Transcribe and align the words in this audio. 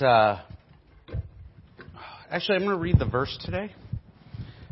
Uh, 0.00 0.40
actually, 2.28 2.56
I'm 2.56 2.64
going 2.64 2.76
to 2.76 2.82
read 2.82 2.98
the 2.98 3.06
verse 3.06 3.36
today, 3.44 3.70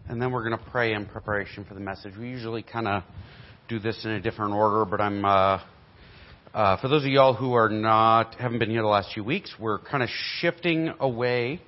and 0.09 0.21
then 0.21 0.33
we're 0.33 0.43
going 0.43 0.59
to 0.59 0.71
pray 0.71 0.95
in 0.95 1.07
preparation 1.07 1.65
for 1.65 1.75
the 1.75 1.81
message. 1.81 2.15
We 2.19 2.29
usually 2.29 2.63
kind 2.65 2.89
of 2.89 3.05
do 3.69 3.79
this 3.79 4.05
in 4.05 4.11
a 4.11 4.21
different 4.21 4.55
order, 4.55 4.85
but 4.85 5.01
I'm. 5.01 5.25
Uh, 5.25 5.61
uh, 6.55 6.81
for 6.81 6.89
those 6.89 7.05
of 7.05 7.11
y'all 7.11 7.35
who 7.35 7.55
are 7.55 7.69
not 7.69 8.35
haven't 8.35 8.59
been 8.59 8.71
here 8.71 8.83
the 8.83 8.89
last 8.89 9.15
few 9.15 9.23
weeks, 9.23 9.55
we're 9.61 9.79
kind 9.79 10.03
of 10.03 10.09
shifting 10.41 10.93
away 10.99 11.61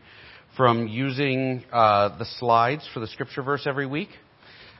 from 0.56 0.88
using 0.88 1.62
uh, 1.72 2.18
the 2.18 2.26
slides 2.38 2.88
for 2.92 3.00
the 3.00 3.06
scripture 3.06 3.42
verse 3.42 3.66
every 3.66 3.86
week, 3.86 4.10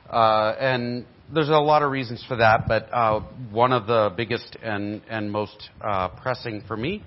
uh, 0.09 0.53
and 0.59 1.05
there's 1.33 1.49
a 1.49 1.53
lot 1.53 1.81
of 1.81 1.91
reasons 1.91 2.23
for 2.27 2.35
that. 2.35 2.67
But 2.67 2.89
uh, 2.91 3.21
one 3.51 3.71
of 3.71 3.87
the 3.87 4.13
biggest 4.17 4.57
and 4.61 5.01
and 5.09 5.31
most 5.31 5.69
pressing 6.21 6.61
for 6.67 6.75
me 6.75 7.03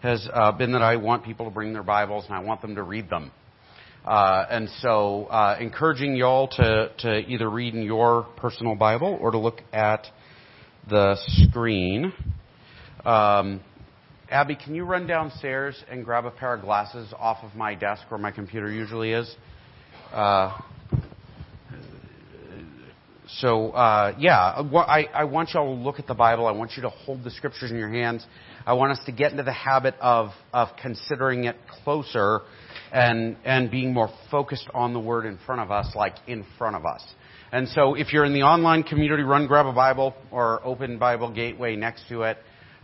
has 0.00 0.28
uh, 0.32 0.52
been 0.52 0.72
that 0.72 0.82
I 0.82 0.96
want 0.96 1.24
people 1.24 1.46
to 1.46 1.50
bring 1.50 1.72
their 1.72 1.82
Bibles 1.82 2.24
and 2.26 2.34
I 2.34 2.40
want 2.40 2.62
them 2.62 2.76
to 2.76 2.82
read 2.82 3.10
them. 3.10 3.32
Uh, 4.04 4.46
and 4.48 4.68
so, 4.80 5.24
uh, 5.24 5.56
encouraging 5.60 6.14
y'all 6.14 6.48
to, 6.48 6.90
to 6.98 7.18
either 7.28 7.50
read 7.50 7.74
in 7.74 7.82
your 7.82 8.26
personal 8.36 8.74
Bible 8.74 9.18
or 9.20 9.32
to 9.32 9.38
look 9.38 9.60
at 9.72 10.06
the 10.88 11.16
screen. 11.26 12.12
Um, 13.04 13.60
Abby, 14.30 14.56
can 14.56 14.74
you 14.74 14.84
run 14.84 15.06
downstairs 15.06 15.82
and 15.90 16.04
grab 16.04 16.24
a 16.24 16.30
pair 16.30 16.54
of 16.54 16.62
glasses 16.62 17.12
off 17.18 17.38
of 17.42 17.54
my 17.54 17.74
desk 17.74 18.02
where 18.08 18.18
my 18.18 18.30
computer 18.30 18.70
usually 18.70 19.12
is? 19.12 19.34
Uh, 20.12 20.56
so, 23.40 23.70
uh, 23.72 24.14
yeah, 24.18 24.38
I, 24.38 25.04
I 25.12 25.24
want 25.24 25.50
y'all 25.52 25.76
to 25.76 25.82
look 25.82 25.98
at 25.98 26.06
the 26.06 26.14
Bible. 26.14 26.46
I 26.46 26.52
want 26.52 26.72
you 26.76 26.82
to 26.82 26.88
hold 26.88 27.24
the 27.24 27.30
scriptures 27.30 27.70
in 27.70 27.76
your 27.76 27.90
hands. 27.90 28.26
I 28.68 28.74
want 28.74 28.92
us 28.92 28.98
to 29.06 29.12
get 29.12 29.30
into 29.30 29.44
the 29.44 29.50
habit 29.50 29.94
of, 29.98 30.28
of 30.52 30.68
considering 30.82 31.44
it 31.44 31.56
closer 31.84 32.40
and, 32.92 33.38
and 33.42 33.70
being 33.70 33.94
more 33.94 34.10
focused 34.30 34.68
on 34.74 34.92
the 34.92 35.00
Word 35.00 35.24
in 35.24 35.38
front 35.46 35.62
of 35.62 35.70
us, 35.70 35.94
like 35.96 36.16
in 36.26 36.44
front 36.58 36.76
of 36.76 36.84
us. 36.84 37.02
And 37.50 37.66
so 37.68 37.94
if 37.94 38.12
you're 38.12 38.26
in 38.26 38.34
the 38.34 38.42
online 38.42 38.82
community, 38.82 39.22
run 39.22 39.46
grab 39.46 39.64
a 39.64 39.72
Bible 39.72 40.12
or 40.30 40.62
open 40.66 40.98
Bible 40.98 41.32
Gateway 41.32 41.76
next 41.76 42.10
to 42.10 42.24
it. 42.24 42.36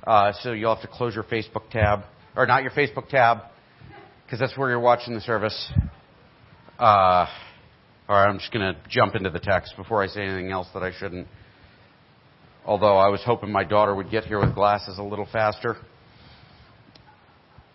Uh, 0.06 0.32
so 0.40 0.52
you'll 0.52 0.74
have 0.74 0.82
to 0.82 0.88
close 0.90 1.14
your 1.14 1.24
Facebook 1.24 1.68
tab, 1.70 2.04
or 2.34 2.46
not 2.46 2.62
your 2.62 2.72
Facebook 2.72 3.10
tab, 3.10 3.40
because 4.24 4.40
that's 4.40 4.56
where 4.56 4.70
you're 4.70 4.80
watching 4.80 5.12
the 5.12 5.20
service. 5.20 5.70
Uh, 6.78 7.26
all 8.08 8.16
right, 8.16 8.26
I'm 8.26 8.38
just 8.38 8.54
going 8.54 8.74
to 8.74 8.80
jump 8.88 9.16
into 9.16 9.28
the 9.28 9.38
text 9.38 9.74
before 9.76 10.02
I 10.02 10.06
say 10.06 10.22
anything 10.22 10.50
else 10.50 10.66
that 10.72 10.82
I 10.82 10.92
shouldn't 10.98 11.28
although 12.64 12.96
I 12.96 13.08
was 13.08 13.20
hoping 13.24 13.52
my 13.52 13.64
daughter 13.64 13.94
would 13.94 14.10
get 14.10 14.24
here 14.24 14.40
with 14.40 14.54
glasses 14.54 14.98
a 14.98 15.02
little 15.02 15.28
faster. 15.30 15.76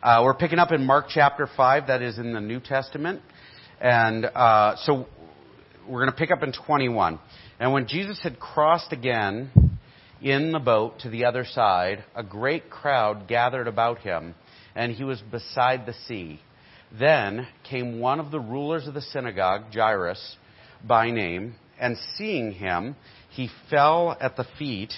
Uh, 0.02 0.22
we're 0.24 0.34
picking 0.34 0.60
up 0.60 0.72
in 0.72 0.86
Mark 0.86 1.06
chapter 1.10 1.48
5, 1.56 1.88
that 1.88 2.02
is 2.02 2.18
in 2.18 2.34
the 2.34 2.40
New 2.40 2.60
Testament. 2.60 3.22
And 3.80 4.26
uh, 4.26 4.76
so 4.84 5.06
we're 5.88 6.00
going 6.00 6.12
to 6.12 6.18
pick 6.18 6.32
up 6.32 6.42
in 6.42 6.54
21. 6.54 7.20
And 7.60 7.74
when 7.74 7.88
Jesus 7.88 8.20
had 8.24 8.40
crossed 8.40 8.92
again 8.92 9.52
in 10.22 10.52
the 10.52 10.60
boat 10.60 11.00
to 11.00 11.10
the 11.10 11.26
other 11.26 11.46
side, 11.46 12.04
a 12.16 12.24
great 12.24 12.70
crowd 12.70 13.28
gathered 13.28 13.68
about 13.68 14.00
him, 14.00 14.34
and 14.76 14.94
he 14.94 15.04
was 15.04 15.22
beside 15.32 15.86
the 15.86 15.94
sea. 16.08 16.40
Then 16.98 17.48
came 17.70 18.00
one 18.00 18.20
of 18.20 18.32
the 18.32 18.40
rulers 18.40 18.88
of 18.88 18.96
the 18.96 19.02
synagogue, 19.02 19.66
Jairus 19.74 20.38
by 20.84 21.12
name, 21.12 21.56
and 21.80 21.96
seeing 22.16 22.54
him, 22.54 22.96
he 23.40 23.50
fell 23.70 24.18
at 24.20 24.36
the 24.36 24.46
feet. 24.58 24.92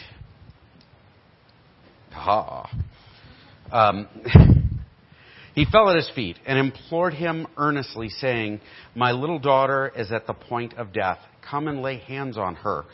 Ha. 2.12 2.76
Um, 3.72 4.08
he 5.54 5.66
fell 5.72 5.92
at 5.92 5.96
his 5.96 6.10
feet 6.16 6.40
and 6.48 6.58
implored 6.58 7.14
him 7.14 7.46
earnestly, 7.56 8.10
saying, 8.10 8.60
My 8.96 9.12
little 9.12 9.38
daughter 9.38 9.92
is 9.96 10.12
at 10.12 10.26
the 10.26 10.34
point 10.34 10.74
of 10.74 10.92
death. 10.92 11.20
Come 11.48 11.68
and 11.68 11.84
lay 11.84 12.00
hands 12.00 12.36
on 12.36 12.56
her, 12.56 12.86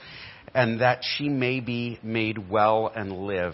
and 0.53 0.81
that 0.81 0.99
she 1.01 1.29
may 1.29 1.61
be 1.61 1.97
made 2.03 2.49
well 2.49 2.91
and 2.93 3.13
live. 3.25 3.53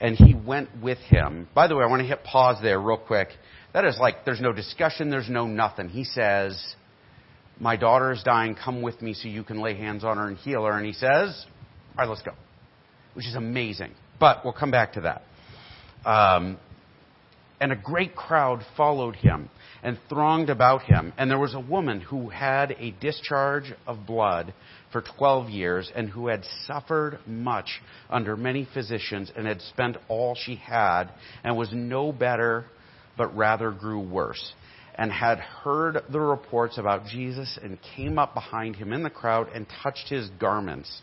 And 0.00 0.16
he 0.16 0.32
went 0.32 0.70
with 0.82 0.98
him. 0.98 1.46
By 1.54 1.66
the 1.66 1.76
way, 1.76 1.84
I 1.84 1.88
want 1.88 2.00
to 2.00 2.08
hit 2.08 2.24
pause 2.24 2.56
there 2.62 2.80
real 2.80 2.96
quick. 2.96 3.28
That 3.74 3.84
is 3.84 3.98
like, 4.00 4.24
there's 4.24 4.40
no 4.40 4.54
discussion, 4.54 5.10
there's 5.10 5.28
no 5.28 5.46
nothing. 5.46 5.90
He 5.90 6.04
says, 6.04 6.74
my 7.60 7.76
daughter 7.76 8.12
is 8.12 8.22
dying. 8.22 8.54
Come 8.56 8.82
with 8.82 9.00
me 9.00 9.14
so 9.14 9.28
you 9.28 9.44
can 9.44 9.60
lay 9.60 9.74
hands 9.76 10.04
on 10.04 10.16
her 10.16 10.26
and 10.26 10.36
heal 10.36 10.64
her. 10.64 10.76
And 10.76 10.86
he 10.86 10.92
says, 10.92 11.46
All 11.96 12.04
right, 12.04 12.08
let's 12.08 12.22
go. 12.22 12.32
Which 13.14 13.26
is 13.26 13.34
amazing. 13.34 13.92
But 14.18 14.44
we'll 14.44 14.52
come 14.52 14.70
back 14.70 14.94
to 14.94 15.02
that. 15.02 15.22
Um, 16.08 16.58
and 17.60 17.72
a 17.72 17.76
great 17.76 18.14
crowd 18.14 18.60
followed 18.76 19.16
him 19.16 19.48
and 19.82 19.98
thronged 20.08 20.50
about 20.50 20.82
him. 20.82 21.12
And 21.16 21.30
there 21.30 21.38
was 21.38 21.54
a 21.54 21.60
woman 21.60 22.00
who 22.00 22.28
had 22.28 22.72
a 22.72 22.90
discharge 23.00 23.72
of 23.86 24.06
blood 24.06 24.52
for 24.92 25.02
12 25.16 25.50
years 25.50 25.90
and 25.94 26.08
who 26.08 26.26
had 26.26 26.44
suffered 26.66 27.20
much 27.26 27.80
under 28.10 28.36
many 28.36 28.66
physicians 28.74 29.30
and 29.36 29.46
had 29.46 29.60
spent 29.62 29.96
all 30.08 30.34
she 30.34 30.56
had 30.56 31.04
and 31.44 31.56
was 31.56 31.70
no 31.72 32.12
better, 32.12 32.66
but 33.16 33.34
rather 33.36 33.70
grew 33.70 34.00
worse 34.00 34.52
and 34.96 35.10
had 35.10 35.38
heard 35.38 36.02
the 36.10 36.20
reports 36.20 36.78
about 36.78 37.06
Jesus 37.06 37.58
and 37.62 37.78
came 37.96 38.18
up 38.18 38.34
behind 38.34 38.76
him 38.76 38.92
in 38.92 39.02
the 39.02 39.10
crowd 39.10 39.48
and 39.54 39.66
touched 39.82 40.08
his 40.08 40.28
garments. 40.40 41.02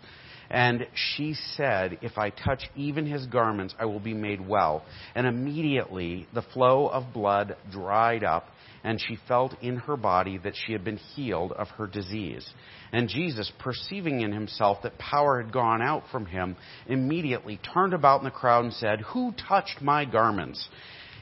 And 0.52 0.86
she 0.94 1.34
said, 1.56 2.00
If 2.02 2.18
I 2.18 2.30
touch 2.30 2.70
even 2.76 3.06
his 3.06 3.26
garments, 3.26 3.74
I 3.80 3.86
will 3.86 4.02
be 4.02 4.14
made 4.14 4.46
well. 4.46 4.84
And 5.16 5.26
immediately 5.26 6.28
the 6.34 6.42
flow 6.42 6.88
of 6.90 7.14
blood 7.14 7.56
dried 7.72 8.26
up, 8.26 8.48
and 8.84 9.00
she 9.00 9.18
felt 9.30 9.56
in 9.62 9.78
her 9.78 9.96
body 9.96 10.38
that 10.40 10.56
she 10.56 10.74
had 10.74 10.84
been 10.84 10.98
healed 10.98 11.54
of 11.54 11.70
her 11.70 11.88
disease. 11.88 12.50
And 12.92 13.08
Jesus, 13.08 13.50
perceiving 13.60 14.22
in 14.22 14.34
himself 14.34 14.80
that 14.84 14.98
power 14.98 15.42
had 15.42 15.54
gone 15.54 15.82
out 15.82 16.04
from 16.12 16.26
him, 16.26 16.58
immediately 16.86 17.58
turned 17.74 17.94
about 17.94 18.20
in 18.20 18.26
the 18.26 18.32
crowd 18.32 18.66
and 18.66 18.74
said, 18.74 19.00
Who 19.14 19.34
touched 19.48 19.82
my 19.82 20.04
garments? 20.04 20.68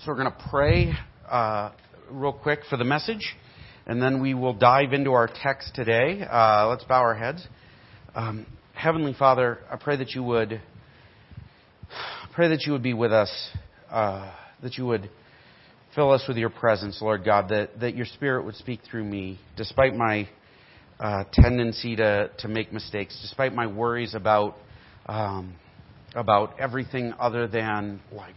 So 0.00 0.12
we're 0.12 0.18
going 0.22 0.30
to 0.30 0.48
pray 0.48 0.92
uh, 1.28 1.72
real 2.08 2.32
quick 2.32 2.60
for 2.70 2.76
the 2.76 2.84
message, 2.84 3.34
and 3.84 4.00
then 4.00 4.22
we 4.22 4.32
will 4.32 4.54
dive 4.54 4.92
into 4.92 5.10
our 5.10 5.28
text 5.42 5.74
today. 5.74 6.22
Uh, 6.22 6.68
let's 6.68 6.84
bow 6.84 7.00
our 7.00 7.16
heads. 7.16 7.44
Um, 8.14 8.46
Heavenly 8.74 9.12
Father, 9.18 9.58
I 9.68 9.74
pray 9.74 9.96
that 9.96 10.10
you 10.10 10.22
would 10.22 10.60
pray 12.32 12.48
that 12.50 12.62
you 12.64 12.70
would 12.74 12.82
be 12.84 12.94
with 12.94 13.12
us, 13.12 13.50
uh, 13.90 14.32
that 14.62 14.78
you 14.78 14.86
would 14.86 15.10
fill 15.96 16.12
us 16.12 16.22
with 16.28 16.36
your 16.36 16.50
presence, 16.50 17.02
Lord 17.02 17.24
God, 17.24 17.48
that, 17.48 17.80
that 17.80 17.96
your 17.96 18.06
Spirit 18.06 18.44
would 18.44 18.54
speak 18.54 18.82
through 18.88 19.04
me, 19.04 19.40
despite 19.56 19.96
my 19.96 20.28
uh, 21.00 21.24
tendency 21.32 21.96
to, 21.96 22.30
to 22.38 22.46
make 22.46 22.72
mistakes, 22.72 23.18
despite 23.20 23.52
my 23.52 23.66
worries 23.66 24.14
about 24.14 24.54
um, 25.06 25.56
about 26.14 26.60
everything 26.60 27.14
other 27.18 27.48
than 27.48 28.00
like 28.12 28.34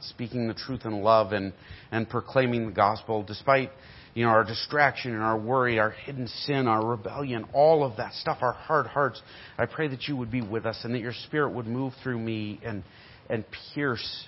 speaking 0.00 0.48
the 0.48 0.54
truth 0.54 0.84
in 0.84 1.02
love 1.02 1.32
and, 1.32 1.52
and 1.90 2.08
proclaiming 2.08 2.66
the 2.66 2.72
gospel, 2.72 3.22
despite 3.22 3.70
you 4.14 4.24
know, 4.24 4.30
our 4.30 4.44
distraction 4.44 5.12
and 5.12 5.22
our 5.22 5.38
worry, 5.38 5.78
our 5.78 5.90
hidden 5.90 6.26
sin, 6.26 6.66
our 6.66 6.84
rebellion, 6.84 7.46
all 7.52 7.84
of 7.84 7.96
that 7.96 8.12
stuff, 8.14 8.38
our 8.40 8.52
hard 8.52 8.86
hearts, 8.86 9.22
I 9.56 9.66
pray 9.66 9.88
that 9.88 10.08
you 10.08 10.16
would 10.16 10.30
be 10.30 10.42
with 10.42 10.66
us 10.66 10.80
and 10.82 10.94
that 10.94 11.00
your 11.00 11.12
spirit 11.26 11.52
would 11.52 11.66
move 11.66 11.92
through 12.02 12.18
me 12.18 12.60
and, 12.64 12.82
and 13.28 13.44
pierce 13.74 14.26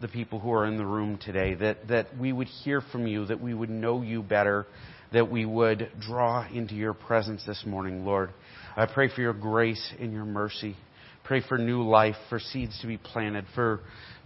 the 0.00 0.08
people 0.08 0.38
who 0.38 0.52
are 0.52 0.64
in 0.64 0.78
the 0.78 0.86
room 0.86 1.18
today, 1.18 1.54
that, 1.54 1.88
that 1.88 2.16
we 2.16 2.32
would 2.32 2.46
hear 2.46 2.80
from 2.80 3.06
you, 3.06 3.26
that 3.26 3.40
we 3.40 3.52
would 3.52 3.70
know 3.70 4.00
you 4.00 4.22
better, 4.22 4.66
that 5.12 5.30
we 5.30 5.44
would 5.44 5.90
draw 6.00 6.46
into 6.48 6.74
your 6.74 6.94
presence 6.94 7.42
this 7.46 7.64
morning, 7.66 8.04
Lord. 8.06 8.30
I 8.76 8.86
pray 8.86 9.08
for 9.14 9.20
your 9.20 9.32
grace 9.32 9.92
and 9.98 10.12
your 10.12 10.24
mercy. 10.24 10.76
Pray 11.24 11.42
for 11.46 11.58
new 11.58 11.82
life, 11.82 12.16
for 12.30 12.38
seeds 12.38 12.78
to 12.80 12.86
be 12.86 12.96
planted, 12.96 13.44
for 13.54 13.80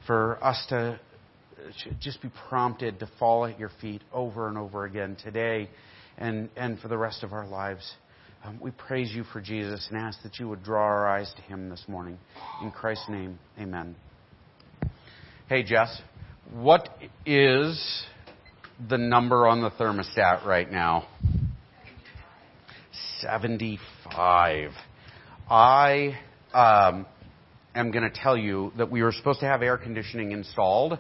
for 0.07 0.43
us 0.43 0.65
to 0.69 0.99
just 2.01 2.21
be 2.23 2.31
prompted 2.49 2.99
to 3.01 3.09
fall 3.19 3.47
at 3.47 3.59
your 3.59 3.71
feet 3.81 4.03
over 4.13 4.49
and 4.49 4.59
over 4.59 4.85
again 4.85 5.17
today 5.23 5.69
and, 6.19 6.49
and 6.57 6.79
for 6.81 6.89
the 6.89 6.99
rest 6.99 7.23
of 7.23 7.33
our 7.33 7.47
lives. 7.47 7.95
Um, 8.45 8.59
we 8.61 8.73
praise 8.73 9.13
you 9.13 9.23
for 9.25 9.41
Jesus 9.41 9.87
and 9.89 9.99
ask 9.99 10.21
that 10.25 10.39
you 10.39 10.49
would 10.49 10.65
draw 10.65 10.83
our 10.83 11.07
eyes 11.07 11.33
to 11.37 11.43
him 11.43 11.69
this 11.69 11.85
morning. 11.87 12.19
In 12.61 12.73
Christ's 12.73 13.09
name, 13.09 13.39
amen. 13.59 13.95
Hey, 15.49 15.63
Jess, 15.63 16.01
what 16.53 16.89
is 17.25 18.05
the 18.89 18.99
number 18.99 19.47
on 19.47 19.63
the 19.63 19.71
thermostat 19.71 20.45
right 20.45 20.71
now? 20.71 21.07
75. 23.21 24.71
I 25.49 26.19
um, 26.53 27.07
am 27.75 27.91
going 27.91 28.05
to 28.05 28.11
tell 28.11 28.37
you 28.37 28.73
that 28.77 28.91
we 28.91 29.03
were 29.03 29.13
supposed 29.13 29.41
to 29.41 29.47
have 29.47 29.63
air 29.63 29.79
conditioning 29.79 30.33
installed 30.33 30.99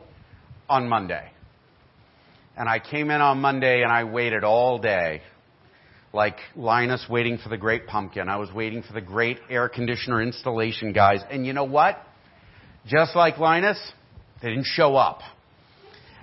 on 0.69 0.89
Monday. 0.89 1.31
And 2.57 2.69
I 2.69 2.79
came 2.79 3.11
in 3.11 3.21
on 3.21 3.41
Monday 3.41 3.83
and 3.83 3.91
I 3.91 4.05
waited 4.05 4.45
all 4.45 4.79
day. 4.79 5.23
Like 6.13 6.37
Linus 6.55 7.07
waiting 7.09 7.39
for 7.39 7.49
the 7.49 7.57
great 7.57 7.87
pumpkin. 7.87 8.29
I 8.29 8.37
was 8.37 8.53
waiting 8.53 8.83
for 8.83 8.93
the 8.93 9.01
great 9.01 9.39
air 9.49 9.69
conditioner 9.69 10.21
installation 10.21 10.93
guys. 10.93 11.21
And 11.31 11.47
you 11.47 11.55
know 11.55 11.65
what? 11.65 11.99
Just 12.87 13.17
like 13.17 13.39
Linus, 13.39 13.79
they 14.43 14.51
didn't 14.51 14.67
show 14.67 14.97
up. 14.97 15.21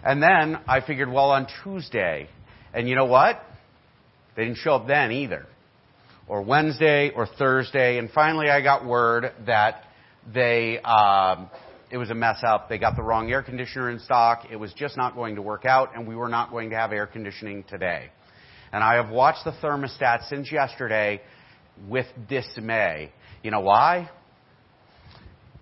And 0.03 0.21
then 0.21 0.59
I 0.67 0.81
figured, 0.81 1.11
well, 1.11 1.31
on 1.31 1.47
Tuesday, 1.63 2.29
and 2.73 2.87
you 2.87 2.95
know 2.95 3.05
what? 3.05 3.41
They 4.35 4.45
didn't 4.45 4.57
show 4.57 4.75
up 4.75 4.87
then 4.87 5.11
either. 5.11 5.47
Or 6.27 6.43
Wednesday 6.43 7.09
or 7.09 7.25
Thursday. 7.25 7.97
And 7.97 8.11
finally 8.11 8.49
I 8.49 8.61
got 8.61 8.85
word 8.85 9.33
that 9.47 9.83
they, 10.33 10.79
um, 10.79 11.49
it 11.91 11.97
was 11.97 12.09
a 12.09 12.15
mess 12.15 12.39
up. 12.43 12.69
They 12.69 12.77
got 12.77 12.95
the 12.95 13.03
wrong 13.03 13.31
air 13.31 13.41
conditioner 13.41 13.89
in 13.89 13.99
stock. 13.99 14.45
It 14.51 14.55
was 14.55 14.73
just 14.73 14.97
not 14.97 15.15
going 15.15 15.35
to 15.35 15.41
work 15.41 15.65
out, 15.65 15.95
and 15.95 16.07
we 16.07 16.15
were 16.15 16.29
not 16.29 16.51
going 16.51 16.69
to 16.69 16.75
have 16.75 16.91
air 16.91 17.07
conditioning 17.07 17.63
today. 17.67 18.09
And 18.71 18.83
I 18.83 18.95
have 18.95 19.09
watched 19.09 19.45
the 19.45 19.51
thermostat 19.51 20.29
since 20.29 20.51
yesterday 20.51 21.21
with 21.87 22.05
dismay. 22.27 23.11
You 23.41 23.51
know 23.51 23.61
why? 23.61 24.09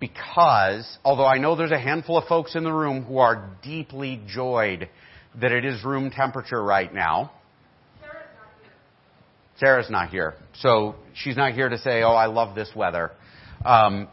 Because, 0.00 0.98
although 1.04 1.26
I 1.26 1.38
know 1.38 1.56
there's 1.56 1.70
a 1.70 1.78
handful 1.78 2.18
of 2.18 2.28
folks 2.28 2.54
in 2.54 2.64
the 2.64 2.72
room 2.72 3.04
who 3.04 3.18
are 3.18 3.56
deeply 3.62 4.20
joyed 4.28 4.88
that 5.40 5.52
it 5.52 5.64
is 5.64 5.82
room 5.84 6.10
temperature 6.10 6.62
right 6.62 6.92
now, 6.92 7.32
Sarah's 9.58 9.90
not 9.90 10.10
here. 10.10 10.34
So 10.60 10.94
she's 11.14 11.36
not 11.36 11.52
here 11.52 11.68
to 11.68 11.78
say, 11.78 12.02
oh, 12.02 12.12
I 12.12 12.26
love 12.26 12.54
this 12.54 12.70
weather. 12.76 13.10
Um, 13.64 14.06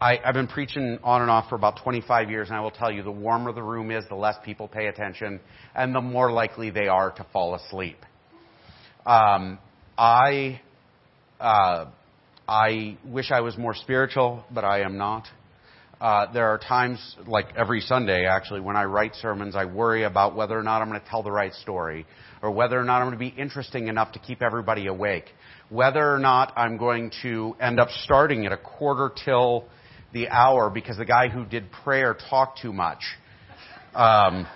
I, 0.00 0.18
I've 0.24 0.34
been 0.34 0.46
preaching 0.46 0.98
on 1.02 1.22
and 1.22 1.30
off 1.30 1.48
for 1.48 1.56
about 1.56 1.80
25 1.82 2.30
years, 2.30 2.48
and 2.48 2.56
I 2.56 2.60
will 2.60 2.70
tell 2.70 2.90
you, 2.90 3.02
the 3.02 3.10
warmer 3.10 3.52
the 3.52 3.62
room 3.62 3.90
is, 3.90 4.04
the 4.08 4.14
less 4.14 4.36
people 4.44 4.68
pay 4.68 4.86
attention, 4.86 5.40
and 5.74 5.92
the 5.92 6.00
more 6.00 6.30
likely 6.30 6.70
they 6.70 6.86
are 6.86 7.10
to 7.10 7.26
fall 7.32 7.56
asleep. 7.56 7.98
Um, 9.04 9.58
I 9.96 10.60
uh, 11.40 11.86
I 12.46 12.96
wish 13.04 13.32
I 13.32 13.40
was 13.40 13.58
more 13.58 13.74
spiritual, 13.74 14.44
but 14.54 14.64
I 14.64 14.82
am 14.82 14.98
not. 14.98 15.26
Uh, 16.00 16.32
there 16.32 16.46
are 16.46 16.58
times, 16.58 17.16
like 17.26 17.46
every 17.56 17.80
Sunday 17.80 18.24
actually, 18.24 18.60
when 18.60 18.76
I 18.76 18.84
write 18.84 19.16
sermons, 19.16 19.56
I 19.56 19.64
worry 19.64 20.04
about 20.04 20.36
whether 20.36 20.56
or 20.56 20.62
not 20.62 20.80
I'm 20.80 20.88
going 20.88 21.00
to 21.00 21.08
tell 21.08 21.24
the 21.24 21.32
right 21.32 21.52
story, 21.54 22.06
or 22.40 22.52
whether 22.52 22.78
or 22.78 22.84
not 22.84 23.02
I'm 23.02 23.08
going 23.08 23.18
to 23.18 23.36
be 23.36 23.40
interesting 23.40 23.88
enough 23.88 24.12
to 24.12 24.20
keep 24.20 24.42
everybody 24.42 24.86
awake, 24.86 25.24
whether 25.70 26.14
or 26.14 26.20
not 26.20 26.52
I'm 26.56 26.76
going 26.76 27.10
to 27.22 27.56
end 27.60 27.80
up 27.80 27.88
starting 28.04 28.46
at 28.46 28.52
a 28.52 28.56
quarter 28.56 29.10
till 29.24 29.64
the 30.12 30.28
hour 30.28 30.70
because 30.70 30.96
the 30.96 31.04
guy 31.04 31.28
who 31.28 31.44
did 31.44 31.70
prayer 31.84 32.16
talked 32.30 32.60
too 32.60 32.72
much. 32.72 33.00
Um, 33.94 34.46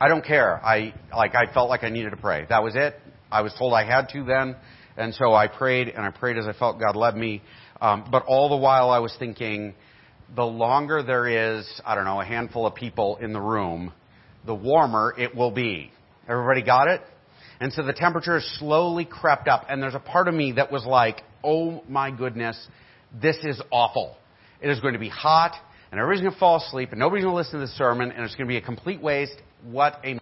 I 0.00 0.08
don't 0.08 0.24
care. 0.24 0.64
I 0.64 0.94
like 1.14 1.34
I 1.34 1.52
felt 1.52 1.68
like 1.68 1.82
I 1.82 1.88
needed 1.88 2.10
to 2.10 2.16
pray. 2.16 2.46
That 2.48 2.62
was 2.62 2.74
it. 2.76 2.94
I 3.30 3.42
was 3.42 3.52
told 3.58 3.74
I 3.74 3.84
had 3.84 4.08
to 4.10 4.24
then, 4.24 4.56
and 4.96 5.14
so 5.14 5.34
I 5.34 5.48
prayed 5.48 5.88
and 5.88 6.04
I 6.04 6.10
prayed 6.10 6.38
as 6.38 6.46
I 6.46 6.52
felt 6.52 6.78
God 6.78 6.96
led 6.96 7.16
me. 7.16 7.42
Um, 7.80 8.08
but 8.10 8.24
all 8.26 8.48
the 8.48 8.56
while 8.56 8.90
I 8.90 8.98
was 9.00 9.14
thinking, 9.18 9.74
the 10.34 10.44
longer 10.44 11.02
there 11.02 11.26
is, 11.58 11.80
I 11.84 11.94
don't 11.94 12.04
know, 12.04 12.20
a 12.20 12.24
handful 12.24 12.66
of 12.66 12.74
people 12.74 13.16
in 13.16 13.32
the 13.32 13.40
room, 13.40 13.92
the 14.46 14.54
warmer 14.54 15.14
it 15.16 15.34
will 15.34 15.50
be. 15.50 15.90
Everybody 16.28 16.62
got 16.62 16.88
it? 16.88 17.02
And 17.60 17.72
so 17.72 17.82
the 17.82 17.92
temperature 17.92 18.40
slowly 18.58 19.04
crept 19.04 19.48
up, 19.48 19.66
and 19.68 19.82
there's 19.82 19.94
a 19.94 20.00
part 20.00 20.28
of 20.28 20.34
me 20.34 20.52
that 20.52 20.70
was 20.70 20.84
like, 20.84 21.22
oh 21.42 21.82
my 21.88 22.10
goodness, 22.10 22.56
this 23.12 23.36
is 23.42 23.60
awful. 23.70 24.16
It 24.60 24.70
is 24.70 24.80
going 24.80 24.94
to 24.94 25.00
be 25.00 25.08
hot, 25.08 25.54
and 25.90 26.00
everybody's 26.00 26.22
going 26.22 26.34
to 26.34 26.38
fall 26.38 26.56
asleep, 26.56 26.90
and 26.90 26.98
nobody's 26.98 27.24
going 27.24 27.32
to 27.32 27.36
listen 27.36 27.60
to 27.60 27.66
the 27.66 27.72
sermon, 27.72 28.10
and 28.10 28.24
it's 28.24 28.34
going 28.34 28.46
to 28.46 28.52
be 28.52 28.56
a 28.56 28.62
complete 28.62 29.00
waste. 29.00 29.36
What 29.62 30.00
a. 30.04 30.18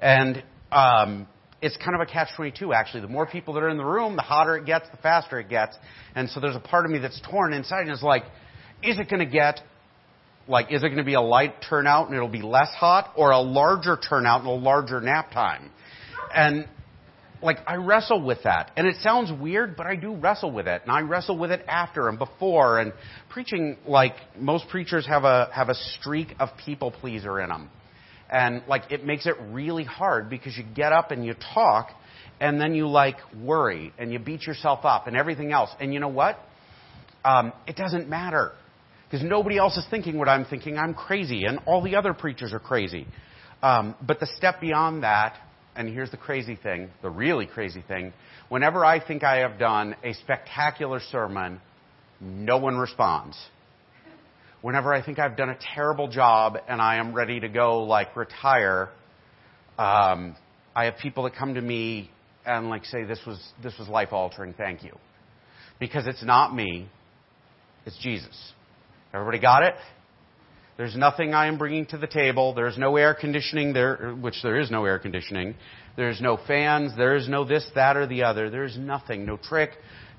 And 0.00 0.42
um, 0.70 1.26
it's 1.60 1.76
kind 1.78 1.94
of 1.94 2.00
a 2.00 2.06
catch-22, 2.06 2.74
actually. 2.74 3.00
The 3.00 3.08
more 3.08 3.26
people 3.26 3.54
that 3.54 3.62
are 3.62 3.68
in 3.68 3.76
the 3.76 3.84
room, 3.84 4.16
the 4.16 4.22
hotter 4.22 4.56
it 4.56 4.66
gets, 4.66 4.88
the 4.90 4.98
faster 4.98 5.40
it 5.40 5.48
gets. 5.48 5.76
And 6.14 6.28
so 6.30 6.40
there's 6.40 6.56
a 6.56 6.60
part 6.60 6.84
of 6.84 6.90
me 6.90 6.98
that's 6.98 7.20
torn 7.30 7.52
inside, 7.52 7.82
and 7.82 7.90
it's 7.90 8.02
like, 8.02 8.24
is 8.82 8.98
it 8.98 9.08
going 9.10 9.24
to 9.24 9.32
get 9.32 9.60
like, 10.48 10.72
is 10.72 10.82
it 10.82 10.86
going 10.86 10.96
to 10.96 11.04
be 11.04 11.14
a 11.14 11.20
light 11.20 11.56
turnout 11.68 12.06
and 12.06 12.16
it'll 12.16 12.28
be 12.28 12.42
less 12.42 12.70
hot, 12.70 13.12
or 13.16 13.30
a 13.30 13.40
larger 13.40 13.96
turnout 13.96 14.40
and 14.40 14.48
a 14.48 14.52
larger 14.52 15.00
nap 15.00 15.30
time? 15.30 15.70
And 16.34 16.66
like 17.42 17.58
I 17.66 17.76
wrestle 17.76 18.22
with 18.22 18.42
that. 18.44 18.72
And 18.76 18.86
it 18.86 18.96
sounds 19.02 19.30
weird, 19.32 19.76
but 19.76 19.86
I 19.86 19.96
do 19.96 20.14
wrestle 20.14 20.50
with 20.50 20.66
it. 20.66 20.82
And 20.82 20.90
I 20.90 21.00
wrestle 21.00 21.38
with 21.38 21.50
it 21.50 21.64
after 21.68 22.08
and 22.08 22.18
before 22.18 22.78
and 22.78 22.92
preaching 23.30 23.76
like 23.86 24.14
most 24.38 24.68
preachers 24.68 25.06
have 25.06 25.24
a 25.24 25.50
have 25.52 25.68
a 25.68 25.74
streak 25.74 26.34
of 26.40 26.50
people 26.64 26.90
pleaser 26.90 27.40
in 27.40 27.48
them. 27.48 27.70
And 28.30 28.62
like 28.68 28.90
it 28.90 29.04
makes 29.04 29.26
it 29.26 29.34
really 29.50 29.84
hard 29.84 30.28
because 30.28 30.56
you 30.56 30.64
get 30.74 30.92
up 30.92 31.10
and 31.10 31.24
you 31.24 31.34
talk 31.54 31.90
and 32.40 32.60
then 32.60 32.74
you 32.74 32.88
like 32.88 33.16
worry 33.40 33.92
and 33.98 34.12
you 34.12 34.18
beat 34.18 34.46
yourself 34.46 34.84
up 34.84 35.06
and 35.06 35.16
everything 35.16 35.52
else. 35.52 35.70
And 35.80 35.92
you 35.92 36.00
know 36.00 36.08
what? 36.08 36.38
Um, 37.24 37.52
it 37.66 37.76
doesn't 37.76 38.08
matter 38.08 38.52
because 39.08 39.24
nobody 39.24 39.58
else 39.58 39.76
is 39.76 39.86
thinking 39.90 40.18
what 40.18 40.28
I'm 40.28 40.44
thinking. 40.44 40.76
I'm 40.76 40.94
crazy, 40.94 41.44
and 41.44 41.60
all 41.66 41.82
the 41.82 41.96
other 41.96 42.12
preachers 42.12 42.52
are 42.52 42.60
crazy. 42.60 43.06
Um, 43.62 43.96
but 44.06 44.20
the 44.20 44.28
step 44.36 44.60
beyond 44.60 45.02
that 45.02 45.36
and 45.78 45.88
here's 45.88 46.10
the 46.10 46.16
crazy 46.16 46.58
thing, 46.60 46.90
the 47.02 47.08
really 47.08 47.46
crazy 47.46 47.84
thing. 47.86 48.12
Whenever 48.48 48.84
I 48.84 48.98
think 48.98 49.22
I 49.22 49.38
have 49.38 49.60
done 49.60 49.94
a 50.02 50.12
spectacular 50.12 50.98
sermon, 51.12 51.60
no 52.20 52.58
one 52.58 52.76
responds. 52.76 53.38
Whenever 54.60 54.92
I 54.92 55.04
think 55.04 55.20
I've 55.20 55.36
done 55.36 55.50
a 55.50 55.58
terrible 55.76 56.08
job 56.08 56.58
and 56.68 56.82
I 56.82 56.96
am 56.96 57.14
ready 57.14 57.38
to 57.38 57.48
go, 57.48 57.84
like, 57.84 58.16
retire, 58.16 58.88
um, 59.78 60.34
I 60.74 60.86
have 60.86 60.98
people 60.98 61.22
that 61.22 61.36
come 61.36 61.54
to 61.54 61.62
me 61.62 62.10
and, 62.44 62.68
like, 62.68 62.84
say, 62.84 63.04
this 63.04 63.20
was, 63.24 63.40
this 63.62 63.78
was 63.78 63.86
life 63.86 64.12
altering, 64.12 64.54
thank 64.54 64.82
you. 64.82 64.98
Because 65.78 66.08
it's 66.08 66.24
not 66.24 66.52
me, 66.52 66.88
it's 67.86 67.96
Jesus. 67.98 68.52
Everybody 69.14 69.38
got 69.38 69.62
it? 69.62 69.74
There's 70.78 70.96
nothing 70.96 71.34
I 71.34 71.48
am 71.48 71.58
bringing 71.58 71.86
to 71.86 71.98
the 71.98 72.06
table. 72.06 72.54
There's 72.54 72.78
no 72.78 72.96
air 72.96 73.12
conditioning 73.12 73.72
there, 73.72 74.14
which 74.14 74.36
there 74.44 74.60
is 74.60 74.70
no 74.70 74.84
air 74.84 75.00
conditioning. 75.00 75.56
There's 75.96 76.20
no 76.20 76.38
fans. 76.46 76.92
There 76.96 77.16
is 77.16 77.28
no 77.28 77.44
this, 77.44 77.68
that, 77.74 77.96
or 77.96 78.06
the 78.06 78.22
other. 78.22 78.48
There's 78.48 78.78
nothing. 78.78 79.26
No 79.26 79.36
trick. 79.36 79.70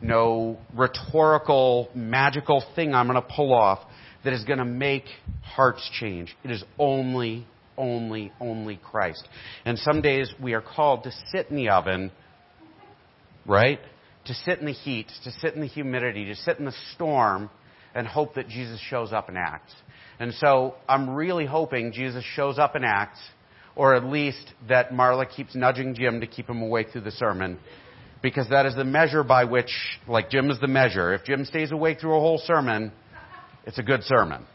No 0.01 0.57
rhetorical, 0.75 1.89
magical 1.95 2.61
thing 2.75 2.93
I'm 2.93 3.07
going 3.07 3.21
to 3.21 3.27
pull 3.33 3.53
off 3.53 3.79
that 4.25 4.33
is 4.33 4.43
going 4.43 4.59
to 4.59 4.65
make 4.65 5.05
hearts 5.41 5.89
change. 5.97 6.35
It 6.43 6.51
is 6.51 6.61
only, 6.77 7.47
only, 7.77 8.33
only 8.41 8.81
Christ. 8.83 9.25
And 9.63 9.79
some 9.79 10.01
days 10.01 10.29
we 10.43 10.55
are 10.55 10.61
called 10.61 11.03
to 11.03 11.11
sit 11.31 11.47
in 11.49 11.55
the 11.55 11.69
oven, 11.69 12.11
right? 13.45 13.79
To 14.25 14.33
sit 14.33 14.59
in 14.59 14.65
the 14.65 14.73
heat, 14.73 15.07
to 15.23 15.31
sit 15.31 15.53
in 15.53 15.61
the 15.61 15.67
humidity, 15.67 16.25
to 16.25 16.35
sit 16.35 16.59
in 16.59 16.65
the 16.65 16.75
storm, 16.95 17.49
and 17.95 18.05
hope 18.05 18.35
that 18.35 18.47
Jesus 18.47 18.79
shows 18.89 19.13
up 19.13 19.29
and 19.29 19.37
acts. 19.37 19.73
And 20.19 20.33
so 20.33 20.75
I'm 20.87 21.09
really 21.09 21.45
hoping 21.45 21.93
Jesus 21.93 22.23
shows 22.35 22.59
up 22.59 22.75
in 22.75 22.83
acts, 22.83 23.19
or 23.75 23.95
at 23.95 24.03
least 24.03 24.53
that 24.67 24.91
Marla 24.91 25.29
keeps 25.29 25.55
nudging 25.55 25.95
Jim 25.95 26.19
to 26.19 26.27
keep 26.27 26.49
him 26.49 26.61
awake 26.61 26.87
through 26.91 27.01
the 27.01 27.11
sermon. 27.11 27.57
Because 28.21 28.49
that 28.49 28.65
is 28.65 28.75
the 28.75 28.83
measure 28.83 29.23
by 29.23 29.45
which, 29.45 29.71
like 30.07 30.29
Jim 30.29 30.51
is 30.51 30.59
the 30.59 30.67
measure. 30.67 31.13
If 31.13 31.23
Jim 31.23 31.45
stays 31.45 31.71
awake 31.71 32.01
through 32.01 32.17
a 32.17 32.19
whole 32.19 32.41
sermon, 32.45 32.91
it's 33.65 33.79
a 33.79 33.83
good 33.83 34.03
sermon. 34.03 34.45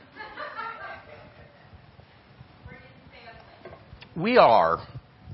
We 4.14 4.36
are 4.36 4.86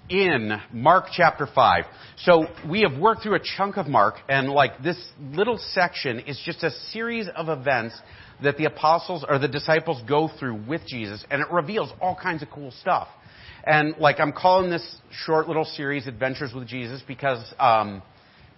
in 0.08 0.60
Mark 0.72 1.06
chapter 1.12 1.48
5. 1.52 1.84
So 2.18 2.46
we 2.68 2.82
have 2.82 2.98
worked 3.00 3.22
through 3.22 3.34
a 3.34 3.40
chunk 3.56 3.76
of 3.76 3.88
Mark, 3.88 4.14
and 4.28 4.48
like 4.48 4.82
this 4.82 4.96
little 5.20 5.58
section 5.58 6.20
is 6.20 6.40
just 6.44 6.62
a 6.62 6.70
series 6.92 7.26
of 7.34 7.48
events 7.48 7.98
that 8.42 8.56
the 8.56 8.66
apostles 8.66 9.24
or 9.28 9.38
the 9.38 9.48
disciples 9.48 10.02
go 10.08 10.28
through 10.38 10.62
with 10.66 10.82
Jesus, 10.86 11.24
and 11.30 11.40
it 11.40 11.50
reveals 11.50 11.90
all 12.00 12.16
kinds 12.20 12.42
of 12.42 12.50
cool 12.50 12.70
stuff. 12.80 13.08
And 13.64 13.94
like 13.98 14.20
I'm 14.20 14.32
calling 14.32 14.70
this 14.70 14.96
short 15.24 15.48
little 15.48 15.64
series 15.64 16.06
"Adventures 16.06 16.52
with 16.54 16.66
Jesus" 16.66 17.02
because 17.06 17.42
um, 17.58 18.02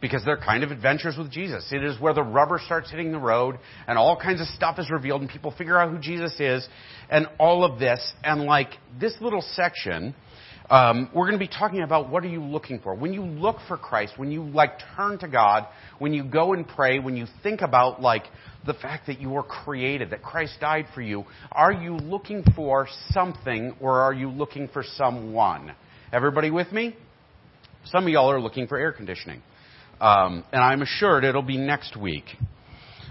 because 0.01 0.25
they're 0.25 0.37
kind 0.37 0.65
of 0.65 0.71
adventures 0.71 1.17
with 1.17 1.31
Jesus. 1.31 1.69
It 1.73 1.85
is 1.85 2.01
where 2.01 2.15
the 2.15 2.23
rubber 2.23 2.61
starts 2.65 2.91
hitting 2.91 3.13
the 3.13 3.19
road, 3.19 3.59
and 3.87 3.99
all 3.99 4.17
kinds 4.21 4.41
of 4.41 4.47
stuff 4.49 4.79
is 4.79 4.91
revealed, 4.91 5.21
and 5.21 5.31
people 5.31 5.53
figure 5.57 5.79
out 5.79 5.91
who 5.91 5.99
Jesus 5.99 6.35
is, 6.39 6.69
and 7.11 7.27
all 7.39 7.65
of 7.65 7.79
this. 7.79 8.13
And 8.25 8.45
like 8.45 8.71
this 9.01 9.15
little 9.21 9.43
section 9.43 10.15
Um, 10.71 11.11
we're 11.15 11.27
going 11.27 11.39
to 11.39 11.45
be 11.45 11.49
talking 11.49 11.83
about 11.83 12.09
what 12.09 12.25
are 12.25 12.29
you 12.29 12.43
looking 12.43 12.79
for. 12.79 12.95
When 12.95 13.13
you 13.13 13.25
look 13.25 13.57
for 13.69 13.77
Christ, 13.77 14.15
when 14.17 14.31
you 14.31 14.45
like 14.45 14.71
turn 14.97 15.19
to 15.19 15.29
God, 15.29 15.67
when 15.99 16.15
you 16.15 16.25
go 16.25 16.55
and 16.55 16.67
pray, 16.67 16.99
when 16.99 17.17
you 17.17 17.27
think 17.43 17.61
about 17.61 18.01
like 18.01 18.25
the 18.67 18.75
fact 18.75 19.07
that 19.07 19.21
you 19.21 19.31
were 19.31 19.43
created, 19.43 20.11
that 20.11 20.23
Christ 20.23 20.59
died 20.61 20.87
for 20.95 21.03
you, 21.03 21.25
are 21.51 21.73
you 21.73 21.97
looking 21.97 22.45
for 22.55 22.87
something 23.11 23.75
or 23.81 24.01
are 24.01 24.13
you 24.13 24.31
looking 24.31 24.69
for 24.69 24.85
someone? 24.97 25.73
Everybody 26.13 26.51
with 26.51 26.71
me? 26.73 26.97
Some 27.87 28.05
of 28.05 28.11
y'all 28.11 28.31
are 28.31 28.41
looking 28.41 28.67
for 28.67 28.79
air 28.79 28.93
conditioning. 28.93 29.43
Um, 30.01 30.45
and 30.53 30.63
I'm 30.63 30.83
assured 30.83 31.25
it'll 31.25 31.43
be 31.43 31.57
next 31.57 31.97
week. 31.97 32.25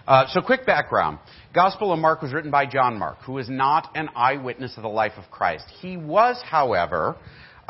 Uh, 0.08 0.26
so, 0.30 0.42
quick 0.42 0.66
background. 0.66 1.20
Gospel 1.54 1.94
of 1.94 2.00
Mark 2.00 2.22
was 2.22 2.34
written 2.34 2.52
by 2.52 2.66
John 2.66 2.98
Mark, 2.98 3.20
who 3.20 3.38
is 3.38 3.50
not 3.50 3.92
an 3.96 4.10
eyewitness 4.16 4.76
of 4.76 4.84
the 4.84 4.90
life 4.90 5.14
of 5.18 5.30
Christ. 5.30 5.66
He 5.80 5.96
was, 5.96 6.42
however, 6.44 7.18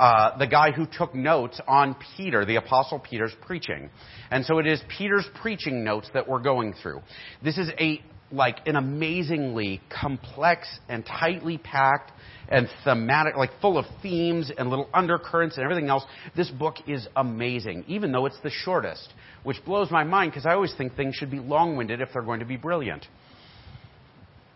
uh, 0.01 0.35
the 0.39 0.47
guy 0.47 0.71
who 0.71 0.87
took 0.87 1.13
notes 1.13 1.61
on 1.67 1.95
Peter, 2.17 2.43
the 2.43 2.55
Apostle 2.55 2.97
Peter's 2.97 3.35
preaching. 3.45 3.91
And 4.31 4.43
so 4.43 4.57
it 4.57 4.65
is 4.65 4.81
Peter's 4.97 5.27
preaching 5.43 5.83
notes 5.83 6.09
that 6.15 6.27
we're 6.27 6.39
going 6.39 6.73
through. 6.81 7.01
This 7.43 7.59
is 7.59 7.69
a 7.79 8.01
like 8.31 8.65
an 8.65 8.77
amazingly 8.77 9.79
complex 9.89 10.67
and 10.89 11.05
tightly 11.05 11.59
packed 11.59 12.13
and 12.49 12.67
thematic, 12.83 13.35
like 13.37 13.51
full 13.61 13.77
of 13.77 13.85
themes 14.01 14.51
and 14.57 14.71
little 14.71 14.89
undercurrents 14.91 15.57
and 15.57 15.65
everything 15.65 15.89
else. 15.89 16.03
This 16.35 16.49
book 16.49 16.77
is 16.87 17.07
amazing, 17.15 17.83
even 17.87 18.11
though 18.11 18.25
it's 18.25 18.39
the 18.41 18.49
shortest, 18.49 19.13
which 19.43 19.63
blows 19.65 19.91
my 19.91 20.03
mind 20.03 20.31
because 20.31 20.47
I 20.47 20.53
always 20.53 20.73
think 20.75 20.95
things 20.95 21.13
should 21.13 21.29
be 21.29 21.39
long-winded 21.39 22.01
if 22.01 22.09
they're 22.11 22.23
going 22.23 22.39
to 22.39 22.45
be 22.45 22.57
brilliant. 22.57 23.05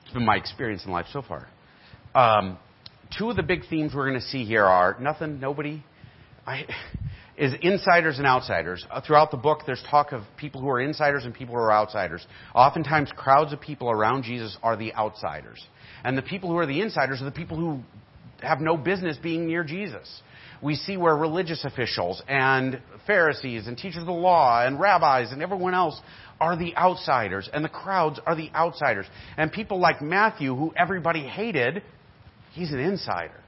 It's 0.06 0.14
been 0.14 0.26
my 0.26 0.38
experience 0.38 0.86
in 0.86 0.92
life 0.92 1.06
so 1.14 1.22
far. 1.22 1.48
Um, 2.16 2.58
two 3.18 3.30
of 3.30 3.36
the 3.36 3.44
big 3.44 3.62
themes 3.70 3.94
we're 3.96 4.08
going 4.10 4.20
to 4.20 4.28
see 4.28 4.46
here 4.46 4.64
are 4.64 4.98
nothing, 5.00 5.40
nobody, 5.40 5.84
I, 6.46 6.66
is 7.38 7.54
insiders 7.62 8.18
and 8.18 8.28
outsiders. 8.28 8.86
Uh, 8.90 9.02
throughout 9.02 9.32
the 9.32 9.38
book, 9.38 9.62
there's 9.66 9.84
talk 9.90 10.12
of 10.12 10.22
people 10.38 10.62
who 10.62 10.70
are 10.70 10.80
insiders 10.80 11.26
and 11.26 11.34
people 11.34 11.56
who 11.56 11.62
are 11.62 11.72
outsiders. 11.72 12.26
Oftentimes, 12.54 13.12
crowds 13.16 13.54
of 13.54 13.60
people 13.60 13.90
around 13.90 14.24
Jesus 14.24 14.58
are 14.64 14.78
the 14.78 14.94
outsiders. 14.94 15.64
And 16.04 16.18
the 16.18 16.22
people 16.22 16.50
who 16.50 16.58
are 16.58 16.66
the 16.66 16.82
insiders 16.82 17.22
are 17.22 17.26
the 17.26 17.32
people 17.32 17.58
who 17.58 17.82
have 18.42 18.60
no 18.62 18.78
business 18.78 19.18
being 19.22 19.48
near 19.48 19.64
Jesus. 19.64 20.22
We 20.62 20.76
see 20.76 20.98
where 20.98 21.16
religious 21.16 21.66
officials 21.66 22.22
and 22.28 22.82
Pharisees 23.06 23.68
and 23.68 23.78
teachers 23.78 24.02
of 24.02 24.06
the 24.06 24.12
law 24.12 24.66
and 24.66 24.80
rabbis 24.80 25.32
and 25.32 25.42
everyone 25.42 25.74
else 25.74 26.00
are 26.40 26.58
the 26.58 26.76
outsiders, 26.76 27.50
and 27.54 27.64
the 27.64 27.70
crowds 27.70 28.20
are 28.26 28.36
the 28.36 28.50
outsiders. 28.54 29.06
And 29.38 29.52
people 29.52 29.80
like 29.80 30.02
Matthew, 30.02 30.54
who 30.56 30.74
everybody 30.76 31.26
hated, 31.26 31.82
he's 32.56 32.72
an 32.72 32.80
insider. 32.80 33.42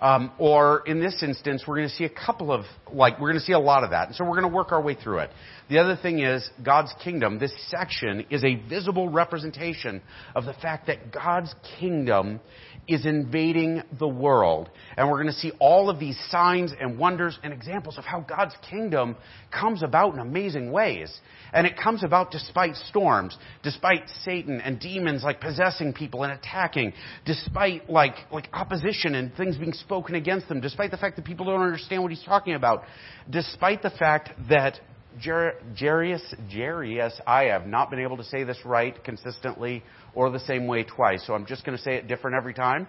Um, 0.00 0.32
or 0.38 0.82
in 0.86 1.00
this 1.00 1.22
instance, 1.22 1.64
we're 1.66 1.76
going 1.76 1.88
to 1.88 1.94
see 1.94 2.04
a 2.04 2.10
couple 2.10 2.52
of, 2.52 2.64
like, 2.92 3.18
we're 3.18 3.30
going 3.30 3.40
to 3.40 3.44
see 3.44 3.52
a 3.52 3.58
lot 3.58 3.84
of 3.84 3.90
that. 3.90 4.08
And 4.08 4.16
so 4.16 4.24
we're 4.24 4.38
going 4.38 4.50
to 4.50 4.54
work 4.54 4.70
our 4.70 4.82
way 4.82 4.94
through 4.94 5.20
it. 5.20 5.30
The 5.70 5.78
other 5.78 5.96
thing 5.96 6.18
is, 6.18 6.48
God's 6.62 6.92
kingdom, 7.02 7.38
this 7.38 7.52
section 7.68 8.26
is 8.28 8.44
a 8.44 8.56
visible 8.68 9.08
representation 9.08 10.02
of 10.34 10.44
the 10.44 10.52
fact 10.54 10.88
that 10.88 11.10
God's 11.10 11.54
kingdom 11.78 12.40
is 12.86 13.06
invading 13.06 13.82
the 13.98 14.08
world. 14.08 14.68
And 14.96 15.08
we're 15.08 15.22
going 15.22 15.32
to 15.32 15.40
see 15.40 15.52
all 15.58 15.88
of 15.88 15.98
these 15.98 16.18
signs 16.30 16.72
and 16.78 16.98
wonders 16.98 17.38
and 17.42 17.52
examples 17.52 17.98
of 17.98 18.04
how 18.04 18.20
God's 18.20 18.54
kingdom 18.68 19.16
comes 19.50 19.82
about 19.82 20.14
in 20.14 20.20
amazing 20.20 20.70
ways. 20.70 21.12
And 21.52 21.66
it 21.66 21.76
comes 21.76 22.04
about 22.04 22.30
despite 22.30 22.76
storms, 22.76 23.36
despite 23.62 24.08
Satan 24.22 24.60
and 24.60 24.78
demons 24.78 25.22
like 25.22 25.40
possessing 25.40 25.92
people 25.92 26.24
and 26.24 26.32
attacking, 26.32 26.92
despite 27.24 27.88
like, 27.88 28.16
like 28.30 28.48
opposition 28.52 29.14
and 29.14 29.34
things 29.34 29.56
being 29.56 29.72
spoken 29.72 30.14
against 30.14 30.48
them, 30.48 30.60
despite 30.60 30.90
the 30.90 30.96
fact 30.96 31.16
that 31.16 31.24
people 31.24 31.46
don't 31.46 31.62
understand 31.62 32.02
what 32.02 32.10
he's 32.10 32.24
talking 32.24 32.54
about, 32.54 32.84
despite 33.30 33.82
the 33.82 33.90
fact 33.90 34.30
that 34.48 34.80
Jairus, 35.20 36.22
Jairus, 36.50 37.20
I 37.26 37.44
have 37.44 37.66
not 37.66 37.90
been 37.90 38.00
able 38.00 38.16
to 38.16 38.24
say 38.24 38.44
this 38.44 38.58
right 38.64 39.02
consistently 39.04 39.82
or 40.14 40.30
the 40.30 40.40
same 40.40 40.66
way 40.66 40.84
twice, 40.84 41.24
so 41.26 41.34
I'm 41.34 41.46
just 41.46 41.64
going 41.64 41.76
to 41.76 41.82
say 41.82 41.94
it 41.96 42.08
different 42.08 42.36
every 42.36 42.54
time. 42.54 42.86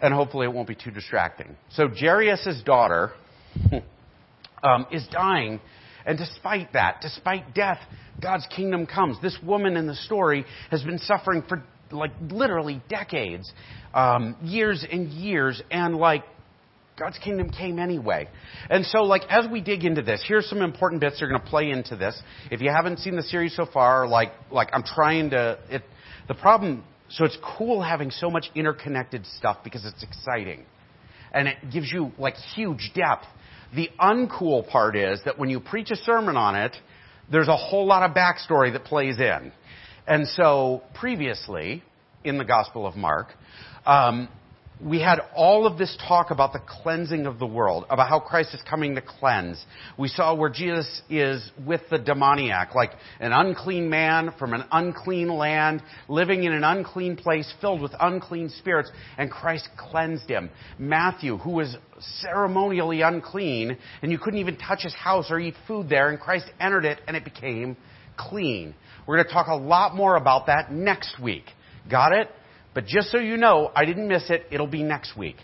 And 0.00 0.12
hopefully 0.12 0.46
it 0.46 0.52
won't 0.52 0.68
be 0.68 0.74
too 0.74 0.90
distracting. 0.90 1.56
So 1.70 1.88
Jairus' 1.88 2.62
daughter 2.64 3.12
um, 4.62 4.86
is 4.90 5.06
dying, 5.10 5.60
and 6.04 6.18
despite 6.18 6.72
that, 6.72 6.98
despite 7.00 7.54
death, 7.54 7.78
God's 8.20 8.46
kingdom 8.54 8.86
comes. 8.86 9.16
This 9.22 9.38
woman 9.42 9.76
in 9.76 9.86
the 9.86 9.94
story 9.94 10.44
has 10.70 10.82
been 10.82 10.98
suffering 10.98 11.42
for 11.48 11.64
like 11.90 12.12
literally 12.20 12.82
decades, 12.88 13.50
um, 13.94 14.36
years 14.42 14.84
and 14.90 15.08
years, 15.08 15.62
and 15.70 15.96
like 15.96 16.24
God's 16.96 17.18
kingdom 17.18 17.50
came 17.50 17.80
anyway. 17.80 18.28
And 18.70 18.86
so, 18.86 19.02
like, 19.02 19.22
as 19.28 19.46
we 19.50 19.60
dig 19.60 19.84
into 19.84 20.00
this, 20.00 20.24
here's 20.26 20.48
some 20.48 20.62
important 20.62 21.00
bits 21.00 21.18
that 21.18 21.24
are 21.24 21.28
going 21.28 21.40
to 21.40 21.46
play 21.46 21.70
into 21.70 21.96
this. 21.96 22.20
If 22.52 22.60
you 22.60 22.70
haven't 22.70 23.00
seen 23.00 23.16
the 23.16 23.22
series 23.22 23.56
so 23.56 23.66
far, 23.66 24.06
like, 24.06 24.32
like 24.52 24.68
I'm 24.72 24.84
trying 24.84 25.30
to, 25.30 25.58
it, 25.70 25.82
the 26.28 26.34
problem, 26.34 26.84
so 27.08 27.24
it's 27.24 27.36
cool 27.58 27.82
having 27.82 28.12
so 28.12 28.30
much 28.30 28.46
interconnected 28.54 29.26
stuff 29.26 29.58
because 29.64 29.84
it's 29.84 30.04
exciting. 30.04 30.64
And 31.32 31.48
it 31.48 31.56
gives 31.72 31.90
you, 31.92 32.12
like, 32.16 32.36
huge 32.54 32.92
depth. 32.94 33.26
The 33.74 33.90
uncool 34.00 34.68
part 34.68 34.94
is 34.94 35.20
that 35.24 35.36
when 35.36 35.50
you 35.50 35.58
preach 35.58 35.90
a 35.90 35.96
sermon 35.96 36.36
on 36.36 36.54
it, 36.54 36.76
there's 37.30 37.48
a 37.48 37.56
whole 37.56 37.86
lot 37.86 38.08
of 38.08 38.16
backstory 38.16 38.72
that 38.72 38.84
plays 38.84 39.18
in. 39.18 39.50
And 40.06 40.28
so, 40.28 40.82
previously, 40.94 41.82
in 42.22 42.38
the 42.38 42.44
Gospel 42.44 42.86
of 42.86 42.94
Mark, 42.94 43.28
um, 43.84 44.28
we 44.82 45.00
had 45.00 45.20
all 45.36 45.66
of 45.66 45.78
this 45.78 45.96
talk 46.08 46.30
about 46.30 46.52
the 46.52 46.60
cleansing 46.66 47.26
of 47.26 47.38
the 47.38 47.46
world, 47.46 47.84
about 47.90 48.08
how 48.08 48.18
Christ 48.18 48.54
is 48.54 48.60
coming 48.68 48.96
to 48.96 49.02
cleanse. 49.02 49.64
We 49.96 50.08
saw 50.08 50.34
where 50.34 50.50
Jesus 50.50 51.02
is 51.08 51.48
with 51.64 51.80
the 51.90 51.98
demoniac, 51.98 52.74
like 52.74 52.90
an 53.20 53.32
unclean 53.32 53.88
man 53.88 54.34
from 54.38 54.52
an 54.52 54.64
unclean 54.72 55.28
land, 55.28 55.82
living 56.08 56.42
in 56.42 56.52
an 56.52 56.64
unclean 56.64 57.16
place 57.16 57.52
filled 57.60 57.82
with 57.82 57.92
unclean 58.00 58.48
spirits, 58.48 58.90
and 59.16 59.30
Christ 59.30 59.68
cleansed 59.76 60.28
him. 60.28 60.50
Matthew, 60.78 61.38
who 61.38 61.52
was 61.52 61.76
ceremonially 62.20 63.02
unclean, 63.02 63.76
and 64.02 64.10
you 64.10 64.18
couldn't 64.18 64.40
even 64.40 64.56
touch 64.56 64.82
his 64.82 64.94
house 64.94 65.26
or 65.30 65.38
eat 65.38 65.54
food 65.68 65.88
there, 65.88 66.08
and 66.08 66.18
Christ 66.18 66.46
entered 66.58 66.84
it, 66.84 67.00
and 67.06 67.16
it 67.16 67.24
became 67.24 67.76
clean. 68.16 68.74
We're 69.06 69.16
going 69.16 69.28
to 69.28 69.32
talk 69.32 69.46
a 69.46 69.54
lot 69.54 69.94
more 69.94 70.16
about 70.16 70.46
that 70.46 70.72
next 70.72 71.20
week. 71.22 71.44
Got 71.88 72.12
it? 72.12 72.28
But 72.74 72.86
just 72.86 73.10
so 73.10 73.18
you 73.18 73.36
know, 73.36 73.70
I 73.74 73.84
didn't 73.84 74.08
miss 74.08 74.28
it. 74.30 74.46
It'll 74.50 74.66
be 74.66 74.82
next 74.82 75.16
week. 75.16 75.36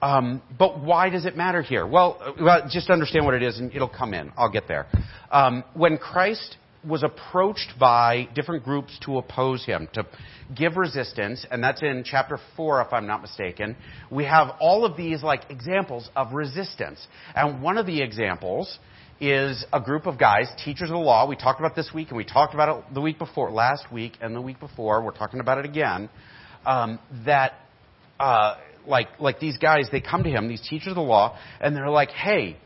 Um, 0.00 0.42
but 0.58 0.82
why 0.82 1.08
does 1.10 1.24
it 1.24 1.36
matter 1.36 1.62
here? 1.62 1.86
Well, 1.86 2.18
uh, 2.20 2.32
well, 2.40 2.68
just 2.70 2.90
understand 2.90 3.24
what 3.24 3.34
it 3.34 3.42
is, 3.42 3.58
and 3.58 3.74
it'll 3.74 3.88
come 3.88 4.14
in. 4.14 4.30
I'll 4.36 4.50
get 4.50 4.68
there. 4.68 4.86
Um, 5.30 5.64
when 5.74 5.96
Christ 5.96 6.56
was 6.86 7.02
approached 7.02 7.72
by 7.80 8.28
different 8.34 8.62
groups 8.62 8.96
to 9.04 9.18
oppose 9.18 9.64
him, 9.64 9.88
to 9.94 10.06
give 10.54 10.76
resistance, 10.76 11.44
and 11.50 11.64
that's 11.64 11.82
in 11.82 12.04
chapter 12.04 12.38
4, 12.56 12.82
if 12.82 12.92
I'm 12.92 13.06
not 13.06 13.22
mistaken, 13.22 13.74
we 14.10 14.24
have 14.24 14.54
all 14.60 14.84
of 14.84 14.96
these 14.96 15.22
like 15.22 15.50
examples 15.50 16.08
of 16.14 16.32
resistance. 16.32 17.04
And 17.34 17.62
one 17.62 17.78
of 17.78 17.86
the 17.86 18.02
examples 18.02 18.78
is 19.18 19.64
a 19.72 19.80
group 19.80 20.06
of 20.06 20.18
guys, 20.18 20.46
teachers 20.62 20.90
of 20.90 20.94
the 20.94 21.02
law. 21.02 21.26
We 21.26 21.36
talked 21.36 21.58
about 21.58 21.74
this 21.74 21.90
week, 21.94 22.08
and 22.08 22.18
we 22.18 22.24
talked 22.24 22.52
about 22.52 22.78
it 22.78 22.94
the 22.94 23.00
week 23.00 23.18
before, 23.18 23.50
last 23.50 23.90
week, 23.90 24.12
and 24.20 24.36
the 24.36 24.42
week 24.42 24.60
before. 24.60 25.02
We're 25.02 25.16
talking 25.16 25.40
about 25.40 25.58
it 25.58 25.64
again 25.64 26.10
um, 26.66 26.98
that 27.24 27.54
uh, 28.20 28.56
like 28.86 29.08
like 29.18 29.40
these 29.40 29.56
guys 29.58 29.88
they 29.90 30.00
come 30.00 30.22
to 30.22 30.30
him 30.30 30.48
these 30.48 30.66
teachers 30.68 30.88
of 30.88 30.94
the 30.94 31.00
law 31.00 31.38
and 31.60 31.74
they're 31.74 31.88
like 31.88 32.10
hey 32.10 32.56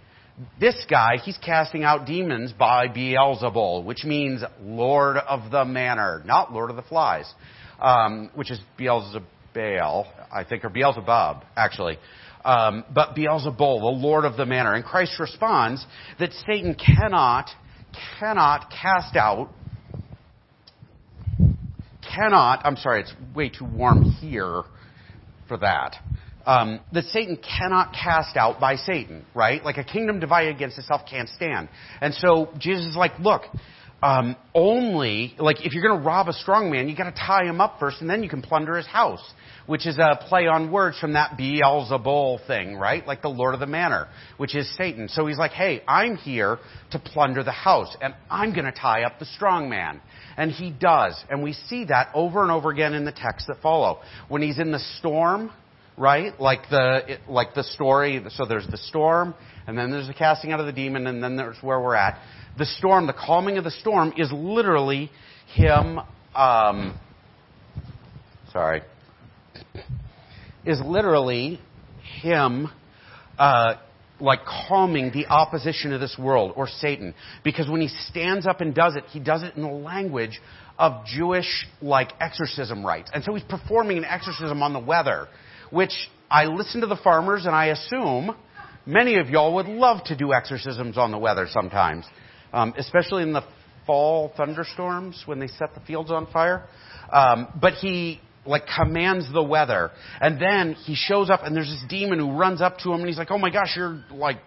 this 0.59 0.77
guy 0.89 1.17
he's 1.23 1.39
casting 1.39 1.85
out 1.85 2.07
demons 2.07 2.53
by 2.53 2.89
beelzebul 2.89 3.85
which 3.85 4.05
means 4.05 4.43
lord 4.61 5.17
of 5.17 5.51
the 5.51 5.65
manor 5.65 6.23
not 6.25 6.53
lord 6.53 6.71
of 6.71 6.77
the 6.77 6.83
flies 6.83 7.33
um, 7.81 8.31
which 8.35 8.51
is 8.51 8.61
beelzebul 8.79 9.25
i 9.55 10.45
think 10.49 10.65
or 10.65 10.71
beelzebub 10.71 11.45
actually. 11.57 11.99
Um, 12.43 12.85
but 12.95 13.15
beelzebul 13.15 13.81
the 13.81 13.97
lord 13.99 14.25
of 14.25 14.37
the 14.37 14.47
manor. 14.47 14.75
And 14.75 14.85
christ 14.85 15.19
responds 15.19 15.85
that 16.19 16.33
satan 16.47 16.75
cannot 16.75 17.51
cannot 18.19 18.71
cast 18.71 19.17
out 19.17 19.51
cannot, 22.15 22.63
I'm 22.65 22.77
sorry, 22.77 23.03
it's 23.03 23.15
way 23.35 23.49
too 23.49 23.65
warm 23.65 24.03
here 24.03 24.63
for 25.49 25.57
that. 25.59 25.97
Um, 26.47 26.81
that 26.93 27.05
Satan 27.05 27.37
cannot 27.37 27.93
cast 27.93 28.37
out 28.37 28.59
by 28.61 28.77
Satan, 28.77 29.27
right? 29.35 29.63
Like 29.63 29.77
a 29.77 29.85
kingdom 29.85 30.21
divided 30.21 30.57
against 30.57 30.79
itself 30.79 31.03
can't 31.09 31.29
stand. 31.29 31.69
And 32.01 32.15
so 32.15 32.49
Jesus 32.59 32.87
is 32.87 32.97
like, 32.97 33.19
look, 33.19 33.43
um, 34.03 34.37
only 34.55 35.35
like 35.39 35.65
if 35.65 35.75
you're 35.75 35.83
going 35.83 36.01
to 36.01 36.07
rob 36.07 36.29
a 36.29 36.33
strong 36.33 36.71
man, 36.71 36.89
you 36.89 36.97
got 36.97 37.11
to 37.11 37.17
tie 37.27 37.45
him 37.45 37.61
up 37.61 37.79
first, 37.79 38.01
and 38.01 38.09
then 38.09 38.23
you 38.23 38.29
can 38.31 38.41
plunder 38.41 38.77
his 38.77 38.87
house, 38.87 39.23
which 39.67 39.87
is 39.87 39.99
a 39.99 40.19
play 40.29 40.47
on 40.47 40.73
words 40.73 40.99
from 40.99 41.13
that 41.13 41.37
Beelzebul 41.39 42.47
thing, 42.47 42.77
right? 42.77 43.07
Like 43.07 43.21
the 43.21 43.29
Lord 43.29 43.55
of 43.55 43.61
the 43.61 43.67
Manor, 43.67 44.09
which 44.39 44.55
is 44.55 44.75
Satan. 44.77 45.09
So 45.09 45.27
he's 45.27 45.39
like, 45.39 45.53
hey, 45.53 45.83
I'm 45.87 46.17
here 46.17 46.59
to 46.93 46.99
plunder 46.99 47.45
the 47.45 47.53
house, 47.53 47.95
and 48.01 48.15
I'm 48.31 48.55
going 48.55 48.65
to 48.65 48.73
tie 48.73 49.03
up 49.03 49.19
the 49.19 49.27
strong 49.27 49.69
man. 49.69 50.01
And 50.37 50.51
he 50.51 50.71
does. 50.71 51.23
And 51.29 51.43
we 51.43 51.53
see 51.53 51.85
that 51.87 52.09
over 52.15 52.43
and 52.43 52.51
over 52.51 52.71
again 52.71 52.95
in 52.95 53.05
the 53.05 53.13
texts 53.13 53.49
that 53.49 53.61
follow. 53.63 54.01
When 54.29 54.41
he's 54.41 54.59
in 54.59 54.73
the 54.73 54.79
storm, 54.99 55.51
right? 56.01 56.41
Like 56.41 56.63
the 56.71 57.19
like 57.29 57.55
the 57.55 57.63
story. 57.63 58.25
So 58.31 58.47
there's 58.47 58.67
the 58.67 58.79
storm, 58.79 59.35
and 59.71 59.79
then 59.79 59.91
there's 59.91 60.09
the 60.09 60.15
casting 60.15 60.53
out 60.53 60.61
of 60.61 60.67
the 60.67 60.73
demon, 60.73 61.07
and 61.07 61.23
then 61.23 61.37
there's 61.37 61.57
where 61.63 61.81
we're 61.81 61.95
at. 61.95 62.21
The 62.59 62.67
storm, 62.67 63.07
the 63.07 63.15
calming 63.15 63.57
of 63.57 63.65
the 63.65 63.71
storm, 63.71 64.13
is 64.17 64.31
literally 64.33 65.11
him. 65.55 66.01
Um, 66.35 66.99
sorry, 68.53 68.83
is 70.65 70.81
literally 70.85 71.61
him. 72.23 72.69
Uh, 73.39 73.77
like 74.21 74.41
calming 74.69 75.11
the 75.13 75.27
opposition 75.27 75.93
of 75.93 76.01
this 76.01 76.17
world 76.19 76.53
or 76.57 76.69
Satan. 76.69 77.15
Because 77.43 77.69
when 77.69 77.81
he 77.81 77.89
stands 77.89 78.47
up 78.47 78.61
and 78.61 78.75
does 78.75 78.97
it, 78.97 79.05
he 79.05 79.19
does 79.19 79.43
it 79.43 79.57
in 79.57 79.63
the 79.63 79.69
language 79.69 80.41
of 80.79 81.05
Jewish 81.07 81.67
like 81.81 82.13
exorcism 82.21 82.85
rites. 82.85 83.11
And 83.13 83.25
so 83.25 83.35
he's 83.35 83.45
performing 83.45 83.99
an 83.99 84.05
exorcism 84.05 84.63
on 84.63 84.73
the 84.73 84.79
weather, 84.79 85.29
which 85.71 85.93
I 86.31 86.45
listen 86.45 86.81
to 86.83 86.87
the 86.87 86.99
farmers 87.03 87.47
and 87.47 87.55
I 87.55 87.67
assume 87.67 88.35
many 88.87 89.17
of 89.17 89.29
y'all 89.29 89.55
would 89.55 89.67
love 89.67 90.05
to 90.05 90.17
do 90.17 90.33
exorcisms 90.33 90.99
on 90.99 91.11
the 91.11 91.19
weather 91.19 91.47
sometimes, 91.51 92.05
um, 92.53 92.75
especially 92.77 93.23
in 93.23 93.33
the 93.33 93.43
fall 93.87 94.33
thunderstorms 94.37 95.23
when 95.27 95.39
they 95.41 95.49
set 95.49 95.75
the 95.75 95.81
fields 95.81 96.11
on 96.11 96.27
fire. 96.33 96.67
Um, 97.13 97.49
but 97.61 97.75
he 97.75 98.21
like 98.47 98.63
commands 98.75 99.31
the 99.33 99.43
weather, 99.43 99.91
and 100.21 100.41
then 100.41 100.75
he 100.75 100.95
shows 100.95 101.29
up, 101.29 101.41
and 101.45 101.55
there's 101.55 101.69
this 101.69 101.85
demon 101.89 102.19
who 102.19 102.33
runs 102.33 102.63
up 102.63 102.79
to 102.79 102.93
him, 102.93 103.01
and 103.01 103.09
he's 103.09 103.19
like, 103.19 103.31
"Oh 103.31 103.39
my 103.39 103.51
gosh, 103.51 103.77
you're 103.77 104.03
like 104.11 104.39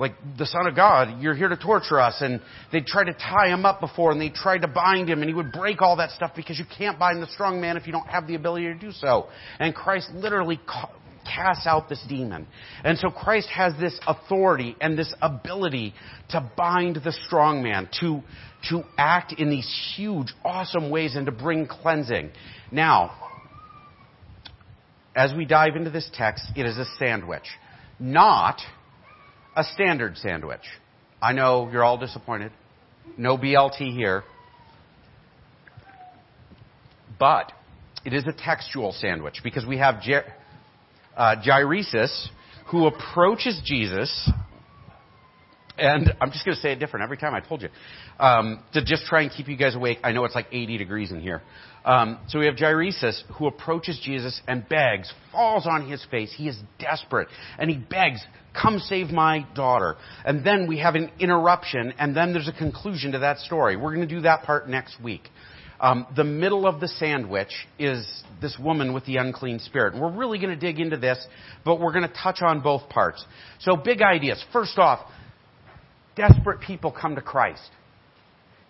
like 0.00 0.14
the 0.38 0.46
Son 0.46 0.66
of 0.66 0.74
God, 0.74 1.20
you're 1.20 1.34
here 1.34 1.48
to 1.48 1.56
torture 1.58 2.00
us. 2.00 2.16
And 2.20 2.40
they 2.72 2.80
tried 2.80 3.04
to 3.04 3.12
tie 3.12 3.48
him 3.48 3.66
up 3.66 3.80
before 3.80 4.12
and 4.12 4.20
they 4.20 4.30
tried 4.30 4.62
to 4.62 4.68
bind 4.68 5.10
him 5.10 5.20
and 5.20 5.28
he 5.28 5.34
would 5.34 5.52
break 5.52 5.82
all 5.82 5.96
that 5.96 6.10
stuff 6.12 6.32
because 6.34 6.58
you 6.58 6.64
can't 6.76 6.98
bind 6.98 7.22
the 7.22 7.26
strong 7.26 7.60
man 7.60 7.76
if 7.76 7.86
you 7.86 7.92
don't 7.92 8.08
have 8.08 8.26
the 8.26 8.34
ability 8.34 8.66
to 8.66 8.74
do 8.74 8.92
so. 8.92 9.28
And 9.58 9.74
Christ 9.74 10.10
literally 10.14 10.58
ca- 11.24 11.40
casts 11.40 11.66
out 11.66 11.88
this 11.88 12.02
demon. 12.08 12.46
And 12.84 12.98
so 12.98 13.10
Christ 13.10 13.48
has 13.48 13.72
this 13.78 13.98
authority 14.06 14.76
and 14.80 14.98
this 14.98 15.12
ability 15.20 15.94
to 16.30 16.50
bind 16.56 16.96
the 16.96 17.12
strong 17.26 17.62
man, 17.62 17.88
to, 18.00 18.22
to 18.68 18.82
act 18.96 19.32
in 19.32 19.50
these 19.50 19.68
huge, 19.96 20.32
awesome 20.44 20.90
ways 20.90 21.16
and 21.16 21.26
to 21.26 21.32
bring 21.32 21.66
cleansing. 21.66 22.30
Now, 22.70 23.12
as 25.14 25.32
we 25.34 25.44
dive 25.44 25.76
into 25.76 25.90
this 25.90 26.08
text, 26.14 26.44
it 26.56 26.66
is 26.66 26.78
a 26.78 26.84
sandwich. 26.98 27.46
Not 27.98 28.60
a 29.56 29.64
standard 29.64 30.16
sandwich. 30.16 30.60
I 31.20 31.32
know 31.32 31.68
you're 31.70 31.84
all 31.84 31.98
disappointed. 31.98 32.52
No 33.16 33.36
BLT 33.36 33.94
here. 33.94 34.22
But 37.18 37.52
it 38.04 38.14
is 38.14 38.24
a 38.26 38.32
textual 38.32 38.92
sandwich 38.92 39.40
because 39.42 39.66
we 39.66 39.76
have 39.78 40.00
Jer- 40.00 40.32
uh, 41.16 41.36
Jairus 41.42 42.30
who 42.70 42.86
approaches 42.86 43.60
Jesus, 43.64 44.30
and 45.76 46.14
I'm 46.20 46.30
just 46.30 46.44
going 46.44 46.54
to 46.54 46.60
say 46.60 46.72
it 46.72 46.78
different 46.78 47.02
every 47.02 47.16
time 47.16 47.34
I 47.34 47.40
told 47.40 47.62
you, 47.62 47.68
um, 48.18 48.62
to 48.74 48.84
just 48.84 49.06
try 49.06 49.22
and 49.22 49.30
keep 49.30 49.48
you 49.48 49.56
guys 49.56 49.74
awake. 49.74 49.98
I 50.04 50.12
know 50.12 50.24
it's 50.24 50.34
like 50.34 50.46
80 50.52 50.78
degrees 50.78 51.10
in 51.10 51.20
here. 51.20 51.42
Um, 51.84 52.18
so 52.28 52.38
we 52.38 52.46
have 52.46 52.56
Jairus 52.56 53.24
who 53.38 53.46
approaches 53.46 54.00
Jesus 54.04 54.40
and 54.46 54.68
begs, 54.68 55.12
falls 55.32 55.66
on 55.66 55.90
his 55.90 56.04
face. 56.10 56.32
He 56.36 56.48
is 56.48 56.56
desperate, 56.78 57.28
and 57.58 57.70
he 57.70 57.76
begs, 57.76 58.20
Come 58.52 58.78
save 58.80 59.10
my 59.10 59.46
daughter. 59.54 59.96
And 60.24 60.44
then 60.44 60.66
we 60.66 60.78
have 60.78 60.96
an 60.96 61.10
interruption, 61.18 61.94
and 61.98 62.16
then 62.16 62.32
there's 62.32 62.48
a 62.48 62.52
conclusion 62.52 63.12
to 63.12 63.20
that 63.20 63.38
story. 63.38 63.76
We're 63.76 63.94
going 63.94 64.08
to 64.08 64.14
do 64.14 64.22
that 64.22 64.42
part 64.42 64.68
next 64.68 65.00
week. 65.02 65.22
Um, 65.80 66.06
the 66.14 66.24
middle 66.24 66.66
of 66.66 66.78
the 66.78 66.88
sandwich 66.88 67.52
is 67.78 68.22
this 68.42 68.56
woman 68.58 68.92
with 68.92 69.06
the 69.06 69.16
unclean 69.16 69.60
spirit. 69.60 69.98
We're 69.98 70.12
really 70.12 70.38
going 70.38 70.50
to 70.50 70.60
dig 70.60 70.78
into 70.78 70.98
this, 70.98 71.18
but 71.64 71.80
we're 71.80 71.92
going 71.92 72.06
to 72.06 72.14
touch 72.22 72.42
on 72.42 72.60
both 72.60 72.88
parts. 72.90 73.24
So, 73.60 73.76
big 73.76 74.02
ideas. 74.02 74.44
First 74.52 74.78
off, 74.78 75.00
desperate 76.16 76.60
people 76.60 76.92
come 76.92 77.14
to 77.14 77.22
Christ 77.22 77.70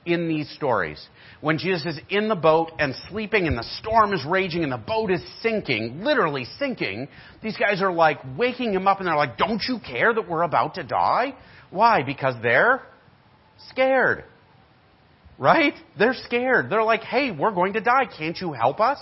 in 0.06 0.28
these 0.28 0.48
stories. 0.50 1.04
When 1.40 1.58
Jesus 1.58 1.96
is 1.96 2.00
in 2.10 2.28
the 2.28 2.36
boat 2.36 2.70
and 2.78 2.94
sleeping 3.10 3.46
and 3.46 3.58
the 3.58 3.66
storm 3.80 4.12
is 4.12 4.24
raging 4.24 4.62
and 4.62 4.72
the 4.72 4.78
boat 4.78 5.10
is 5.10 5.20
sinking, 5.42 6.02
literally 6.04 6.46
sinking, 6.58 7.08
these 7.42 7.56
guys 7.56 7.82
are 7.82 7.92
like 7.92 8.18
waking 8.38 8.72
him 8.72 8.86
up 8.86 8.98
and 8.98 9.08
they're 9.08 9.16
like, 9.16 9.36
Don't 9.36 9.62
you 9.68 9.78
care 9.84 10.14
that 10.14 10.28
we're 10.28 10.42
about 10.42 10.74
to 10.74 10.84
die? 10.84 11.34
Why? 11.70 12.04
Because 12.04 12.34
they're 12.40 12.82
scared. 13.68 14.24
Right? 15.40 15.74
They're 15.98 16.14
scared. 16.26 16.70
They're 16.70 16.84
like, 16.84 17.02
Hey, 17.02 17.32
we're 17.32 17.50
going 17.50 17.72
to 17.72 17.80
die. 17.80 18.04
Can't 18.16 18.38
you 18.38 18.52
help 18.52 18.78
us? 18.78 18.98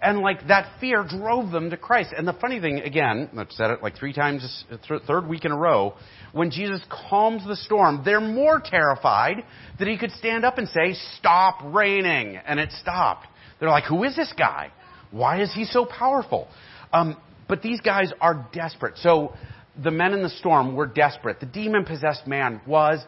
And 0.00 0.20
like 0.20 0.48
that 0.48 0.80
fear 0.80 1.04
drove 1.08 1.52
them 1.52 1.70
to 1.70 1.76
Christ. 1.76 2.10
And 2.16 2.26
the 2.26 2.32
funny 2.32 2.60
thing, 2.60 2.80
again, 2.80 3.30
I've 3.36 3.52
said 3.52 3.70
it 3.70 3.82
like 3.82 3.96
three 3.96 4.12
times, 4.12 4.64
third 5.06 5.28
week 5.28 5.44
in 5.44 5.52
a 5.52 5.56
row, 5.56 5.94
when 6.32 6.50
Jesus 6.50 6.82
calms 7.08 7.46
the 7.46 7.54
storm, 7.54 8.02
they're 8.04 8.20
more 8.20 8.60
terrified 8.64 9.44
that 9.78 9.86
he 9.86 9.96
could 9.96 10.10
stand 10.12 10.44
up 10.44 10.58
and 10.58 10.68
say, 10.68 10.94
stop 11.18 11.60
raining. 11.64 12.36
And 12.36 12.58
it 12.58 12.70
stopped. 12.80 13.28
They're 13.60 13.68
like, 13.68 13.84
who 13.84 14.02
is 14.02 14.16
this 14.16 14.32
guy? 14.36 14.72
Why 15.12 15.40
is 15.40 15.52
he 15.54 15.64
so 15.64 15.84
powerful? 15.84 16.48
Um, 16.92 17.16
but 17.48 17.62
these 17.62 17.80
guys 17.80 18.12
are 18.20 18.48
desperate. 18.52 18.98
So 18.98 19.34
the 19.80 19.92
men 19.92 20.14
in 20.14 20.22
the 20.22 20.30
storm 20.30 20.74
were 20.74 20.86
desperate. 20.86 21.38
The 21.38 21.46
demon 21.46 21.84
possessed 21.84 22.26
man 22.26 22.60
was 22.66 22.98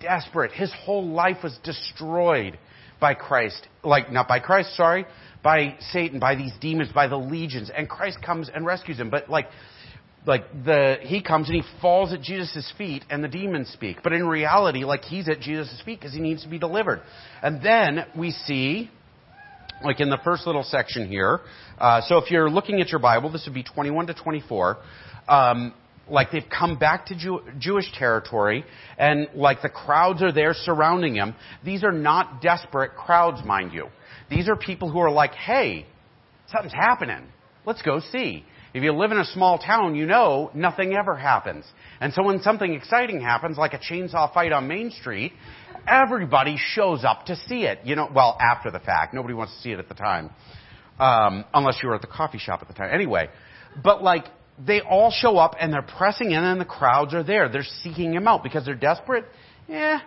desperate. 0.00 0.52
His 0.52 0.72
whole 0.84 1.06
life 1.06 1.38
was 1.42 1.58
destroyed 1.62 2.58
by 3.00 3.14
Christ. 3.14 3.66
Like, 3.82 4.10
not 4.12 4.28
by 4.28 4.40
Christ, 4.40 4.76
sorry, 4.76 5.06
by 5.42 5.76
Satan, 5.92 6.18
by 6.18 6.34
these 6.34 6.52
demons, 6.60 6.90
by 6.92 7.06
the 7.08 7.16
legions, 7.16 7.70
and 7.74 7.88
Christ 7.88 8.18
comes 8.24 8.50
and 8.52 8.66
rescues 8.66 8.98
him. 8.98 9.10
But 9.10 9.28
like, 9.28 9.46
like 10.26 10.42
the 10.64 10.96
he 11.02 11.22
comes 11.22 11.48
and 11.48 11.62
he 11.62 11.80
falls 11.80 12.12
at 12.12 12.20
Jesus' 12.20 12.72
feet, 12.76 13.04
and 13.10 13.22
the 13.22 13.28
demons 13.28 13.68
speak. 13.68 13.98
But 14.02 14.12
in 14.12 14.26
reality, 14.26 14.84
like 14.84 15.02
he's 15.02 15.28
at 15.28 15.40
Jesus' 15.40 15.80
feet 15.84 16.00
because 16.00 16.12
he 16.12 16.20
needs 16.20 16.42
to 16.42 16.48
be 16.48 16.58
delivered. 16.58 17.00
And 17.42 17.62
then 17.62 18.06
we 18.16 18.32
see, 18.32 18.90
like 19.84 20.00
in 20.00 20.10
the 20.10 20.18
first 20.24 20.46
little 20.46 20.64
section 20.64 21.08
here. 21.08 21.40
Uh, 21.78 22.00
so 22.06 22.18
if 22.18 22.30
you're 22.30 22.50
looking 22.50 22.80
at 22.80 22.88
your 22.88 23.00
Bible, 23.00 23.30
this 23.30 23.44
would 23.46 23.54
be 23.54 23.62
21 23.62 24.08
to 24.08 24.14
24. 24.14 24.78
Um, 25.28 25.74
like 26.08 26.30
they've 26.30 26.48
come 26.48 26.78
back 26.78 27.06
to 27.06 27.16
Jew- 27.16 27.42
Jewish 27.58 27.90
territory, 27.98 28.64
and 28.98 29.28
like 29.34 29.62
the 29.62 29.68
crowds 29.68 30.22
are 30.22 30.32
there 30.32 30.54
surrounding 30.54 31.14
him. 31.14 31.34
These 31.64 31.84
are 31.84 31.92
not 31.92 32.40
desperate 32.40 32.94
crowds, 32.94 33.44
mind 33.44 33.72
you. 33.72 33.88
These 34.30 34.48
are 34.48 34.56
people 34.56 34.90
who 34.90 34.98
are 34.98 35.10
like, 35.10 35.32
hey, 35.32 35.86
something's 36.50 36.74
happening. 36.74 37.24
Let's 37.64 37.82
go 37.82 38.00
see. 38.00 38.44
If 38.74 38.82
you 38.82 38.92
live 38.92 39.10
in 39.10 39.18
a 39.18 39.24
small 39.24 39.58
town, 39.58 39.94
you 39.94 40.04
know 40.04 40.50
nothing 40.54 40.94
ever 40.94 41.16
happens. 41.16 41.64
And 42.00 42.12
so 42.12 42.22
when 42.22 42.42
something 42.42 42.74
exciting 42.74 43.20
happens, 43.20 43.56
like 43.56 43.72
a 43.72 43.78
chainsaw 43.78 44.32
fight 44.34 44.52
on 44.52 44.68
Main 44.68 44.90
Street, 44.90 45.32
everybody 45.88 46.56
shows 46.58 47.04
up 47.04 47.26
to 47.26 47.36
see 47.36 47.62
it. 47.62 47.78
You 47.84 47.96
know, 47.96 48.10
well, 48.14 48.36
after 48.38 48.70
the 48.70 48.80
fact. 48.80 49.14
Nobody 49.14 49.34
wants 49.34 49.54
to 49.56 49.62
see 49.62 49.70
it 49.70 49.78
at 49.78 49.88
the 49.88 49.94
time. 49.94 50.30
Um, 50.98 51.44
unless 51.54 51.78
you 51.82 51.88
were 51.88 51.94
at 51.94 52.02
the 52.02 52.06
coffee 52.06 52.38
shop 52.38 52.60
at 52.60 52.68
the 52.68 52.74
time. 52.74 52.90
Anyway. 52.92 53.28
But 53.82 54.02
like, 54.02 54.26
they 54.64 54.80
all 54.80 55.10
show 55.10 55.36
up 55.36 55.54
and 55.60 55.72
they're 55.72 55.82
pressing 55.82 56.30
in 56.30 56.42
and 56.42 56.60
the 56.60 56.64
crowds 56.64 57.14
are 57.14 57.22
there. 57.22 57.48
They're 57.48 57.66
seeking 57.82 58.14
him 58.14 58.26
out 58.26 58.42
because 58.42 58.64
they're 58.64 58.74
desperate? 58.74 59.24
Yeah, 59.68 60.00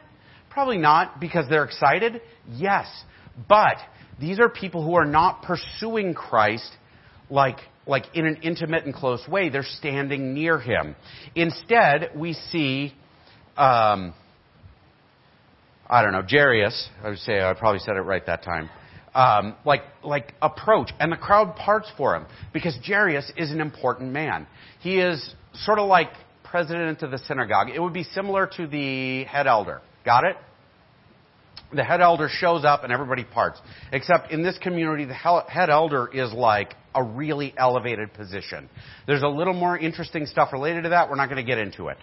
probably 0.49 0.77
not. 0.77 1.19
Because 1.19 1.47
they're 1.49 1.65
excited? 1.65 2.21
Yes. 2.51 2.87
But 3.47 3.77
these 4.19 4.39
are 4.39 4.49
people 4.49 4.83
who 4.83 4.95
are 4.95 5.05
not 5.05 5.43
pursuing 5.43 6.13
Christ 6.13 6.71
like, 7.29 7.57
like 7.85 8.05
in 8.13 8.25
an 8.25 8.37
intimate 8.41 8.85
and 8.85 8.93
close 8.93 9.25
way. 9.27 9.49
They're 9.49 9.63
standing 9.63 10.33
near 10.33 10.59
him. 10.59 10.95
Instead, 11.35 12.11
we 12.15 12.33
see, 12.33 12.93
um, 13.55 14.13
I 15.87 16.01
don't 16.01 16.11
know, 16.11 16.23
Jairus, 16.27 16.89
I 17.03 17.09
would 17.09 17.19
say 17.19 17.41
I 17.41 17.53
probably 17.53 17.79
said 17.79 17.95
it 17.95 18.01
right 18.01 18.25
that 18.25 18.43
time. 18.43 18.69
Um, 19.19 19.55
like, 19.65 19.83
like 20.01 20.33
approach, 20.41 20.91
and 20.99 21.11
the 21.11 21.17
crowd 21.17 21.57
parts 21.57 21.91
for 21.97 22.15
him 22.15 22.25
because 22.53 22.77
Jairus 22.85 23.31
is 23.35 23.51
an 23.51 23.59
important 23.59 24.13
man. 24.13 24.47
He 24.79 24.99
is 24.99 25.35
sort 25.53 25.77
of 25.77 25.89
like 25.89 26.09
president 26.43 27.01
of 27.01 27.11
the 27.11 27.17
synagogue. 27.17 27.67
It 27.69 27.81
would 27.81 27.91
be 27.91 28.03
similar 28.03 28.49
to 28.55 28.67
the 28.67 29.25
head 29.25 29.45
elder. 29.45 29.81
Got 30.05 30.23
it? 30.23 30.37
the 31.73 31.83
head 31.83 32.01
elder 32.01 32.29
shows 32.31 32.65
up 32.65 32.83
and 32.83 32.91
everybody 32.91 33.23
parts. 33.23 33.59
Except 33.91 34.31
in 34.31 34.41
this 34.41 34.57
community, 34.57 35.05
the 35.05 35.13
head 35.13 35.69
elder 35.69 36.09
is 36.11 36.31
like 36.33 36.75
a 36.95 37.03
really 37.03 37.53
elevated 37.57 38.13
position. 38.13 38.69
There's 39.05 39.21
a 39.21 39.27
little 39.27 39.53
more 39.53 39.77
interesting 39.77 40.25
stuff 40.25 40.51
related 40.51 40.83
to 40.83 40.89
that. 40.89 41.09
We're 41.09 41.15
not 41.15 41.29
going 41.29 41.43
to 41.43 41.47
get 41.47 41.59
into 41.59 41.89
it. 41.89 41.97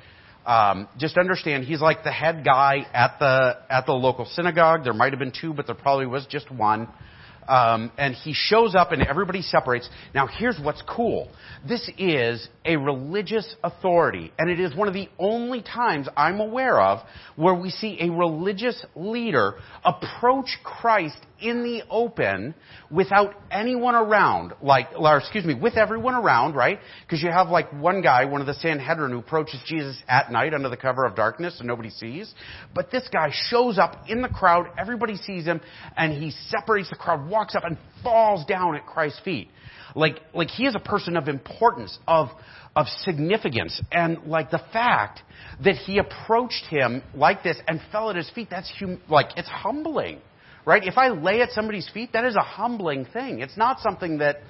Um, 0.46 0.88
just 0.96 1.18
understand 1.18 1.64
he's 1.64 1.80
like 1.80 2.04
the 2.04 2.12
head 2.12 2.44
guy 2.44 2.87
at 2.94 3.18
the 3.18 3.56
at 3.68 3.85
the 3.87 3.92
local 3.92 4.26
synagogue. 4.26 4.85
There 4.85 4.94
might 4.94 5.12
have 5.12 5.18
been 5.18 5.32
two, 5.38 5.52
but 5.52 5.66
there 5.66 5.74
probably 5.74 6.06
was 6.06 6.24
just 6.26 6.50
one. 6.50 6.88
Um, 7.48 7.92
and 7.96 8.14
he 8.14 8.32
shows 8.35 8.74
up 8.74 8.92
and 8.92 9.02
everybody 9.02 9.42
separates. 9.42 9.88
Now, 10.14 10.26
here's 10.26 10.59
what's 10.61 10.82
cool. 10.82 11.30
This 11.66 11.88
is 11.96 12.48
a 12.64 12.76
religious 12.76 13.54
authority, 13.62 14.32
and 14.38 14.50
it 14.50 14.59
is 14.59 14.74
one 14.74 14.88
of 14.88 14.94
the 14.94 15.09
only 15.18 15.62
times 15.62 16.09
I'm 16.16 16.40
aware 16.40 16.80
of 16.80 17.06
where 17.37 17.54
we 17.54 17.70
see 17.70 17.98
a 18.00 18.11
religious 18.11 18.85
leader 18.96 19.54
approach 19.85 20.59
Christ 20.64 21.18
in 21.40 21.62
the 21.62 21.83
open 21.90 22.55
without 22.90 23.35
anyone 23.51 23.94
around, 23.94 24.53
like, 24.62 24.88
or 24.96 25.18
excuse 25.18 25.44
me, 25.44 25.55
with 25.55 25.77
everyone 25.77 26.14
around, 26.14 26.55
right? 26.55 26.79
Because 27.03 27.22
you 27.22 27.31
have 27.31 27.49
like 27.49 27.72
one 27.72 28.03
guy, 28.03 28.25
one 28.25 28.40
of 28.40 28.46
the 28.46 28.55
Sanhedrin, 28.55 29.11
who 29.11 29.18
approaches 29.18 29.61
Jesus 29.66 29.96
at 30.09 30.31
night 30.31 30.55
under 30.55 30.68
the 30.68 30.77
cover 30.77 31.05
of 31.05 31.14
darkness 31.14 31.57
and 31.59 31.66
nobody 31.66 31.90
sees. 31.90 32.35
But 32.75 32.90
this 32.90 33.09
guy 33.12 33.31
shows 33.33 33.79
up 33.79 34.05
in 34.09 34.22
the 34.22 34.29
crowd, 34.29 34.66
everybody 34.79 35.16
sees 35.16 35.44
him, 35.44 35.61
and 35.96 36.12
he 36.12 36.31
separates 36.49 36.90
the 36.90 36.96
crowd, 36.96 37.29
walks 37.29 37.55
up 37.55 37.64
and 37.64 37.77
falls 38.03 38.44
down 38.46 38.77
at 38.77 38.87
Christ's 38.87 39.20
feet. 39.20 39.49
Like, 39.94 40.20
like 40.35 40.49
he 40.49 40.66
is 40.66 40.75
a 40.75 40.81
person 40.81 41.16
of 41.16 41.27
importance, 41.27 41.99
of, 42.07 42.29
of 42.77 42.87
significance. 43.03 43.81
And 43.90 44.25
like 44.27 44.51
the 44.51 44.62
fact 44.72 45.20
that 45.64 45.75
he 45.75 45.99
approached 45.99 46.66
him 46.68 47.03
like 47.14 47.42
this 47.42 47.57
and 47.66 47.81
fell 47.90 48.11
at 48.11 48.16
his 48.16 48.31
feet, 48.31 48.49
that's 48.51 48.70
hum- 48.79 49.01
like, 49.09 49.29
it's 49.37 49.49
humbling. 49.49 50.20
Right? 50.66 50.85
If 50.85 50.98
I 50.98 51.09
lay 51.09 51.40
at 51.40 51.52
somebody's 51.52 51.88
feet, 51.94 52.12
that 52.12 52.24
is 52.24 52.35
a 52.35 52.42
humbling 52.42 53.07
thing. 53.07 53.40
It's 53.40 53.57
not 53.57 53.81
something 53.81 54.18
that 54.18 54.40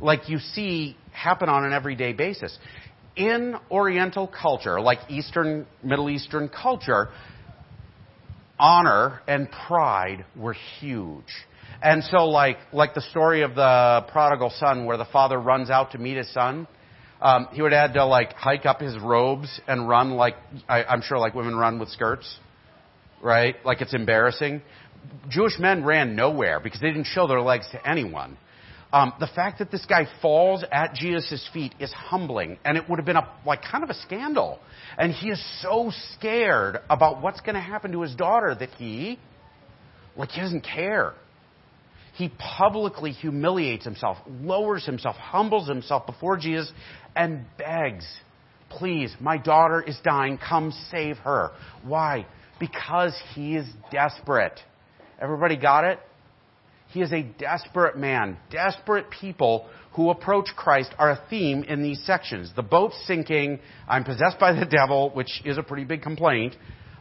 like 0.00 0.28
you 0.28 0.38
see 0.38 0.96
happen 1.12 1.48
on 1.48 1.64
an 1.64 1.72
everyday 1.72 2.12
basis. 2.12 2.56
In 3.16 3.56
Oriental 3.70 4.26
culture, 4.26 4.80
like 4.80 4.98
Eastern, 5.08 5.66
Middle 5.82 6.08
Eastern 6.10 6.48
culture, 6.48 7.10
honor 8.58 9.20
and 9.26 9.48
pride 9.50 10.24
were 10.36 10.54
huge. 10.80 11.32
And 11.82 12.02
so 12.04 12.28
like, 12.28 12.58
like 12.72 12.94
the 12.94 13.00
story 13.00 13.42
of 13.42 13.54
the 13.54 14.06
prodigal 14.10 14.50
son 14.58 14.86
where 14.86 14.96
the 14.96 15.06
father 15.06 15.38
runs 15.38 15.70
out 15.70 15.92
to 15.92 15.98
meet 15.98 16.16
his 16.16 16.32
son, 16.32 16.66
um, 17.20 17.48
he 17.52 17.62
would 17.62 17.72
have 17.72 17.94
to 17.94 18.04
like 18.04 18.32
hike 18.34 18.66
up 18.66 18.80
his 18.80 18.98
robes 18.98 19.60
and 19.66 19.88
run 19.88 20.12
like, 20.12 20.34
I, 20.68 20.84
I'm 20.84 21.02
sure 21.02 21.18
like 21.18 21.34
women 21.34 21.56
run 21.56 21.78
with 21.78 21.88
skirts, 21.88 22.38
right? 23.22 23.56
Like 23.64 23.80
it's 23.80 23.94
embarrassing. 23.94 24.62
Jewish 25.28 25.58
men 25.58 25.84
ran 25.84 26.16
nowhere 26.16 26.60
because 26.60 26.80
they 26.80 26.88
didn't 26.88 27.06
show 27.06 27.26
their 27.26 27.40
legs 27.40 27.66
to 27.72 27.88
anyone. 27.88 28.36
Um, 28.92 29.12
the 29.18 29.26
fact 29.26 29.58
that 29.58 29.72
this 29.72 29.84
guy 29.86 30.06
falls 30.22 30.64
at 30.70 30.94
Jesus' 30.94 31.48
feet 31.52 31.74
is 31.80 31.92
humbling, 31.92 32.58
and 32.64 32.76
it 32.76 32.88
would 32.88 33.00
have 33.00 33.06
been 33.06 33.16
a 33.16 33.28
like 33.44 33.62
kind 33.62 33.82
of 33.82 33.90
a 33.90 33.94
scandal. 33.94 34.60
And 34.96 35.12
he 35.12 35.30
is 35.30 35.44
so 35.62 35.90
scared 36.12 36.78
about 36.88 37.20
what's 37.20 37.40
going 37.40 37.56
to 37.56 37.60
happen 37.60 37.90
to 37.92 38.02
his 38.02 38.14
daughter 38.14 38.54
that 38.54 38.68
he, 38.70 39.18
like, 40.16 40.28
he 40.28 40.40
doesn't 40.40 40.60
care. 40.60 41.14
He 42.14 42.30
publicly 42.38 43.10
humiliates 43.10 43.84
himself, 43.84 44.18
lowers 44.28 44.86
himself, 44.86 45.16
humbles 45.16 45.66
himself 45.66 46.06
before 46.06 46.36
Jesus, 46.36 46.70
and 47.16 47.44
begs, 47.58 48.06
"Please, 48.68 49.12
my 49.18 49.38
daughter 49.38 49.82
is 49.82 49.98
dying. 50.04 50.38
Come 50.38 50.70
save 50.92 51.18
her." 51.18 51.50
Why? 51.82 52.26
Because 52.60 53.20
he 53.34 53.56
is 53.56 53.66
desperate. 53.90 54.62
Everybody 55.20 55.56
got 55.56 55.84
it? 55.84 55.98
He 56.88 57.00
is 57.00 57.12
a 57.12 57.22
desperate 57.22 57.96
man. 57.96 58.36
Desperate 58.50 59.06
people 59.10 59.66
who 59.94 60.10
approach 60.10 60.46
Christ 60.56 60.94
are 60.98 61.10
a 61.10 61.22
theme 61.28 61.64
in 61.64 61.82
these 61.82 62.00
sections. 62.04 62.52
The 62.54 62.62
boat's 62.62 62.96
sinking. 63.06 63.58
I'm 63.88 64.04
possessed 64.04 64.38
by 64.38 64.52
the 64.52 64.66
devil, 64.66 65.10
which 65.10 65.42
is 65.44 65.58
a 65.58 65.62
pretty 65.62 65.84
big 65.84 66.02
complaint. 66.02 66.56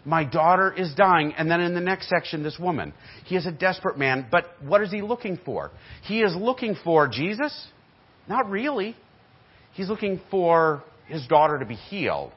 My 0.05 0.23
daughter 0.23 0.73
is 0.73 0.93
dying. 0.95 1.33
And 1.37 1.49
then 1.49 1.61
in 1.61 1.73
the 1.73 1.81
next 1.81 2.09
section, 2.09 2.43
this 2.43 2.57
woman. 2.59 2.93
He 3.25 3.35
is 3.35 3.45
a 3.45 3.51
desperate 3.51 3.97
man, 3.97 4.27
but 4.31 4.45
what 4.63 4.81
is 4.81 4.91
he 4.91 5.01
looking 5.01 5.39
for? 5.45 5.71
He 6.03 6.21
is 6.21 6.35
looking 6.35 6.75
for 6.83 7.07
Jesus? 7.07 7.67
Not 8.27 8.49
really. 8.49 8.95
He's 9.73 9.89
looking 9.89 10.21
for 10.29 10.83
his 11.07 11.25
daughter 11.27 11.59
to 11.59 11.65
be 11.65 11.75
healed. 11.75 12.31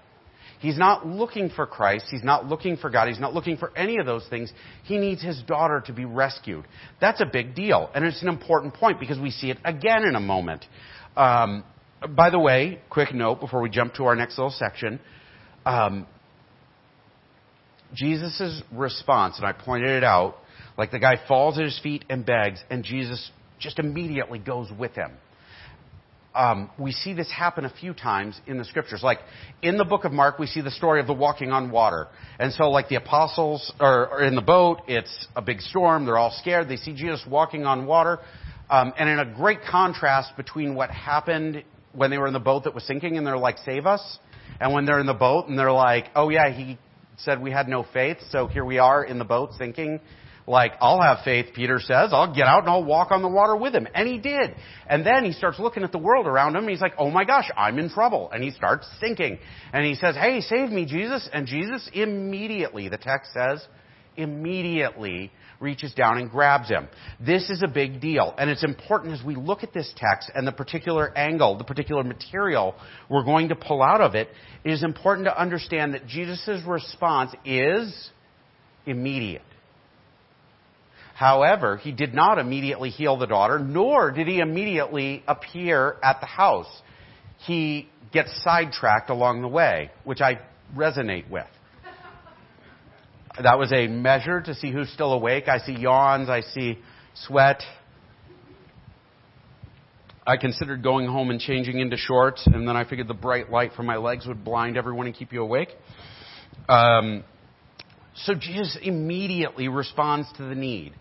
He's 0.58 0.78
not 0.78 1.06
looking 1.06 1.50
for 1.50 1.66
Christ. 1.66 2.06
He's 2.10 2.24
not 2.24 2.46
looking 2.46 2.76
for 2.76 2.90
God. 2.90 3.08
He's 3.08 3.20
not 3.20 3.34
looking 3.34 3.56
for 3.56 3.76
any 3.76 3.98
of 3.98 4.06
those 4.06 4.26
things. 4.28 4.52
He 4.84 4.98
needs 4.98 5.22
his 5.22 5.42
daughter 5.42 5.82
to 5.86 5.92
be 5.92 6.04
rescued. 6.04 6.64
That's 7.00 7.20
a 7.20 7.26
big 7.26 7.54
deal. 7.54 7.90
And 7.94 8.04
it's 8.04 8.22
an 8.22 8.28
important 8.28 8.74
point 8.74 8.98
because 8.98 9.18
we 9.18 9.30
see 9.30 9.50
it 9.50 9.58
again 9.64 10.04
in 10.04 10.14
a 10.14 10.20
moment. 10.20 10.64
Um, 11.16 11.64
by 12.14 12.30
the 12.30 12.38
way, 12.38 12.80
quick 12.90 13.14
note 13.14 13.40
before 13.40 13.60
we 13.60 13.70
jump 13.70 13.94
to 13.94 14.04
our 14.04 14.16
next 14.16 14.38
little 14.38 14.50
section. 14.50 15.00
Um, 15.64 16.06
Jesus' 17.94 18.62
response, 18.72 19.36
and 19.38 19.46
I 19.46 19.52
pointed 19.52 19.90
it 19.90 20.04
out, 20.04 20.36
like 20.76 20.90
the 20.90 20.98
guy 20.98 21.16
falls 21.28 21.58
at 21.58 21.64
his 21.64 21.78
feet 21.82 22.04
and 22.10 22.24
begs, 22.24 22.62
and 22.70 22.84
Jesus 22.84 23.30
just 23.58 23.78
immediately 23.78 24.38
goes 24.38 24.68
with 24.78 24.92
him 24.92 25.12
um, 26.36 26.70
we 26.78 26.92
see 26.92 27.14
this 27.14 27.30
happen 27.30 27.64
a 27.64 27.70
few 27.70 27.94
times 27.94 28.40
in 28.46 28.58
the 28.58 28.64
scriptures. 28.64 29.02
Like 29.02 29.20
in 29.62 29.78
the 29.78 29.84
book 29.84 30.04
of 30.04 30.12
Mark, 30.12 30.38
we 30.38 30.46
see 30.46 30.60
the 30.60 30.70
story 30.70 31.00
of 31.00 31.06
the 31.06 31.14
walking 31.14 31.50
on 31.50 31.70
water. 31.70 32.08
And 32.38 32.52
so, 32.52 32.70
like 32.70 32.88
the 32.88 32.96
apostles 32.96 33.72
are, 33.80 34.08
are 34.08 34.22
in 34.24 34.34
the 34.34 34.42
boat, 34.42 34.82
it's 34.86 35.26
a 35.34 35.42
big 35.42 35.60
storm, 35.60 36.04
they're 36.04 36.18
all 36.18 36.36
scared, 36.40 36.68
they 36.68 36.76
see 36.76 36.94
Jesus 36.94 37.24
walking 37.28 37.64
on 37.64 37.86
water. 37.86 38.18
Um, 38.68 38.92
and 38.98 39.08
in 39.08 39.18
a 39.18 39.34
great 39.34 39.60
contrast 39.70 40.36
between 40.36 40.74
what 40.74 40.90
happened 40.90 41.64
when 41.92 42.10
they 42.10 42.18
were 42.18 42.26
in 42.26 42.32
the 42.32 42.40
boat 42.40 42.64
that 42.64 42.74
was 42.74 42.84
sinking 42.84 43.16
and 43.16 43.26
they're 43.26 43.38
like, 43.38 43.58
save 43.58 43.86
us, 43.86 44.18
and 44.60 44.74
when 44.74 44.84
they're 44.84 45.00
in 45.00 45.06
the 45.06 45.14
boat 45.14 45.48
and 45.48 45.58
they're 45.58 45.72
like, 45.72 46.06
oh 46.14 46.28
yeah, 46.28 46.50
he 46.50 46.78
said 47.16 47.40
we 47.40 47.50
had 47.50 47.68
no 47.68 47.86
faith, 47.94 48.18
so 48.30 48.46
here 48.46 48.64
we 48.64 48.78
are 48.78 49.02
in 49.04 49.18
the 49.18 49.24
boat 49.24 49.50
sinking 49.56 50.00
like, 50.46 50.72
I'll 50.80 51.00
have 51.00 51.18
faith, 51.24 51.46
Peter 51.54 51.80
says. 51.80 52.10
I'll 52.12 52.32
get 52.34 52.46
out 52.46 52.60
and 52.60 52.70
I'll 52.70 52.84
walk 52.84 53.10
on 53.10 53.22
the 53.22 53.28
water 53.28 53.56
with 53.56 53.74
him. 53.74 53.88
And 53.94 54.08
he 54.08 54.18
did. 54.18 54.54
And 54.88 55.04
then 55.04 55.24
he 55.24 55.32
starts 55.32 55.58
looking 55.58 55.82
at 55.82 55.90
the 55.90 55.98
world 55.98 56.26
around 56.26 56.54
him 56.54 56.62
and 56.62 56.70
he's 56.70 56.80
like, 56.80 56.94
oh 56.98 57.10
my 57.10 57.24
gosh, 57.24 57.50
I'm 57.56 57.78
in 57.78 57.90
trouble. 57.90 58.30
And 58.32 58.44
he 58.44 58.50
starts 58.52 58.88
sinking. 59.00 59.38
And 59.72 59.84
he 59.84 59.96
says, 59.96 60.14
hey, 60.14 60.40
save 60.40 60.70
me, 60.70 60.84
Jesus. 60.86 61.28
And 61.32 61.46
Jesus 61.46 61.88
immediately, 61.92 62.88
the 62.88 62.98
text 62.98 63.32
says, 63.32 63.66
immediately 64.16 65.32
reaches 65.58 65.92
down 65.94 66.18
and 66.18 66.30
grabs 66.30 66.68
him. 66.68 66.86
This 67.18 67.50
is 67.50 67.62
a 67.62 67.68
big 67.68 68.00
deal. 68.00 68.34
And 68.38 68.48
it's 68.48 68.64
important 68.64 69.14
as 69.14 69.24
we 69.24 69.34
look 69.34 69.62
at 69.62 69.72
this 69.72 69.92
text 69.96 70.30
and 70.34 70.46
the 70.46 70.52
particular 70.52 71.16
angle, 71.16 71.58
the 71.58 71.64
particular 71.64 72.04
material 72.04 72.74
we're 73.10 73.24
going 73.24 73.48
to 73.48 73.56
pull 73.56 73.82
out 73.82 74.00
of 74.00 74.14
it, 74.14 74.28
it 74.64 74.70
is 74.70 74.84
important 74.84 75.26
to 75.26 75.40
understand 75.40 75.94
that 75.94 76.06
Jesus' 76.06 76.62
response 76.66 77.32
is 77.44 78.10
immediate. 78.84 79.42
However, 81.16 81.78
he 81.78 81.92
did 81.92 82.12
not 82.12 82.38
immediately 82.38 82.90
heal 82.90 83.16
the 83.16 83.26
daughter, 83.26 83.58
nor 83.58 84.10
did 84.10 84.28
he 84.28 84.40
immediately 84.40 85.24
appear 85.26 85.96
at 86.02 86.20
the 86.20 86.26
house. 86.26 86.68
He 87.38 87.88
gets 88.12 88.30
sidetracked 88.42 89.08
along 89.08 89.40
the 89.40 89.48
way, 89.48 89.90
which 90.04 90.20
I 90.20 90.38
resonate 90.76 91.30
with. 91.30 91.46
That 93.42 93.58
was 93.58 93.72
a 93.72 93.86
measure 93.86 94.42
to 94.42 94.54
see 94.54 94.70
who's 94.70 94.90
still 94.90 95.14
awake. 95.14 95.48
I 95.48 95.56
see 95.60 95.72
yawns, 95.72 96.28
I 96.28 96.42
see 96.42 96.78
sweat. 97.14 97.62
I 100.26 100.36
considered 100.36 100.82
going 100.82 101.06
home 101.06 101.30
and 101.30 101.40
changing 101.40 101.78
into 101.78 101.96
shorts, 101.96 102.46
and 102.46 102.68
then 102.68 102.76
I 102.76 102.84
figured 102.84 103.08
the 103.08 103.14
bright 103.14 103.50
light 103.50 103.72
from 103.72 103.86
my 103.86 103.96
legs 103.96 104.26
would 104.26 104.44
blind 104.44 104.76
everyone 104.76 105.06
and 105.06 105.16
keep 105.16 105.32
you 105.32 105.40
awake. 105.42 105.70
Um, 106.68 107.24
so 108.16 108.34
Jesus 108.34 108.76
immediately 108.82 109.68
responds 109.68 110.30
to 110.36 110.42
the 110.42 110.54
need. 110.54 110.92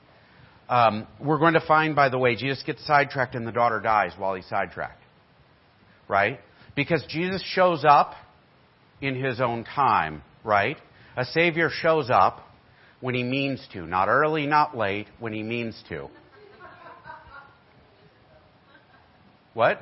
Um, 0.67 1.07
we're 1.19 1.37
going 1.37 1.53
to 1.53 1.65
find, 1.65 1.95
by 1.95 2.09
the 2.09 2.17
way, 2.17 2.35
Jesus 2.35 2.63
gets 2.63 2.85
sidetracked 2.85 3.35
and 3.35 3.45
the 3.45 3.51
daughter 3.51 3.79
dies 3.79 4.13
while 4.17 4.33
he's 4.35 4.47
sidetracked. 4.47 5.01
Right? 6.07 6.39
Because 6.75 7.03
Jesus 7.07 7.43
shows 7.43 7.85
up 7.87 8.13
in 9.01 9.15
his 9.15 9.39
own 9.39 9.63
time, 9.63 10.23
right? 10.43 10.77
A 11.15 11.25
Savior 11.25 11.69
shows 11.69 12.09
up 12.09 12.41
when 12.99 13.15
he 13.15 13.23
means 13.23 13.65
to. 13.73 13.85
Not 13.85 14.07
early, 14.07 14.47
not 14.47 14.75
late, 14.75 15.07
when 15.19 15.33
he 15.33 15.43
means 15.43 15.81
to. 15.89 16.09
What? 19.53 19.81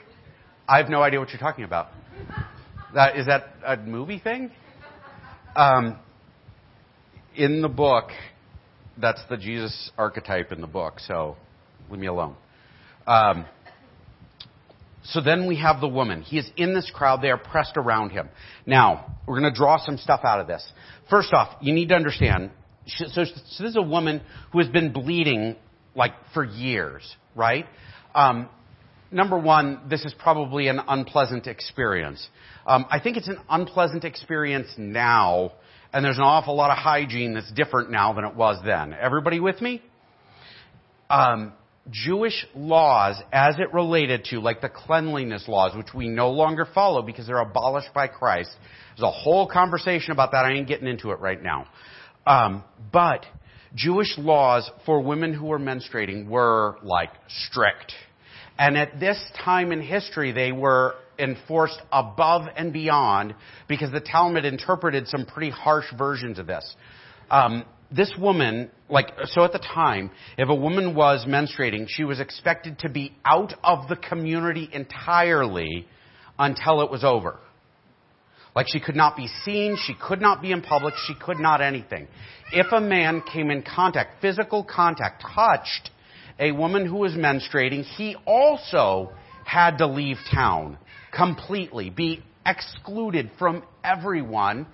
I 0.68 0.78
have 0.78 0.88
no 0.88 1.02
idea 1.02 1.18
what 1.18 1.30
you're 1.30 1.38
talking 1.38 1.64
about. 1.64 1.88
That, 2.94 3.16
is 3.16 3.26
that 3.26 3.48
a 3.66 3.76
movie 3.76 4.18
thing? 4.18 4.50
Um, 5.56 5.98
in 7.34 7.60
the 7.60 7.68
book, 7.68 8.10
that's 9.00 9.22
the 9.28 9.36
Jesus 9.36 9.90
archetype 9.96 10.52
in 10.52 10.60
the 10.60 10.66
book, 10.66 11.00
so 11.00 11.36
leave 11.90 12.00
me 12.00 12.06
alone. 12.06 12.36
Um, 13.06 13.46
so 15.02 15.20
then 15.20 15.46
we 15.46 15.56
have 15.56 15.80
the 15.80 15.88
woman. 15.88 16.22
He 16.22 16.38
is 16.38 16.50
in 16.56 16.74
this 16.74 16.90
crowd. 16.94 17.22
They 17.22 17.30
are 17.30 17.38
pressed 17.38 17.76
around 17.76 18.10
him. 18.10 18.28
Now, 18.66 19.16
we're 19.26 19.40
going 19.40 19.50
to 19.52 19.56
draw 19.56 19.78
some 19.78 19.96
stuff 19.96 20.20
out 20.24 20.40
of 20.40 20.46
this. 20.46 20.66
First 21.08 21.32
off, 21.32 21.56
you 21.62 21.72
need 21.72 21.88
to 21.88 21.94
understand. 21.94 22.50
So, 22.86 23.06
so 23.08 23.20
this 23.62 23.70
is 23.70 23.76
a 23.76 23.82
woman 23.82 24.20
who 24.52 24.58
has 24.58 24.68
been 24.68 24.92
bleeding 24.92 25.56
like 25.94 26.12
for 26.34 26.44
years, 26.44 27.02
right? 27.34 27.66
Um, 28.14 28.48
number 29.10 29.38
one, 29.38 29.80
this 29.88 30.04
is 30.04 30.14
probably 30.18 30.68
an 30.68 30.80
unpleasant 30.86 31.46
experience. 31.46 32.28
Um, 32.66 32.86
I 32.90 33.00
think 33.00 33.16
it's 33.16 33.28
an 33.28 33.38
unpleasant 33.48 34.04
experience 34.04 34.68
now 34.76 35.52
and 35.92 36.04
there's 36.04 36.18
an 36.18 36.24
awful 36.24 36.54
lot 36.54 36.70
of 36.70 36.78
hygiene 36.78 37.34
that's 37.34 37.50
different 37.52 37.90
now 37.90 38.12
than 38.12 38.24
it 38.24 38.34
was 38.34 38.58
then. 38.64 38.94
Everybody 38.94 39.40
with 39.40 39.60
me? 39.60 39.82
Um, 41.08 41.52
Jewish 41.90 42.46
laws 42.54 43.20
as 43.32 43.56
it 43.58 43.72
related 43.72 44.24
to, 44.26 44.40
like 44.40 44.60
the 44.60 44.68
cleanliness 44.68 45.48
laws, 45.48 45.76
which 45.76 45.92
we 45.94 46.08
no 46.08 46.30
longer 46.30 46.66
follow 46.72 47.02
because 47.02 47.26
they're 47.26 47.40
abolished 47.40 47.92
by 47.94 48.06
Christ. 48.06 48.50
There's 48.96 49.08
a 49.08 49.10
whole 49.10 49.48
conversation 49.48 50.12
about 50.12 50.32
that. 50.32 50.44
I 50.44 50.52
ain't 50.52 50.68
getting 50.68 50.86
into 50.86 51.10
it 51.10 51.18
right 51.20 51.42
now. 51.42 51.66
Um, 52.26 52.64
but 52.92 53.26
Jewish 53.74 54.16
laws 54.18 54.70
for 54.86 55.00
women 55.00 55.32
who 55.32 55.46
were 55.46 55.58
menstruating 55.58 56.28
were 56.28 56.76
like 56.82 57.10
strict. 57.28 57.92
And 58.60 58.76
at 58.76 59.00
this 59.00 59.18
time 59.42 59.72
in 59.72 59.80
history, 59.80 60.32
they 60.32 60.52
were 60.52 60.94
enforced 61.18 61.80
above 61.90 62.42
and 62.54 62.74
beyond 62.74 63.34
because 63.68 63.90
the 63.90 64.02
Talmud 64.02 64.44
interpreted 64.44 65.08
some 65.08 65.24
pretty 65.24 65.48
harsh 65.48 65.86
versions 65.96 66.38
of 66.38 66.46
this. 66.46 66.76
Um, 67.30 67.64
this 67.90 68.12
woman, 68.18 68.70
like, 68.90 69.12
so 69.24 69.44
at 69.44 69.52
the 69.52 69.60
time, 69.60 70.10
if 70.36 70.50
a 70.50 70.54
woman 70.54 70.94
was 70.94 71.24
menstruating, 71.26 71.86
she 71.88 72.04
was 72.04 72.20
expected 72.20 72.80
to 72.80 72.90
be 72.90 73.14
out 73.24 73.54
of 73.64 73.88
the 73.88 73.96
community 73.96 74.68
entirely 74.70 75.86
until 76.38 76.82
it 76.82 76.90
was 76.90 77.02
over. 77.02 77.38
Like 78.54 78.66
she 78.68 78.78
could 78.78 78.96
not 78.96 79.16
be 79.16 79.28
seen, 79.42 79.78
she 79.86 79.94
could 79.94 80.20
not 80.20 80.42
be 80.42 80.52
in 80.52 80.60
public, 80.60 80.92
she 81.06 81.14
could 81.14 81.38
not 81.38 81.62
anything. 81.62 82.08
If 82.52 82.66
a 82.72 82.80
man 82.80 83.22
came 83.22 83.50
in 83.50 83.62
contact, 83.62 84.20
physical 84.20 84.64
contact, 84.64 85.24
touched 85.34 85.90
a 86.40 86.52
woman 86.52 86.86
who 86.86 86.96
was 86.96 87.12
menstruating, 87.12 87.84
he 87.84 88.16
also 88.26 89.12
had 89.44 89.78
to 89.78 89.86
leave 89.86 90.16
town 90.34 90.78
completely, 91.14 91.90
be 91.90 92.22
excluded 92.46 93.30
from 93.38 93.62
everyone 93.84 94.66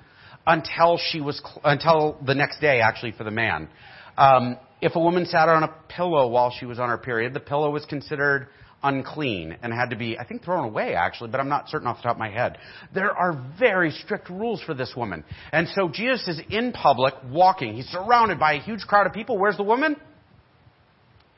until 0.47 0.99
she 1.11 1.21
was 1.21 1.43
until 1.65 2.19
the 2.25 2.35
next 2.35 2.61
day, 2.61 2.81
actually, 2.81 3.13
for 3.13 3.25
the 3.25 3.31
man. 3.31 3.69
Um, 4.17 4.57
if 4.81 4.95
a 4.95 5.01
woman 5.01 5.27
sat 5.27 5.49
on 5.49 5.65
a 5.65 5.75
pillow 5.89 6.29
while 6.29 6.55
she 6.57 6.67
was 6.67 6.79
on 6.79 6.89
her 6.89 6.99
period, 6.99 7.35
the 7.35 7.41
pillow 7.41 7.71
was 7.71 7.85
considered 7.87 8.49
unclean 8.83 9.57
and 9.63 9.73
had 9.73 9.91
to 9.91 9.97
be, 9.97 10.19
I 10.19 10.25
think, 10.25 10.45
thrown 10.45 10.65
away 10.65 10.95
actually, 10.95 11.31
but 11.31 11.41
I'm 11.41 11.49
not 11.49 11.69
certain 11.69 11.89
off 11.89 11.97
the 11.97 12.03
top 12.05 12.17
of 12.17 12.19
my 12.19 12.31
head. 12.31 12.59
There 12.95 13.11
are 13.11 13.45
very 13.59 13.91
strict 13.91 14.29
rules 14.31 14.63
for 14.63 14.75
this 14.75 14.93
woman. 14.97 15.25
And 15.51 15.67
so 15.75 15.89
Jesus 15.89 16.29
is 16.29 16.41
in 16.51 16.73
public 16.73 17.15
walking. 17.29 17.75
He's 17.75 17.87
surrounded 17.87 18.39
by 18.39 18.55
a 18.55 18.61
huge 18.61 18.83
crowd 18.83 19.07
of 19.07 19.13
people. 19.13 19.39
Where's 19.39 19.57
the 19.57 19.65
woman? 19.65 19.97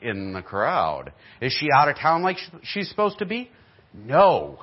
In 0.01 0.33
the 0.33 0.41
crowd. 0.41 1.11
Is 1.41 1.53
she 1.53 1.67
out 1.75 1.89
of 1.89 1.97
town 1.97 2.21
like 2.21 2.37
she's 2.63 2.89
supposed 2.89 3.19
to 3.19 3.25
be? 3.25 3.51
No. 3.93 4.59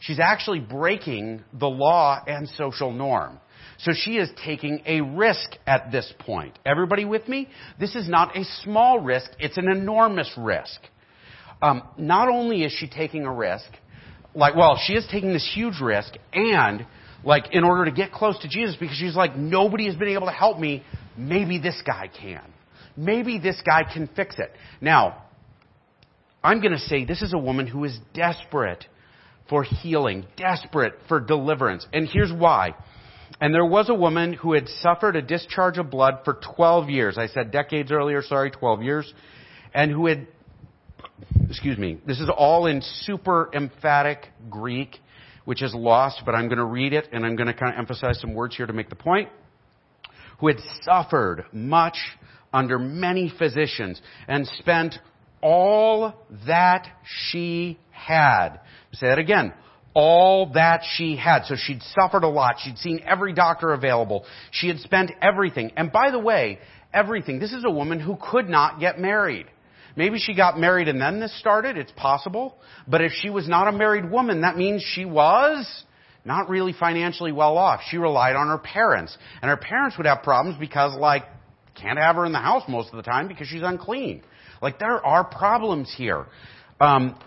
She's 0.00 0.18
actually 0.18 0.60
breaking 0.60 1.42
the 1.52 1.68
law 1.68 2.22
and 2.26 2.48
social 2.48 2.92
norm. 2.92 3.38
So 3.78 3.92
she 3.94 4.16
is 4.16 4.30
taking 4.44 4.82
a 4.86 5.00
risk 5.02 5.50
at 5.66 5.92
this 5.92 6.12
point. 6.20 6.58
Everybody 6.64 7.04
with 7.04 7.28
me? 7.28 7.48
This 7.78 7.94
is 7.94 8.08
not 8.08 8.36
a 8.36 8.44
small 8.62 9.00
risk, 9.00 9.30
it's 9.38 9.58
an 9.58 9.68
enormous 9.68 10.30
risk. 10.36 10.80
Um, 11.62 11.82
not 11.98 12.28
only 12.28 12.62
is 12.62 12.72
she 12.72 12.88
taking 12.88 13.24
a 13.24 13.32
risk, 13.32 13.68
like, 14.34 14.54
well, 14.54 14.78
she 14.82 14.94
is 14.94 15.06
taking 15.10 15.32
this 15.32 15.50
huge 15.54 15.80
risk, 15.80 16.12
and, 16.32 16.86
like, 17.24 17.52
in 17.52 17.64
order 17.64 17.86
to 17.86 17.90
get 17.90 18.12
close 18.12 18.38
to 18.40 18.48
Jesus, 18.48 18.76
because 18.78 18.96
she's 18.96 19.16
like, 19.16 19.36
nobody 19.36 19.86
has 19.86 19.96
been 19.96 20.08
able 20.08 20.26
to 20.26 20.32
help 20.32 20.58
me, 20.58 20.82
maybe 21.16 21.58
this 21.58 21.82
guy 21.86 22.08
can. 22.08 22.42
Maybe 22.96 23.38
this 23.38 23.60
guy 23.64 23.84
can 23.84 24.08
fix 24.14 24.36
it. 24.38 24.52
Now, 24.80 25.24
I'm 26.42 26.60
going 26.60 26.72
to 26.72 26.78
say 26.78 27.04
this 27.04 27.22
is 27.22 27.32
a 27.34 27.38
woman 27.38 27.66
who 27.66 27.84
is 27.84 27.98
desperate 28.14 28.84
for 29.48 29.62
healing, 29.62 30.26
desperate 30.36 30.94
for 31.08 31.20
deliverance. 31.20 31.86
And 31.92 32.08
here's 32.08 32.32
why. 32.32 32.74
And 33.40 33.52
there 33.52 33.66
was 33.66 33.88
a 33.88 33.94
woman 33.94 34.32
who 34.32 34.54
had 34.54 34.68
suffered 34.68 35.16
a 35.16 35.22
discharge 35.22 35.78
of 35.78 35.90
blood 35.90 36.20
for 36.24 36.40
12 36.56 36.88
years. 36.88 37.18
I 37.18 37.26
said 37.26 37.50
decades 37.50 37.92
earlier, 37.92 38.22
sorry, 38.22 38.50
12 38.50 38.82
years. 38.82 39.12
And 39.74 39.90
who 39.90 40.06
had, 40.06 40.26
excuse 41.48 41.76
me, 41.76 41.98
this 42.06 42.18
is 42.18 42.30
all 42.34 42.66
in 42.66 42.80
super 42.82 43.50
emphatic 43.52 44.26
Greek, 44.48 44.96
which 45.44 45.62
is 45.62 45.74
lost, 45.74 46.22
but 46.24 46.34
I'm 46.34 46.48
going 46.48 46.58
to 46.58 46.64
read 46.64 46.92
it 46.92 47.08
and 47.12 47.26
I'm 47.26 47.36
going 47.36 47.48
to 47.48 47.54
kind 47.54 47.72
of 47.72 47.78
emphasize 47.78 48.20
some 48.20 48.34
words 48.34 48.56
here 48.56 48.66
to 48.66 48.72
make 48.72 48.88
the 48.88 48.96
point. 48.96 49.28
Who 50.40 50.48
had 50.48 50.58
suffered 50.82 51.46
much 51.52 51.96
under 52.52 52.78
many 52.78 53.32
physicians 53.38 54.00
and 54.28 54.46
spent 54.58 54.96
all 55.42 56.14
that 56.46 56.86
she 57.04 57.78
had. 57.90 58.60
Say 58.92 59.08
that 59.08 59.18
again 59.18 59.52
all 59.96 60.52
that 60.52 60.82
she 60.96 61.16
had. 61.16 61.46
So 61.46 61.54
she'd 61.56 61.82
suffered 61.82 62.22
a 62.22 62.28
lot. 62.28 62.56
She'd 62.58 62.76
seen 62.76 63.00
every 63.06 63.32
doctor 63.32 63.72
available. 63.72 64.26
She 64.50 64.68
had 64.68 64.78
spent 64.80 65.10
everything. 65.22 65.72
And 65.74 65.90
by 65.90 66.10
the 66.10 66.18
way, 66.18 66.58
everything. 66.92 67.38
This 67.38 67.54
is 67.54 67.64
a 67.64 67.70
woman 67.70 67.98
who 67.98 68.18
could 68.20 68.46
not 68.46 68.78
get 68.78 68.98
married. 68.98 69.46
Maybe 69.96 70.18
she 70.18 70.34
got 70.36 70.58
married 70.58 70.88
and 70.88 71.00
then 71.00 71.18
this 71.18 71.36
started. 71.40 71.78
It's 71.78 71.92
possible. 71.92 72.58
But 72.86 73.00
if 73.00 73.12
she 73.12 73.30
was 73.30 73.48
not 73.48 73.68
a 73.68 73.72
married 73.72 74.10
woman, 74.10 74.42
that 74.42 74.58
means 74.58 74.84
she 74.86 75.06
was 75.06 75.84
not 76.26 76.50
really 76.50 76.74
financially 76.78 77.32
well 77.32 77.56
off. 77.56 77.80
She 77.88 77.96
relied 77.96 78.36
on 78.36 78.48
her 78.48 78.58
parents. 78.58 79.16
And 79.40 79.48
her 79.48 79.56
parents 79.56 79.96
would 79.96 80.06
have 80.06 80.22
problems 80.22 80.58
because, 80.60 80.94
like, 80.98 81.24
can't 81.80 81.98
have 81.98 82.16
her 82.16 82.24
in 82.24 82.32
the 82.32 82.38
house 82.38 82.64
most 82.68 82.90
of 82.90 82.96
the 82.96 83.02
time 83.02 83.28
because 83.28 83.48
she's 83.48 83.62
unclean. 83.62 84.22
Like, 84.60 84.78
there 84.78 85.04
are 85.04 85.24
problems 85.24 85.92
here. 85.96 86.26
Um, 86.80 87.18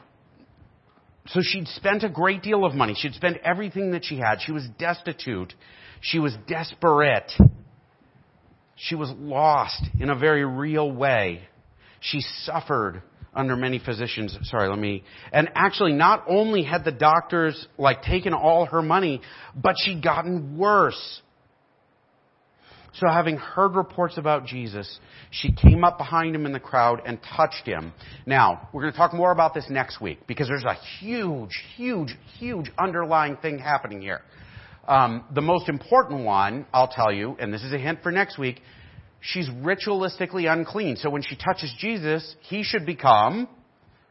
so 1.27 1.41
she'd 1.43 1.67
spent 1.67 2.03
a 2.03 2.09
great 2.09 2.41
deal 2.41 2.65
of 2.65 2.73
money. 2.73 2.95
She'd 2.97 3.13
spent 3.13 3.37
everything 3.43 3.91
that 3.91 4.03
she 4.03 4.17
had. 4.17 4.39
She 4.41 4.51
was 4.51 4.65
destitute. 4.79 5.53
She 6.01 6.19
was 6.19 6.35
desperate. 6.47 7.31
She 8.75 8.95
was 8.95 9.11
lost 9.17 9.83
in 9.99 10.09
a 10.09 10.15
very 10.15 10.45
real 10.45 10.91
way. 10.91 11.47
She 11.99 12.21
suffered 12.43 13.03
under 13.33 13.55
many 13.55 13.79
physicians. 13.79 14.37
Sorry, 14.43 14.69
let 14.69 14.79
me. 14.79 15.03
And 15.31 15.49
actually, 15.53 15.93
not 15.93 16.23
only 16.27 16.63
had 16.63 16.83
the 16.83 16.91
doctors 16.91 17.67
like 17.77 18.01
taken 18.01 18.33
all 18.33 18.65
her 18.65 18.81
money, 18.81 19.21
but 19.55 19.75
she'd 19.77 20.01
gotten 20.01 20.57
worse. 20.57 21.21
So 22.93 23.07
having 23.07 23.37
heard 23.37 23.75
reports 23.75 24.17
about 24.17 24.45
Jesus, 24.45 24.99
she 25.31 25.51
came 25.51 25.83
up 25.83 25.97
behind 25.97 26.35
him 26.35 26.45
in 26.45 26.53
the 26.53 26.59
crowd 26.59 27.01
and 27.05 27.19
touched 27.35 27.65
him. 27.65 27.93
Now, 28.25 28.69
we're 28.73 28.81
going 28.81 28.93
to 28.93 28.97
talk 28.97 29.13
more 29.13 29.31
about 29.31 29.53
this 29.53 29.65
next 29.69 30.01
week 30.01 30.19
because 30.27 30.47
there's 30.47 30.63
a 30.63 30.75
huge, 30.99 31.61
huge, 31.75 32.17
huge 32.39 32.71
underlying 32.77 33.37
thing 33.37 33.59
happening 33.59 34.01
here. 34.01 34.21
Um, 34.87 35.23
the 35.33 35.41
most 35.41 35.69
important 35.69 36.25
one, 36.25 36.65
I'll 36.73 36.87
tell 36.87 37.13
you, 37.13 37.37
and 37.39 37.53
this 37.53 37.63
is 37.63 37.73
a 37.73 37.77
hint 37.77 38.01
for 38.01 38.11
next 38.11 38.39
week, 38.39 38.61
she's 39.21 39.47
ritualistically 39.49 40.51
unclean. 40.51 40.95
So 40.95 41.11
when 41.11 41.21
she 41.21 41.35
touches 41.35 41.71
Jesus, 41.77 42.35
he 42.41 42.63
should 42.63 42.87
become 42.87 43.47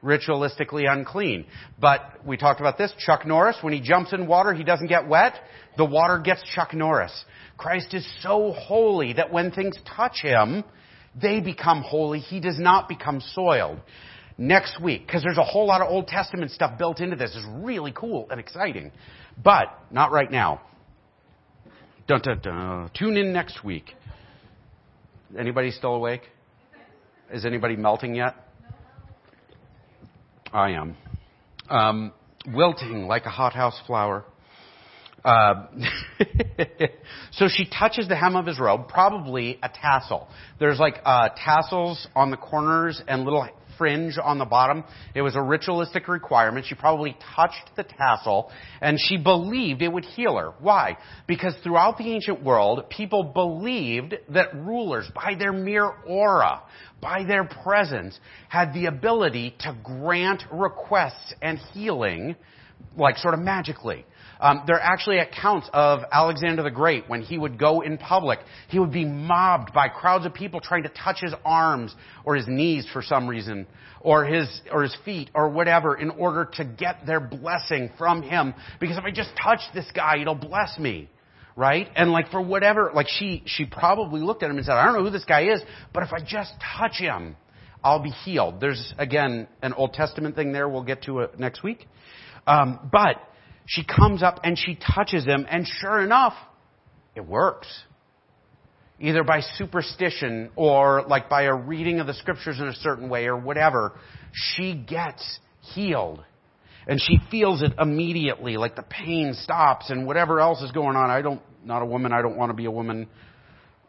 ritualistically 0.03 0.91
unclean. 0.91 1.47
But 1.79 2.25
we 2.25 2.37
talked 2.37 2.61
about 2.61 2.79
this. 2.79 2.93
Chuck 2.99 3.27
Norris, 3.27 3.57
when 3.63 3.73
he 3.73 3.81
jumps 3.81 4.13
in 4.13 4.27
water, 4.27 4.55
he 4.55 4.65
doesn't 4.65 4.87
get 4.87 5.09
wet. 5.09 5.35
The 5.77 5.85
water 5.85 6.19
gets 6.19 6.43
Chuck 6.55 6.75
Norris. 6.75 7.25
Christ 7.57 7.95
is 7.95 8.09
so 8.23 8.53
holy 8.53 9.15
that 9.15 9.33
when 9.33 9.51
things 9.51 9.77
touch 9.97 10.21
him, 10.23 10.65
they 11.21 11.41
become 11.41 11.83
holy. 11.83 12.21
He 12.21 12.41
does 12.41 12.59
not 12.59 12.89
become 12.89 13.21
soiled. 13.21 13.81
Next 14.41 14.81
week, 14.81 15.05
because 15.05 15.25
there's 15.25 15.39
a 15.39 15.45
whole 15.45 15.67
lot 15.67 15.81
of 15.81 15.89
Old 15.89 16.07
Testament 16.07 16.53
stuff 16.53 16.79
built 16.79 17.01
into 17.01 17.17
this. 17.17 17.35
It's 17.35 17.65
really 17.65 17.93
cool 17.93 18.29
and 18.31 18.39
exciting. 18.39 18.93
But, 19.43 19.67
not 19.91 20.13
right 20.13 20.31
now. 20.31 20.61
Dun, 22.07 22.21
dun, 22.23 22.41
dun. 22.41 22.91
Tune 22.97 23.17
in 23.17 23.33
next 23.33 23.65
week. 23.65 23.95
Anybody 25.37 25.73
still 25.73 25.95
awake? 25.95 26.23
Is 27.33 27.45
anybody 27.45 27.75
melting 27.75 28.15
yet? 28.15 28.37
I 30.53 30.71
am. 30.71 30.97
Um, 31.69 32.13
wilting 32.47 33.07
like 33.07 33.27
a 33.27 33.31
hothouse 33.31 33.79
flower. 33.87 34.25
Uh, 35.25 35.67
so 37.33 37.49
she 37.49 37.69
touches 37.69 38.09
the 38.09 38.17
hem 38.17 38.37
of 38.37 38.47
his 38.47 38.59
robe, 38.59 38.89
probably 38.89 39.59
a 39.63 39.69
tassel. 39.69 40.29
There's 40.59 40.79
like 40.79 41.01
uh, 41.05 41.31
tassels 41.37 42.07
on 42.15 42.31
the 42.31 42.37
corners 42.37 43.03
and 43.07 43.25
little 43.25 43.47
fringe 43.79 44.19
on 44.23 44.39
the 44.39 44.45
bottom. 44.45 44.85
It 45.15 45.23
was 45.23 45.37
a 45.37 45.41
ritualistic 45.41 46.09
requirement. 46.09 46.67
She 46.67 46.75
probably 46.75 47.17
touched 47.35 47.71
the 47.77 47.85
tassel 47.85 48.51
and 48.83 48.99
she 49.01 49.17
believed 49.17 49.81
it 49.81 49.93
would 49.93 50.05
heal 50.05 50.37
her. 50.37 50.53
Why? 50.61 50.99
Because 51.27 51.55
throughout 51.63 51.97
the 51.97 52.13
ancient 52.13 52.43
world, 52.43 52.91
people 52.91 53.25
believed 53.25 54.15
that 54.31 54.55
rulers, 54.55 55.11
by 55.15 55.35
their 55.39 55.53
mere 55.53 55.87
aura, 56.07 56.63
by 57.01 57.25
their 57.25 57.45
presence, 57.45 58.19
had 58.49 58.75
the 58.75 58.87
ability 58.87 59.55
to 59.61 59.77
grant 59.83 60.43
requests 60.53 61.33
and 61.41 61.59
healing, 61.73 62.37
like 62.97 63.17
sort 63.17 63.35
of 63.35 63.41
magically. 63.41 64.05
Um, 64.41 64.63
there 64.67 64.77
are 64.77 64.83
actually 64.83 65.19
accounts 65.19 65.69
of 65.73 66.01
Alexander 66.13 66.63
the 66.63 66.71
Great 66.71 67.09
when 67.09 67.23
he 67.23 67.39
would 67.39 67.59
go 67.59 67.81
in 67.81 67.99
public. 67.99 68.39
He 68.69 68.79
would 68.79 68.93
be 68.93 69.05
mobbed 69.05 69.73
by 69.73 69.89
crowds 69.89 70.27
of 70.27 70.35
people 70.35 70.61
trying 70.61 70.85
to 70.85 70.91
touch 70.91 71.21
his 71.21 71.35
arms 71.45 71.95
or 72.25 72.37
his 72.37 72.47
knees 72.47 72.87
for 72.93 73.03
some 73.03 73.29
reason, 73.29 73.67
or 74.01 74.25
his 74.25 74.61
or 74.71 74.83
his 74.83 74.97
feet 75.05 75.31
or 75.35 75.49
whatever, 75.49 75.97
in 75.97 76.11
order 76.11 76.49
to 76.55 76.65
get 76.65 77.07
their 77.07 77.21
blessing 77.21 77.91
from 77.99 78.23
him. 78.23 78.55
Because 78.81 78.97
if 78.97 79.05
I 79.05 79.11
just 79.11 79.31
touch 79.43 79.61
this 79.75 79.87
guy, 79.95 80.19
it'll 80.21 80.35
bless 80.35 80.79
me 80.79 81.09
right? 81.57 81.89
And 81.97 82.13
like 82.13 82.31
for 82.31 82.41
whatever, 82.41 82.93
like 82.95 83.09
she, 83.09 83.43
she 83.45 83.67
probably 83.67 84.21
looked 84.21 84.45
at 84.45 84.51
him 84.51 84.59
and 84.59 84.65
said, 84.65 84.77
I 84.77 84.85
don't 84.85 84.95
know 84.95 85.03
who 85.03 85.11
this 85.11 85.25
guy 85.25 85.51
is, 85.51 85.61
but 85.93 86.05
if 86.05 86.13
I 86.13 86.21
just 86.25 86.53
touch 86.79 86.99
him, 86.99 87.37
I'll 87.83 88.03
be 88.03 88.11
healed. 88.11 88.61
There's 88.61 88.95
again 88.97 89.49
an 89.61 89.73
Old 89.73 89.93
Testament 89.93 90.37
thing 90.37 90.53
there. 90.53 90.69
We'll 90.69 90.85
get 90.85 91.03
to 91.05 91.21
it 91.21 91.39
next 91.39 91.63
week. 91.63 91.87
Um, 92.47 92.89
but 92.91 93.17
she 93.69 93.85
comes 93.85 94.23
up 94.23 94.41
and 94.43 94.59
she 94.59 94.77
touches 94.77 95.25
him, 95.25 95.47
and 95.49 95.67
sure 95.81 96.01
enough, 96.01 96.35
it 97.15 97.27
works. 97.27 97.69
either 99.01 99.23
by 99.23 99.41
superstition 99.57 100.51
or 100.57 101.05
like 101.09 101.29
by 101.29 101.43
a 101.45 101.55
reading 101.55 102.01
of 102.01 102.07
the 102.07 102.15
scriptures 102.15 102.59
in 102.59 102.67
a 102.67 102.75
certain 102.75 103.09
way 103.09 103.27
or 103.27 103.37
whatever, 103.37 103.93
she 104.33 104.75
gets 104.75 105.39
healed. 105.75 106.25
And 106.87 107.01
she 107.01 107.19
feels 107.31 107.63
it 107.63 107.73
immediately, 107.79 108.57
like 108.57 108.75
the 108.75 108.83
pain 108.83 109.35
stops 109.35 109.91
and 109.91 110.07
whatever 110.07 110.41
else 110.41 110.63
is 110.63 110.73
going 110.73 110.97
on. 110.97 111.11
I 111.11 111.21
don't, 111.21 111.43
not 111.63 111.83
a 111.83 111.87
woman, 111.87 112.13
I 112.13 112.23
don't 112.23 112.37
want 112.37 112.51
to 112.51 112.55
be 112.55 112.65
a 112.65 112.71
woman. 112.71 113.09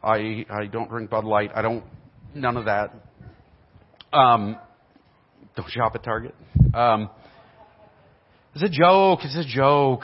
I, 0.03 0.45
I 0.49 0.65
don't 0.69 0.89
drink 0.89 1.09
Bud 1.09 1.23
Light. 1.23 1.51
I 1.55 1.61
don't, 1.61 1.83
none 2.35 2.57
of 2.57 2.65
that. 2.65 2.93
Um, 4.11 4.57
don't 5.55 5.69
shop 5.69 5.93
at 5.95 6.03
Target. 6.03 6.35
Um, 6.73 7.09
it's 8.61 8.75
a 8.75 8.77
joke. 8.77 9.19
It's 9.23 9.37
a 9.37 9.45
joke. 9.45 10.01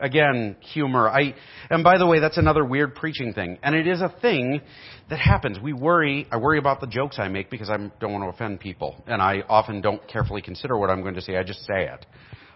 Again, 0.00 0.56
humor. 0.60 1.08
I, 1.08 1.34
and 1.68 1.84
by 1.84 1.98
the 1.98 2.06
way, 2.06 2.20
that's 2.20 2.38
another 2.38 2.64
weird 2.64 2.94
preaching 2.94 3.34
thing. 3.34 3.58
And 3.62 3.74
it 3.74 3.86
is 3.86 4.00
a 4.00 4.14
thing 4.22 4.62
that 5.10 5.18
happens. 5.18 5.58
We 5.60 5.74
worry, 5.74 6.26
I 6.30 6.38
worry 6.38 6.58
about 6.58 6.80
the 6.80 6.86
jokes 6.86 7.18
I 7.18 7.28
make 7.28 7.50
because 7.50 7.68
I 7.68 7.76
don't 7.76 8.12
want 8.12 8.24
to 8.24 8.28
offend 8.28 8.60
people. 8.60 9.02
And 9.06 9.20
I 9.20 9.42
often 9.48 9.82
don't 9.82 10.06
carefully 10.08 10.40
consider 10.40 10.78
what 10.78 10.88
I'm 10.88 11.02
going 11.02 11.16
to 11.16 11.20
say. 11.20 11.36
I 11.36 11.42
just 11.42 11.60
say 11.66 11.88
it. 11.88 12.06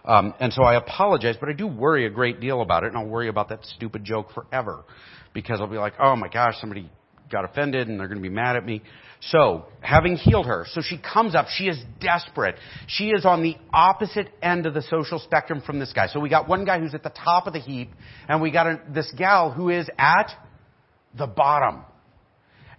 Um, 0.05 0.33
and 0.39 0.51
so 0.51 0.63
I 0.63 0.75
apologize, 0.75 1.35
but 1.39 1.49
I 1.49 1.53
do 1.53 1.67
worry 1.67 2.07
a 2.07 2.09
great 2.09 2.39
deal 2.39 2.61
about 2.61 2.83
it, 2.83 2.87
and 2.87 2.97
I'll 2.97 3.07
worry 3.07 3.29
about 3.29 3.49
that 3.49 3.63
stupid 3.63 4.03
joke 4.03 4.33
forever. 4.33 4.83
Because 5.33 5.59
I'll 5.61 5.67
be 5.67 5.77
like, 5.77 5.93
oh 5.99 6.15
my 6.15 6.29
gosh, 6.29 6.55
somebody 6.59 6.89
got 7.31 7.45
offended 7.45 7.87
and 7.87 7.99
they're 7.99 8.07
going 8.07 8.21
to 8.21 8.27
be 8.27 8.33
mad 8.33 8.55
at 8.55 8.65
me. 8.65 8.81
So, 9.27 9.65
having 9.79 10.17
healed 10.17 10.47
her, 10.47 10.65
so 10.71 10.81
she 10.81 10.97
comes 10.97 11.33
up, 11.33 11.47
she 11.47 11.65
is 11.65 11.81
desperate. 12.01 12.55
She 12.87 13.09
is 13.09 13.25
on 13.25 13.41
the 13.41 13.55
opposite 13.71 14.27
end 14.41 14.65
of 14.65 14.73
the 14.73 14.81
social 14.81 15.17
spectrum 15.17 15.61
from 15.65 15.79
this 15.79 15.93
guy. 15.93 16.07
So 16.07 16.19
we 16.19 16.29
got 16.29 16.49
one 16.49 16.65
guy 16.65 16.79
who's 16.79 16.93
at 16.93 17.03
the 17.03 17.09
top 17.09 17.47
of 17.47 17.53
the 17.53 17.59
heap, 17.59 17.91
and 18.27 18.41
we 18.41 18.51
got 18.51 18.67
a, 18.67 18.81
this 18.93 19.11
gal 19.17 19.51
who 19.51 19.69
is 19.69 19.87
at 19.97 20.29
the 21.17 21.27
bottom. 21.27 21.83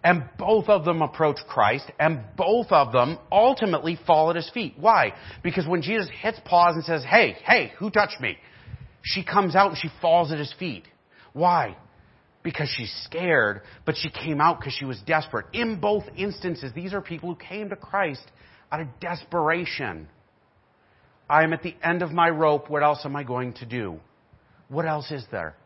And 0.03 0.29
both 0.37 0.69
of 0.69 0.85
them 0.85 1.01
approach 1.01 1.39
Christ, 1.49 1.91
and 1.99 2.21
both 2.37 2.67
of 2.71 2.93
them 2.93 3.19
ultimately 3.33 3.99
fall 4.07 4.29
at 4.29 4.37
his 4.37 4.51
feet. 4.51 4.75
Why? 4.77 5.15
Because 5.43 5.67
when 5.67 5.81
Jesus 5.81 6.11
hits 6.21 6.39
pause 6.45 6.75
and 6.75 6.85
says, 6.85 7.03
hey, 7.09 7.37
hey, 7.43 7.73
who 7.79 7.91
touched 7.91 8.21
me? 8.21 8.37
She 9.01 9.25
comes 9.25 9.57
out 9.57 9.71
and 9.71 9.79
she 9.79 9.89
falls 10.03 10.31
at 10.31 10.39
his 10.39 10.53
feet. 10.59 10.85
Why? 11.33 11.77
Because 12.45 12.69
she's 12.77 12.95
scared, 13.05 13.63
but 13.85 13.97
she 13.97 14.11
came 14.11 14.41
out 14.41 14.61
because 14.61 14.75
she 14.75 14.85
was 14.85 15.01
desperate. 15.07 15.47
In 15.53 15.81
both 15.81 16.05
instances, 16.17 16.71
these 16.75 16.93
are 16.93 17.01
people 17.01 17.31
who 17.31 17.37
came 17.37 17.71
to 17.71 17.77
Christ 17.77 18.23
out 18.71 18.81
of 18.81 18.87
desperation. 19.01 20.07
I 21.29 21.43
am 21.43 21.55
at 21.55 21.63
the 21.63 21.75
end 21.83 22.03
of 22.03 22.13
my 22.13 22.29
rope. 22.29 22.71
What 22.71 22.83
else 22.83 23.01
am 23.05 23.17
I 23.17 23.25
going 23.25 23.55
to 23.55 23.67
do? 23.67 23.99
What 24.69 24.85
else 24.85 25.11
is 25.11 25.25
there? 25.33 25.57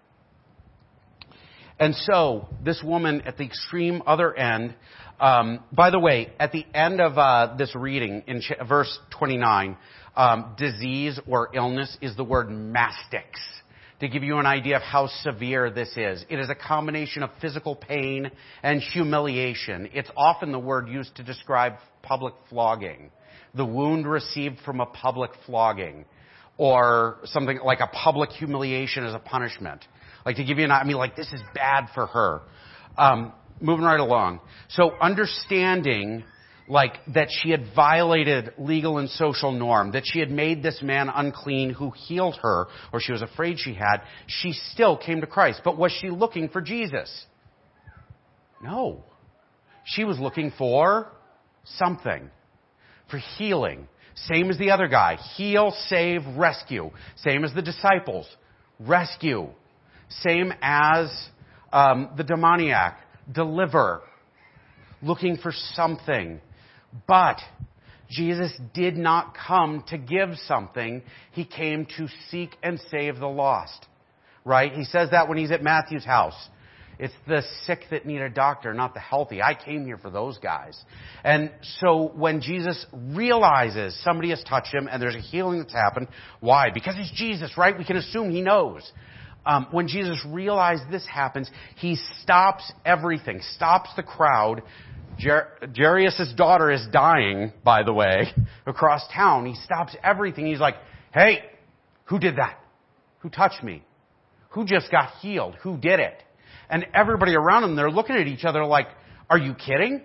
And 1.80 1.94
so, 1.94 2.48
this 2.64 2.82
woman 2.82 3.22
at 3.22 3.36
the 3.36 3.44
extreme 3.44 4.02
other 4.06 4.34
end, 4.34 4.74
um, 5.20 5.60
by 5.72 5.90
the 5.90 5.98
way, 5.98 6.32
at 6.38 6.52
the 6.52 6.64
end 6.74 7.00
of 7.00 7.18
uh, 7.18 7.54
this 7.56 7.74
reading, 7.74 8.22
in 8.26 8.40
ch- 8.40 8.52
verse 8.68 8.98
29, 9.18 9.76
um, 10.16 10.54
disease 10.56 11.20
or 11.28 11.50
illness 11.54 11.96
is 12.00 12.16
the 12.16 12.24
word 12.24 12.48
mastix 12.48 13.26
to 14.00 14.08
give 14.08 14.22
you 14.22 14.38
an 14.38 14.46
idea 14.46 14.76
of 14.76 14.82
how 14.82 15.08
severe 15.22 15.70
this 15.70 15.88
is. 15.96 16.24
It 16.28 16.38
is 16.38 16.48
a 16.48 16.54
combination 16.54 17.22
of 17.22 17.30
physical 17.40 17.74
pain 17.74 18.30
and 18.62 18.80
humiliation. 18.80 19.88
It's 19.92 20.10
often 20.16 20.52
the 20.52 20.58
word 20.58 20.88
used 20.88 21.16
to 21.16 21.24
describe 21.24 21.74
public 22.02 22.34
flogging. 22.48 23.10
The 23.54 23.64
wound 23.64 24.06
received 24.06 24.58
from 24.64 24.80
a 24.80 24.86
public 24.86 25.32
flogging. 25.46 26.04
Or 26.56 27.18
something 27.24 27.60
like 27.64 27.80
a 27.80 27.86
public 27.86 28.30
humiliation 28.30 29.04
as 29.04 29.14
a 29.14 29.20
punishment. 29.20 29.84
Like 30.26 30.36
to 30.36 30.44
give 30.44 30.58
you 30.58 30.64
an, 30.64 30.72
I 30.72 30.84
mean 30.84 30.96
like 30.96 31.16
this 31.16 31.32
is 31.32 31.40
bad 31.54 31.88
for 31.94 32.06
her. 32.06 32.42
Um, 32.96 33.32
moving 33.60 33.84
right 33.84 34.00
along. 34.00 34.40
So 34.68 34.92
understanding 35.00 36.24
like 36.68 36.92
that 37.14 37.28
she 37.30 37.50
had 37.50 37.64
violated 37.74 38.52
legal 38.58 38.98
and 38.98 39.08
social 39.08 39.52
norm, 39.52 39.92
that 39.92 40.02
she 40.04 40.20
had 40.20 40.30
made 40.30 40.62
this 40.62 40.80
man 40.82 41.08
unclean 41.08 41.70
who 41.70 41.90
healed 41.90 42.36
her, 42.42 42.66
or 42.92 43.00
she 43.00 43.12
was 43.12 43.22
afraid 43.22 43.58
she 43.58 43.74
had, 43.74 43.98
she 44.26 44.52
still 44.52 44.96
came 44.96 45.20
to 45.22 45.26
Christ. 45.26 45.62
But 45.64 45.78
was 45.78 45.92
she 45.92 46.10
looking 46.10 46.48
for 46.48 46.60
Jesus? 46.60 47.26
No. 48.62 49.04
She 49.84 50.04
was 50.04 50.18
looking 50.18 50.52
for 50.58 51.10
something, 51.64 52.30
for 53.10 53.18
healing. 53.38 53.88
Same 54.26 54.50
as 54.50 54.58
the 54.58 54.70
other 54.70 54.88
guy. 54.88 55.16
Heal, 55.36 55.74
save, 55.88 56.22
rescue. 56.36 56.90
Same 57.16 57.44
as 57.44 57.54
the 57.54 57.62
disciples. 57.62 58.28
Rescue. 58.80 59.48
Same 60.08 60.52
as 60.60 61.08
um, 61.72 62.10
the 62.16 62.24
demoniac. 62.24 62.98
Deliver. 63.30 64.02
Looking 65.00 65.36
for 65.36 65.52
something. 65.74 66.40
But 67.06 67.38
Jesus 68.08 68.52
did 68.74 68.96
not 68.96 69.36
come 69.36 69.84
to 69.88 69.98
give 69.98 70.30
something. 70.46 71.02
He 71.32 71.44
came 71.44 71.86
to 71.96 72.08
seek 72.30 72.56
and 72.62 72.80
save 72.90 73.18
the 73.18 73.26
lost. 73.26 73.86
Right? 74.44 74.72
He 74.72 74.84
says 74.84 75.10
that 75.10 75.28
when 75.28 75.38
he's 75.38 75.50
at 75.50 75.62
Matthew's 75.62 76.04
house. 76.04 76.48
It's 76.98 77.14
the 77.28 77.42
sick 77.64 77.84
that 77.90 78.06
need 78.06 78.20
a 78.20 78.28
doctor, 78.28 78.74
not 78.74 78.92
the 78.92 79.00
healthy. 79.00 79.40
I 79.40 79.54
came 79.54 79.84
here 79.84 79.98
for 79.98 80.10
those 80.10 80.36
guys. 80.38 80.76
And 81.22 81.52
so 81.80 82.10
when 82.14 82.40
Jesus 82.40 82.84
realizes 82.92 83.96
somebody 84.02 84.30
has 84.30 84.42
touched 84.42 84.74
him 84.74 84.88
and 84.90 85.00
there's 85.00 85.14
a 85.14 85.20
healing 85.20 85.60
that's 85.60 85.72
happened, 85.72 86.08
why? 86.40 86.70
Because 86.74 86.96
he's 86.96 87.12
Jesus, 87.12 87.56
right? 87.56 87.78
We 87.78 87.84
can 87.84 87.96
assume 87.96 88.30
he 88.30 88.42
knows. 88.42 88.90
Um, 89.46 89.68
when 89.70 89.86
Jesus 89.86 90.18
realized 90.26 90.90
this 90.90 91.06
happens, 91.06 91.48
he 91.76 91.96
stops 92.22 92.70
everything, 92.84 93.40
stops 93.54 93.90
the 93.94 94.02
crowd, 94.02 94.62
Jer- 95.18 95.48
Jairus' 95.76 96.32
daughter 96.36 96.70
is 96.70 96.86
dying, 96.92 97.52
by 97.64 97.82
the 97.82 97.92
way, 97.92 98.32
across 98.66 99.02
town. 99.12 99.46
He 99.46 99.54
stops 99.54 99.96
everything. 100.02 100.46
He's 100.46 100.60
like, 100.60 100.76
hey, 101.12 101.42
who 102.04 102.18
did 102.18 102.36
that? 102.36 102.58
Who 103.20 103.28
touched 103.28 103.62
me? 103.62 103.82
Who 104.50 104.64
just 104.64 104.90
got 104.90 105.10
healed? 105.20 105.56
Who 105.62 105.76
did 105.76 106.00
it? 106.00 106.22
And 106.70 106.86
everybody 106.94 107.34
around 107.34 107.64
him, 107.64 107.76
they're 107.76 107.90
looking 107.90 108.16
at 108.16 108.26
each 108.26 108.44
other 108.44 108.64
like, 108.64 108.86
are 109.28 109.38
you 109.38 109.54
kidding? 109.54 110.02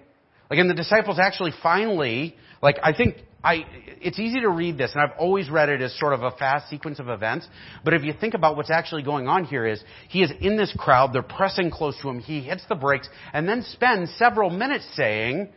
Like, 0.50 0.60
and 0.60 0.70
the 0.70 0.74
disciples 0.74 1.20
actually 1.20 1.52
finally, 1.62 2.36
like, 2.64 2.80
I 2.82 2.94
think 2.94 3.18
I, 3.44 3.66
it's 4.02 4.18
easy 4.18 4.40
to 4.40 4.50
read 4.50 4.78
this, 4.78 4.94
and 4.94 5.02
I've 5.02 5.20
always 5.20 5.50
read 5.50 5.68
it 5.68 5.82
as 5.82 5.94
sort 6.00 6.14
of 6.14 6.24
a 6.24 6.32
fast 6.32 6.70
sequence 6.70 6.98
of 6.98 7.10
events. 7.10 7.46
But 7.84 7.94
if 7.94 8.04
you 8.04 8.14
think 8.14 8.36
about 8.36 8.56
what's 8.56 8.72
actually 8.72 9.04
going 9.04 9.28
on 9.28 9.44
here 9.44 9.66
is, 9.66 9.84
he 10.08 10.24
is 10.24 10.32
in 10.40 10.56
this 10.56 10.74
crowd, 10.78 11.12
they're 11.12 11.24
pressing 11.24 11.70
close 11.70 12.00
to 12.02 12.10
him, 12.10 12.20
he 12.20 12.40
hits 12.40 12.64
the 12.70 12.76
brakes, 12.76 13.10
and 13.34 13.50
then 13.50 13.64
spends 13.64 14.16
several 14.18 14.50
minutes 14.50 14.88
saying, 14.96 15.50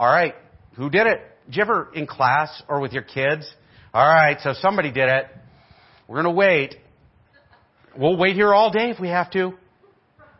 alright, 0.00 0.34
who 0.74 0.90
did 0.90 1.06
it? 1.06 1.20
Did 1.46 1.56
you 1.56 1.62
ever 1.62 1.90
in 1.94 2.08
class 2.08 2.60
or 2.68 2.80
with 2.80 2.92
your 2.92 3.04
kids? 3.04 3.48
Alright, 3.94 4.38
so 4.42 4.52
somebody 4.54 4.90
did 4.90 5.08
it. 5.08 5.26
We're 6.08 6.16
gonna 6.16 6.34
wait. 6.34 6.74
We'll 7.96 8.16
wait 8.16 8.34
here 8.34 8.52
all 8.52 8.72
day 8.72 8.90
if 8.90 8.98
we 8.98 9.08
have 9.10 9.30
to. 9.30 9.52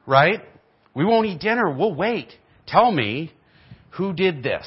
Right? 0.05 0.41
We 0.95 1.05
won't 1.05 1.27
eat 1.27 1.41
dinner, 1.41 1.71
we'll 1.71 1.95
wait. 1.95 2.33
Tell 2.67 2.91
me, 2.91 3.33
who 3.91 4.13
did 4.13 4.43
this? 4.43 4.67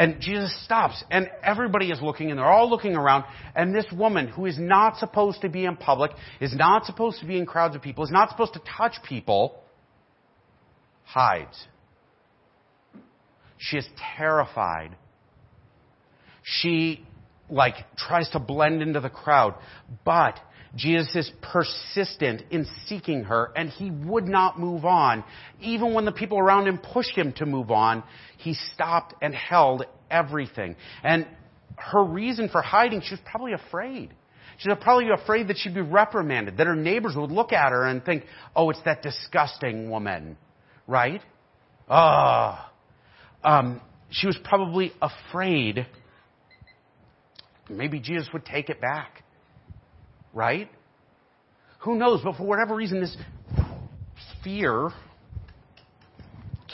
And 0.00 0.18
Jesus 0.18 0.50
stops, 0.64 1.04
and 1.10 1.28
everybody 1.42 1.90
is 1.90 2.00
looking, 2.00 2.30
and 2.30 2.38
they're 2.38 2.50
all 2.50 2.70
looking 2.70 2.96
around, 2.96 3.26
and 3.54 3.74
this 3.74 3.84
woman, 3.92 4.28
who 4.28 4.46
is 4.46 4.58
not 4.58 4.96
supposed 4.96 5.42
to 5.42 5.50
be 5.50 5.66
in 5.66 5.76
public, 5.76 6.12
is 6.40 6.54
not 6.54 6.86
supposed 6.86 7.20
to 7.20 7.26
be 7.26 7.36
in 7.36 7.44
crowds 7.44 7.76
of 7.76 7.82
people, 7.82 8.02
is 8.02 8.10
not 8.10 8.30
supposed 8.30 8.54
to 8.54 8.62
touch 8.78 8.94
people, 9.06 9.62
hides. 11.04 11.66
She 13.58 13.76
is 13.76 13.86
terrified. 14.16 14.96
She, 16.44 17.04
like, 17.50 17.74
tries 17.98 18.30
to 18.30 18.38
blend 18.38 18.80
into 18.80 19.00
the 19.00 19.10
crowd, 19.10 19.54
but 20.06 20.40
Jesus 20.76 21.14
is 21.16 21.32
persistent 21.42 22.42
in 22.50 22.66
seeking 22.86 23.24
her, 23.24 23.50
and 23.56 23.68
he 23.70 23.90
would 23.90 24.28
not 24.28 24.58
move 24.58 24.84
on. 24.84 25.24
Even 25.60 25.94
when 25.94 26.04
the 26.04 26.12
people 26.12 26.38
around 26.38 26.68
him 26.68 26.78
pushed 26.78 27.16
him 27.16 27.32
to 27.34 27.46
move 27.46 27.70
on, 27.70 28.04
he 28.38 28.54
stopped 28.74 29.14
and 29.20 29.34
held 29.34 29.84
everything. 30.10 30.76
And 31.02 31.26
her 31.76 32.04
reason 32.04 32.48
for 32.48 32.62
hiding, 32.62 33.00
she 33.02 33.14
was 33.14 33.20
probably 33.24 33.52
afraid. 33.52 34.14
She 34.58 34.68
was 34.68 34.78
probably 34.80 35.08
afraid 35.10 35.48
that 35.48 35.56
she'd 35.58 35.74
be 35.74 35.80
reprimanded, 35.80 36.58
that 36.58 36.66
her 36.66 36.76
neighbors 36.76 37.14
would 37.16 37.30
look 37.30 37.52
at 37.52 37.72
her 37.72 37.86
and 37.86 38.04
think, 38.04 38.24
oh, 38.54 38.70
it's 38.70 38.82
that 38.84 39.02
disgusting 39.02 39.90
woman, 39.90 40.36
right? 40.86 41.22
Ah. 41.88 42.70
Oh. 43.42 43.50
Um, 43.50 43.80
she 44.10 44.26
was 44.26 44.38
probably 44.44 44.92
afraid 45.00 45.86
maybe 47.70 48.00
Jesus 48.00 48.28
would 48.32 48.44
take 48.44 48.68
it 48.68 48.80
back 48.80 49.22
right? 50.32 50.70
Who 51.80 51.96
knows? 51.96 52.20
But 52.22 52.36
for 52.36 52.44
whatever 52.44 52.74
reason, 52.74 53.00
this 53.00 53.16
fear 54.44 54.90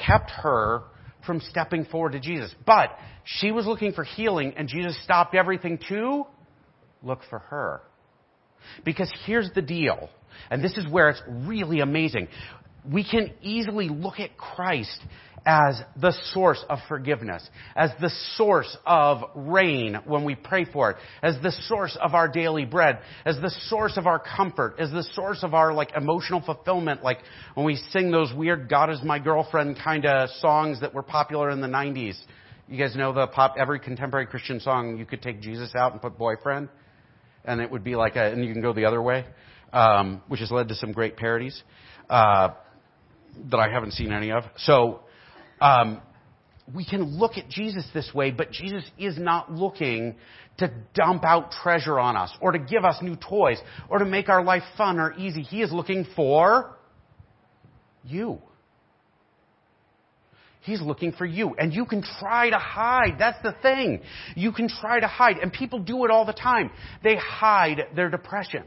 kept 0.07 0.31
her 0.31 0.83
from 1.25 1.41
stepping 1.41 1.85
forward 1.85 2.13
to 2.13 2.21
Jesus. 2.21 2.55
But 2.65 2.91
she 3.25 3.51
was 3.51 3.67
looking 3.67 3.93
for 3.93 4.05
healing, 4.05 4.55
and 4.57 4.69
Jesus 4.69 4.97
stopped 5.03 5.35
everything 5.35 5.79
to 5.89 6.25
look 7.03 7.21
for 7.29 7.41
her. 7.41 7.81
Because 8.85 9.13
here's 9.25 9.51
the 9.55 9.63
deal, 9.63 10.09
and 10.51 10.63
this 10.63 10.77
is 10.77 10.87
where 10.91 11.11
it's 11.11 11.23
really 11.29 11.81
amazing. 11.81 12.29
We 12.91 13.05
can 13.05 13.33
easily 13.43 13.89
look 13.89 14.21
at 14.21 14.37
Christ 14.37 15.01
as 15.47 15.81
the 16.01 16.13
source 16.33 16.63
of 16.69 16.81
forgiveness, 16.89 17.49
as 17.77 17.93
the 18.01 18.11
source 18.35 18.77
of 18.85 19.23
rain 19.37 19.97
when 20.05 20.25
we 20.25 20.35
pray 20.35 20.65
for 20.65 20.91
it, 20.91 20.97
as 21.23 21.37
the 21.41 21.53
source 21.69 21.97
of 22.03 22.15
our 22.15 22.27
daily 22.27 22.65
bread, 22.65 22.99
as 23.25 23.37
the 23.41 23.55
source 23.69 23.97
of 23.97 24.09
our 24.09 24.19
comfort, 24.19 24.75
as 24.81 24.91
the 24.91 25.05
source 25.15 25.45
of 25.45 25.55
our 25.55 25.73
like 25.73 25.93
emotional 25.97 26.41
fulfillment, 26.41 27.05
like 27.05 27.19
when 27.55 27.65
we 27.65 27.77
sing 27.91 28.11
those 28.11 28.33
weird 28.35 28.69
God 28.69 28.91
is 28.91 29.01
my 29.05 29.21
girlfriend 29.21 29.79
kind 29.83 30.05
of 30.05 30.29
songs 30.41 30.81
that 30.81 30.93
were 30.93 31.05
popular 31.05 31.51
in 31.51 31.61
the 31.61 31.69
90s. 31.69 32.19
You 32.69 32.77
guys 32.77 32.97
know 32.97 33.13
the 33.13 33.29
pop, 33.29 33.55
every 33.57 33.79
contemporary 33.79 34.27
Christian 34.27 34.59
song, 34.59 34.99
you 34.99 35.07
could 35.07 35.23
take 35.23 35.41
Jesus 35.41 35.73
out 35.77 35.93
and 35.93 36.03
put 36.03 36.19
boyfriend, 36.19 36.69
and 37.45 37.61
it 37.61 37.71
would 37.71 37.85
be 37.85 37.95
like 37.95 38.17
a, 38.17 38.33
and 38.33 38.45
you 38.45 38.53
can 38.53 38.61
go 38.61 38.73
the 38.73 38.87
other 38.87 39.01
way, 39.01 39.25
um, 39.73 40.23
which 40.27 40.41
has 40.41 40.51
led 40.51 40.67
to 40.69 40.75
some 40.75 40.91
great 40.91 41.17
parodies, 41.17 41.63
uh, 42.11 42.49
that 43.51 43.59
I 43.59 43.71
haven't 43.71 43.93
seen 43.93 44.13
any 44.13 44.33
of. 44.33 44.45
So, 44.57 45.01
um, 45.61 46.01
we 46.75 46.85
can 46.85 47.19
look 47.19 47.37
at 47.37 47.49
Jesus 47.49 47.87
this 47.95 48.11
way, 48.13 48.31
but 48.31 48.51
Jesus 48.51 48.85
is 48.99 49.17
not 49.19 49.53
looking 49.53 50.17
to 50.59 50.73
dump 50.95 51.25
out 51.25 51.53
treasure 51.53 51.99
on 51.99 52.17
us 52.17 52.33
or 52.41 52.53
to 52.53 52.59
give 52.59 52.85
us 52.85 52.97
new 53.03 53.17
toys 53.17 53.59
or 53.89 53.99
to 53.99 54.05
make 54.05 54.29
our 54.29 54.43
life 54.43 54.63
fun 54.77 54.99
or 54.99 55.15
easy. 55.15 55.43
He 55.43 55.63
is 55.63 55.73
looking 55.73 56.07
for 56.17 56.77
you. 58.05 58.39
He's 60.63 60.81
looking 60.81 61.13
for 61.13 61.25
you. 61.25 61.55
And 61.55 61.73
you 61.73 61.87
can 61.87 62.03
try 62.19 62.51
to 62.51 62.59
hide. 62.59 63.17
That's 63.19 63.41
the 63.43 63.55
thing. 63.63 64.01
You 64.35 64.51
can 64.51 64.69
try 64.69 64.99
to 64.99 65.07
hide. 65.07 65.39
And 65.39 65.53
people 65.53 65.79
do 65.79 66.05
it 66.05 66.11
all 66.11 66.27
the 66.27 66.33
time. 66.33 66.71
They 67.05 67.15
hide 67.15 67.87
their 67.95 68.11
depression. 68.11 68.65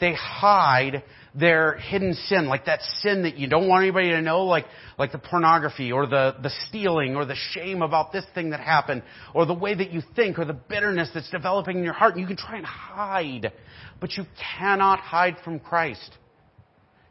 They 0.00 0.14
hide 0.14 1.02
their 1.34 1.76
hidden 1.76 2.14
sin, 2.14 2.46
like 2.46 2.66
that 2.66 2.80
sin 3.00 3.22
that 3.22 3.36
you 3.36 3.48
don't 3.48 3.68
want 3.68 3.82
anybody 3.82 4.10
to 4.10 4.22
know, 4.22 4.44
like, 4.44 4.66
like 4.98 5.12
the 5.12 5.18
pornography 5.18 5.90
or 5.90 6.06
the, 6.06 6.36
the 6.42 6.50
stealing 6.68 7.16
or 7.16 7.24
the 7.24 7.36
shame 7.52 7.82
about 7.82 8.12
this 8.12 8.24
thing 8.34 8.50
that 8.50 8.60
happened 8.60 9.02
or 9.34 9.44
the 9.46 9.54
way 9.54 9.74
that 9.74 9.90
you 9.90 10.02
think 10.14 10.38
or 10.38 10.44
the 10.44 10.52
bitterness 10.52 11.10
that's 11.12 11.30
developing 11.30 11.78
in 11.78 11.84
your 11.84 11.92
heart. 11.92 12.16
You 12.16 12.26
can 12.26 12.36
try 12.36 12.56
and 12.56 12.66
hide, 12.66 13.52
but 14.00 14.12
you 14.12 14.24
cannot 14.58 15.00
hide 15.00 15.36
from 15.44 15.58
Christ. 15.58 16.16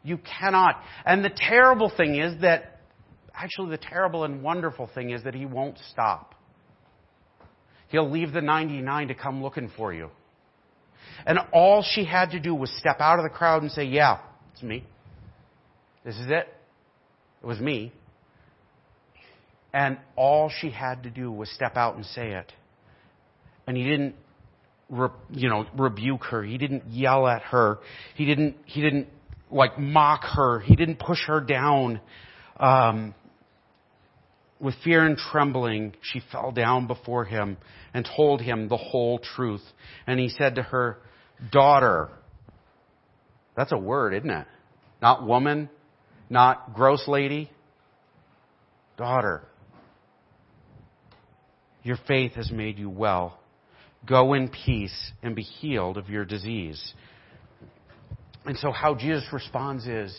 You 0.02 0.18
cannot. 0.18 0.80
And 1.04 1.24
the 1.24 1.32
terrible 1.34 1.90
thing 1.94 2.16
is 2.16 2.40
that, 2.42 2.80
actually 3.34 3.70
the 3.70 3.78
terrible 3.78 4.24
and 4.24 4.42
wonderful 4.42 4.88
thing 4.94 5.10
is 5.10 5.24
that 5.24 5.34
He 5.34 5.46
won't 5.46 5.78
stop. 5.90 6.34
He'll 7.88 8.10
leave 8.10 8.32
the 8.32 8.40
99 8.40 9.08
to 9.08 9.14
come 9.14 9.42
looking 9.42 9.70
for 9.76 9.92
you. 9.92 10.10
And 11.26 11.38
all 11.52 11.82
she 11.82 12.04
had 12.04 12.30
to 12.30 12.40
do 12.40 12.54
was 12.54 12.70
step 12.78 13.00
out 13.00 13.18
of 13.18 13.24
the 13.24 13.30
crowd 13.30 13.62
and 13.62 13.70
say, 13.70 13.84
Yeah, 13.84 14.18
it's 14.52 14.62
me. 14.62 14.84
This 16.04 16.16
is 16.16 16.26
it. 16.28 16.48
It 17.42 17.46
was 17.46 17.60
me. 17.60 17.92
And 19.72 19.98
all 20.14 20.50
she 20.60 20.70
had 20.70 21.02
to 21.02 21.10
do 21.10 21.32
was 21.32 21.50
step 21.50 21.76
out 21.76 21.96
and 21.96 22.06
say 22.06 22.30
it. 22.32 22.52
And 23.66 23.76
he 23.76 23.82
didn't, 23.82 24.14
re, 24.88 25.08
you 25.30 25.48
know, 25.48 25.66
rebuke 25.76 26.24
her. 26.24 26.44
He 26.44 26.58
didn't 26.58 26.84
yell 26.90 27.26
at 27.26 27.42
her. 27.42 27.78
He 28.14 28.24
didn't, 28.24 28.56
he 28.66 28.82
didn't 28.82 29.08
like 29.50 29.78
mock 29.78 30.22
her. 30.36 30.60
He 30.60 30.76
didn't 30.76 31.00
push 31.00 31.26
her 31.26 31.40
down. 31.40 32.00
Um, 32.58 33.14
with 34.64 34.74
fear 34.82 35.04
and 35.04 35.18
trembling, 35.18 35.92
she 36.00 36.22
fell 36.32 36.50
down 36.50 36.86
before 36.86 37.26
him 37.26 37.58
and 37.92 38.08
told 38.16 38.40
him 38.40 38.66
the 38.66 38.78
whole 38.78 39.18
truth. 39.18 39.60
And 40.06 40.18
he 40.18 40.30
said 40.30 40.54
to 40.54 40.62
her, 40.62 40.96
Daughter. 41.52 42.08
That's 43.54 43.72
a 43.72 43.76
word, 43.78 44.14
isn't 44.14 44.30
it? 44.30 44.46
Not 45.02 45.26
woman, 45.26 45.68
not 46.30 46.72
gross 46.72 47.06
lady. 47.06 47.50
Daughter. 48.96 49.42
Your 51.82 51.98
faith 52.08 52.32
has 52.32 52.50
made 52.50 52.78
you 52.78 52.88
well. 52.88 53.38
Go 54.06 54.32
in 54.32 54.48
peace 54.48 55.12
and 55.22 55.36
be 55.36 55.42
healed 55.42 55.98
of 55.98 56.08
your 56.08 56.24
disease. 56.24 56.94
And 58.46 58.56
so 58.56 58.72
how 58.72 58.94
Jesus 58.94 59.24
responds 59.30 59.86
is 59.86 60.16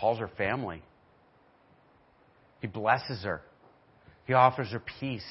calls 0.00 0.18
her 0.20 0.30
family. 0.38 0.82
He 2.60 2.66
blesses 2.66 3.22
her. 3.22 3.42
He 4.26 4.32
offers 4.32 4.70
her 4.70 4.82
peace. 5.00 5.26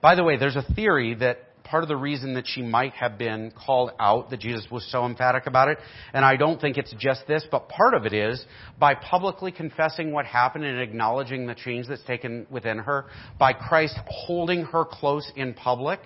By 0.00 0.14
the 0.14 0.24
way, 0.24 0.36
there's 0.36 0.56
a 0.56 0.66
theory 0.74 1.14
that 1.14 1.38
part 1.66 1.82
of 1.82 1.88
the 1.88 1.96
reason 1.96 2.34
that 2.34 2.44
she 2.46 2.62
might 2.62 2.92
have 2.92 3.18
been 3.18 3.50
called 3.50 3.90
out, 3.98 4.30
that 4.30 4.40
Jesus 4.40 4.66
was 4.70 4.88
so 4.90 5.04
emphatic 5.04 5.46
about 5.46 5.68
it, 5.68 5.78
and 6.12 6.24
I 6.24 6.36
don't 6.36 6.60
think 6.60 6.76
it's 6.76 6.94
just 6.98 7.26
this, 7.26 7.44
but 7.50 7.68
part 7.68 7.94
of 7.94 8.06
it 8.06 8.12
is 8.12 8.44
by 8.78 8.94
publicly 8.94 9.50
confessing 9.50 10.12
what 10.12 10.26
happened 10.26 10.64
and 10.64 10.80
acknowledging 10.80 11.46
the 11.46 11.54
change 11.54 11.88
that's 11.88 12.04
taken 12.04 12.46
within 12.50 12.78
her, 12.78 13.06
by 13.38 13.52
Christ 13.52 13.98
holding 14.06 14.64
her 14.66 14.84
close 14.84 15.30
in 15.34 15.54
public, 15.54 16.00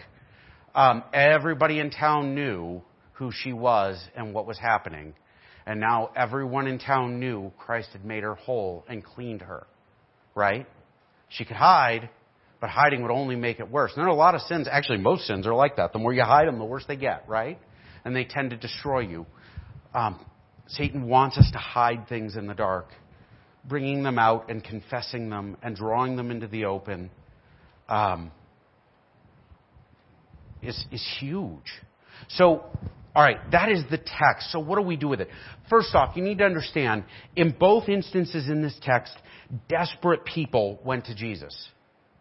um, 0.74 1.02
everybody 1.12 1.78
in 1.78 1.90
town 1.90 2.34
knew 2.34 2.82
who 3.12 3.30
she 3.30 3.52
was 3.52 4.02
and 4.16 4.32
what 4.32 4.46
was 4.46 4.58
happening. 4.58 5.14
And 5.66 5.78
now 5.78 6.10
everyone 6.16 6.66
in 6.66 6.78
town 6.78 7.20
knew 7.20 7.52
Christ 7.58 7.90
had 7.92 8.04
made 8.04 8.22
her 8.22 8.34
whole 8.34 8.84
and 8.88 9.04
cleaned 9.04 9.42
her. 9.42 9.66
Right? 10.34 10.66
She 11.28 11.44
could 11.44 11.56
hide, 11.56 12.08
but 12.60 12.70
hiding 12.70 13.02
would 13.02 13.10
only 13.10 13.36
make 13.36 13.60
it 13.60 13.70
worse. 13.70 13.92
And 13.94 14.00
there 14.00 14.06
are 14.06 14.14
a 14.14 14.14
lot 14.14 14.34
of 14.34 14.42
sins, 14.42 14.68
actually 14.70 14.98
most 14.98 15.26
sins 15.26 15.46
are 15.46 15.54
like 15.54 15.76
that. 15.76 15.92
The 15.92 15.98
more 15.98 16.12
you 16.12 16.22
hide 16.22 16.48
them, 16.48 16.58
the 16.58 16.64
worse 16.64 16.84
they 16.86 16.96
get, 16.96 17.28
right? 17.28 17.58
And 18.04 18.14
they 18.14 18.24
tend 18.24 18.50
to 18.50 18.56
destroy 18.56 19.00
you. 19.00 19.26
Um, 19.94 20.24
Satan 20.68 21.06
wants 21.08 21.36
us 21.36 21.50
to 21.52 21.58
hide 21.58 22.08
things 22.08 22.36
in 22.36 22.46
the 22.46 22.54
dark. 22.54 22.88
Bringing 23.64 24.02
them 24.02 24.18
out 24.18 24.50
and 24.50 24.64
confessing 24.64 25.28
them 25.28 25.56
and 25.62 25.76
drawing 25.76 26.16
them 26.16 26.30
into 26.30 26.46
the 26.46 26.64
open 26.64 27.10
um, 27.88 28.30
is, 30.62 30.84
is 30.90 31.06
huge. 31.18 31.58
So, 32.28 32.64
all 33.14 33.22
right, 33.22 33.38
that 33.50 33.70
is 33.70 33.82
the 33.90 33.98
text. 33.98 34.52
So 34.52 34.60
what 34.60 34.76
do 34.76 34.82
we 34.82 34.96
do 34.96 35.08
with 35.08 35.20
it? 35.20 35.28
First 35.68 35.94
off, 35.94 36.16
you 36.16 36.22
need 36.22 36.38
to 36.38 36.44
understand, 36.44 37.04
in 37.34 37.50
both 37.58 37.88
instances 37.88 38.48
in 38.48 38.62
this 38.62 38.78
text, 38.82 39.12
desperate 39.68 40.24
people 40.24 40.78
went 40.84 41.06
to 41.06 41.14
Jesus 41.14 41.54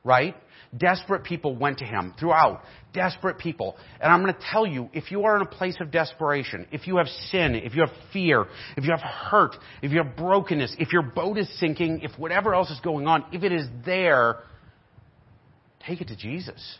right? 0.04 0.36
Desperate 0.78 1.24
people 1.24 1.56
went 1.56 1.80
to 1.80 1.86
him 1.86 2.14
throughout. 2.20 2.62
Desperate 2.94 3.38
people. 3.38 3.76
And 4.00 4.12
I'm 4.12 4.22
going 4.22 4.34
to 4.34 4.40
tell 4.52 4.66
you, 4.66 4.90
if 4.94 5.12
you 5.12 5.24
are 5.24 5.36
in 5.36 5.42
a 5.42 5.46
place 5.46 5.78
of 5.82 5.92
desperation, 5.92 6.68
if 6.72 6.88
you 6.88 6.98
have 6.98 7.08
sin, 7.32 7.56
if 7.56 7.76
you 7.76 7.82
have 7.82 7.92
fear, 8.14 8.46
if 8.78 8.84
you 8.84 8.92
have 8.92 9.02
hurt, 9.02 9.56
if 9.82 9.92
you 9.92 9.98
have 9.98 10.16
brokenness, 10.16 10.76
if 10.80 10.94
your 10.94 11.02
boat 11.02 11.38
is 11.38 11.50
sinking, 11.60 12.02
if 12.02 12.12
whatever 12.18 12.54
else 12.54 12.70
is 12.70 12.80
going 12.82 13.08
on, 13.08 13.26
if 13.32 13.44
it 13.44 13.52
is 13.52 13.68
there, 13.86 14.44
take 15.86 16.02
it 16.02 16.08
to 16.10 16.16
Jesus. 16.16 16.78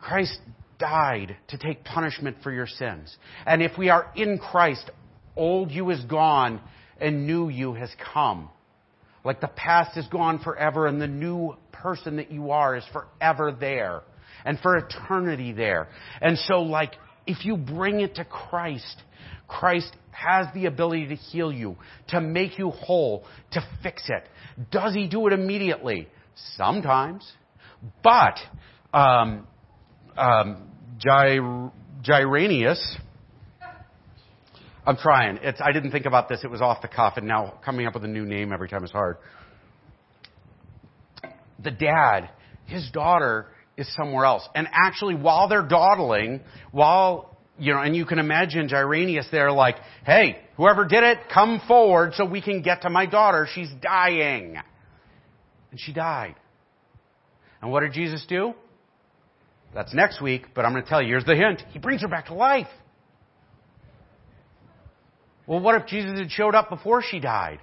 Christ 0.00 0.38
died 0.78 1.36
to 1.48 1.58
take 1.58 1.84
punishment 1.84 2.38
for 2.42 2.52
your 2.52 2.66
sins. 2.66 3.16
And 3.46 3.62
if 3.62 3.76
we 3.76 3.88
are 3.90 4.10
in 4.14 4.38
Christ, 4.38 4.90
old 5.36 5.70
you 5.70 5.90
is 5.90 6.04
gone 6.04 6.60
and 7.00 7.26
new 7.26 7.48
you 7.48 7.74
has 7.74 7.90
come. 8.12 8.48
Like 9.24 9.40
the 9.40 9.48
past 9.48 9.96
is 9.96 10.06
gone 10.06 10.38
forever 10.38 10.86
and 10.86 11.00
the 11.00 11.08
new 11.08 11.56
person 11.72 12.16
that 12.16 12.30
you 12.30 12.50
are 12.50 12.76
is 12.76 12.84
forever 12.92 13.52
there 13.58 14.02
and 14.44 14.58
for 14.60 14.76
eternity 14.76 15.52
there. 15.52 15.88
And 16.20 16.38
so 16.38 16.62
like 16.62 16.94
if 17.26 17.44
you 17.44 17.56
bring 17.56 18.00
it 18.00 18.16
to 18.16 18.24
Christ, 18.24 19.02
Christ 19.46 19.94
has 20.10 20.46
the 20.54 20.66
ability 20.66 21.08
to 21.08 21.14
heal 21.14 21.52
you, 21.52 21.76
to 22.08 22.20
make 22.20 22.58
you 22.58 22.70
whole, 22.70 23.24
to 23.52 23.60
fix 23.82 24.02
it. 24.08 24.24
Does 24.70 24.94
he 24.94 25.08
do 25.08 25.26
it 25.26 25.32
immediately? 25.32 26.08
Sometimes. 26.56 27.30
But, 28.02 28.38
um, 28.92 29.46
um, 30.18 30.70
Gyranius, 32.02 32.80
I'm 34.86 34.96
trying. 34.96 35.38
It's, 35.42 35.60
I 35.60 35.72
didn't 35.72 35.90
think 35.90 36.06
about 36.06 36.28
this. 36.28 36.40
It 36.44 36.50
was 36.50 36.60
off 36.60 36.82
the 36.82 36.88
cuff, 36.88 37.16
and 37.16 37.26
now 37.26 37.58
coming 37.64 37.86
up 37.86 37.94
with 37.94 38.04
a 38.04 38.08
new 38.08 38.24
name 38.24 38.52
every 38.52 38.68
time 38.68 38.84
is 38.84 38.90
hard. 38.90 39.18
The 41.62 41.70
dad, 41.70 42.30
his 42.66 42.90
daughter 42.90 43.46
is 43.76 43.92
somewhere 43.94 44.24
else. 44.24 44.48
And 44.54 44.66
actually, 44.72 45.14
while 45.14 45.48
they're 45.48 45.66
dawdling, 45.66 46.40
while, 46.72 47.36
you 47.58 47.72
know, 47.72 47.80
and 47.80 47.94
you 47.94 48.06
can 48.06 48.18
imagine 48.18 48.68
Gyranius 48.68 49.30
there 49.30 49.52
like, 49.52 49.76
hey, 50.06 50.38
whoever 50.56 50.86
did 50.86 51.04
it, 51.04 51.18
come 51.32 51.60
forward 51.68 52.14
so 52.14 52.24
we 52.24 52.40
can 52.40 52.62
get 52.62 52.82
to 52.82 52.90
my 52.90 53.06
daughter. 53.06 53.46
She's 53.54 53.70
dying. 53.82 54.56
And 55.70 55.80
she 55.80 55.92
died. 55.92 56.34
And 57.60 57.70
what 57.70 57.80
did 57.80 57.92
Jesus 57.92 58.24
do? 58.28 58.54
That's 59.74 59.92
next 59.94 60.20
week, 60.22 60.46
but 60.54 60.64
I'm 60.64 60.72
going 60.72 60.82
to 60.82 60.88
tell 60.88 61.02
you, 61.02 61.08
here's 61.08 61.24
the 61.24 61.36
hint. 61.36 61.62
He 61.70 61.78
brings 61.78 62.02
her 62.02 62.08
back 62.08 62.26
to 62.26 62.34
life. 62.34 62.68
Well, 65.46 65.60
what 65.60 65.74
if 65.74 65.86
Jesus 65.86 66.18
had 66.18 66.30
showed 66.30 66.54
up 66.54 66.68
before 66.68 67.02
she 67.02 67.20
died? 67.20 67.60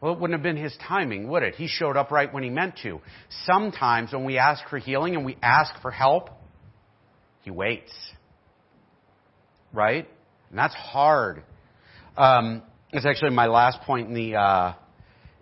Well, 0.00 0.12
it 0.12 0.20
wouldn't 0.20 0.38
have 0.38 0.42
been 0.42 0.62
his 0.62 0.76
timing, 0.86 1.28
would 1.28 1.42
it? 1.42 1.54
He 1.54 1.68
showed 1.68 1.96
up 1.96 2.10
right 2.10 2.32
when 2.32 2.42
he 2.42 2.50
meant 2.50 2.78
to. 2.82 3.00
Sometimes 3.44 4.12
when 4.12 4.24
we 4.24 4.38
ask 4.38 4.68
for 4.68 4.78
healing 4.78 5.16
and 5.16 5.24
we 5.24 5.36
ask 5.42 5.72
for 5.80 5.90
help, 5.90 6.30
he 7.42 7.50
waits. 7.50 7.92
Right? 9.72 10.08
And 10.50 10.58
that's 10.58 10.74
hard. 10.74 11.42
Um, 12.16 12.62
it's 12.92 13.06
actually 13.06 13.30
my 13.30 13.46
last 13.46 13.80
point 13.82 14.08
in 14.08 14.14
the 14.14 14.36
uh, 14.36 14.74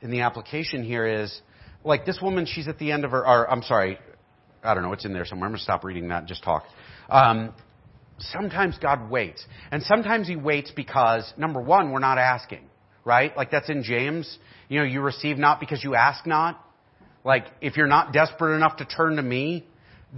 in 0.00 0.10
the 0.10 0.20
application 0.20 0.82
here 0.82 1.06
is 1.06 1.40
like 1.84 2.06
this 2.06 2.18
woman. 2.22 2.46
She's 2.46 2.68
at 2.68 2.78
the 2.78 2.92
end 2.92 3.04
of 3.04 3.10
her. 3.10 3.26
Or 3.26 3.50
I'm 3.50 3.62
sorry, 3.62 3.98
I 4.64 4.74
don't 4.74 4.82
know. 4.82 4.92
It's 4.92 5.04
in 5.04 5.12
there 5.12 5.26
somewhere. 5.26 5.46
I'm 5.46 5.52
gonna 5.52 5.62
stop 5.62 5.84
reading 5.84 6.08
that 6.08 6.20
and 6.20 6.28
just 6.28 6.42
talk. 6.42 6.64
Um, 7.10 7.52
sometimes 8.18 8.78
God 8.78 9.10
waits, 9.10 9.44
and 9.70 9.82
sometimes 9.82 10.26
He 10.26 10.36
waits 10.36 10.72
because 10.74 11.32
number 11.36 11.60
one, 11.60 11.92
we're 11.92 11.98
not 11.98 12.18
asking, 12.18 12.62
right? 13.04 13.36
Like 13.36 13.50
that's 13.50 13.68
in 13.68 13.82
James. 13.82 14.38
You 14.68 14.80
know, 14.80 14.86
you 14.86 15.02
receive 15.02 15.36
not 15.36 15.60
because 15.60 15.84
you 15.84 15.94
ask 15.94 16.26
not. 16.26 16.60
Like 17.24 17.46
if 17.60 17.76
you're 17.76 17.86
not 17.86 18.12
desperate 18.12 18.56
enough 18.56 18.78
to 18.78 18.84
turn 18.84 19.16
to 19.16 19.22
me, 19.22 19.66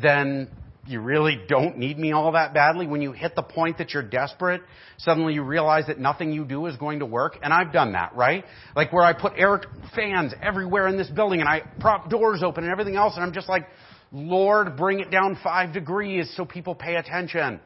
then 0.01 0.49
you 0.87 1.01
really 1.01 1.41
don't 1.49 1.79
need 1.79 1.99
me 1.99 2.13
all 2.13 2.33
that 2.33 2.55
badly. 2.55 2.87
When 2.87 3.03
you 3.03 3.13
hit 3.13 3.35
the 3.35 3.43
point 3.43 3.79
that 3.79 3.93
you're 3.93 4.05
desperate, 4.05 4.63
suddenly 4.99 5.35
you 5.35 5.43
realize 5.43 5.87
that 5.89 5.99
nothing 5.99 6.33
you 6.33 6.45
do 6.45 6.67
is 6.67 6.77
going 6.77 7.01
to 7.01 7.07
work. 7.07 7.39
And 7.43 7.53
I've 7.53 7.73
done 7.73 7.93
that, 7.93 8.15
right? 8.15 8.45
Like 8.77 8.93
where 8.93 9.05
I 9.05 9.13
put 9.13 9.33
air 9.37 9.61
fans 9.97 10.33
everywhere 10.41 10.87
in 10.87 10.97
this 10.97 11.09
building 11.09 11.41
and 11.41 11.49
I 11.49 11.63
prop 11.81 12.09
doors 12.09 12.43
open 12.45 12.65
and 12.65 12.73
everything 12.73 12.95
else 12.97 13.15
and 13.17 13.25
I'm 13.25 13.33
just 13.33 13.49
like, 13.49 13.67
Lord, 14.13 14.77
bring 14.77 15.01
it 15.01 15.11
down 15.11 15.39
five 15.43 15.73
degrees 15.73 16.33
so 16.37 16.45
people 16.45 16.75
pay 16.75 16.97
attention. 16.97 17.61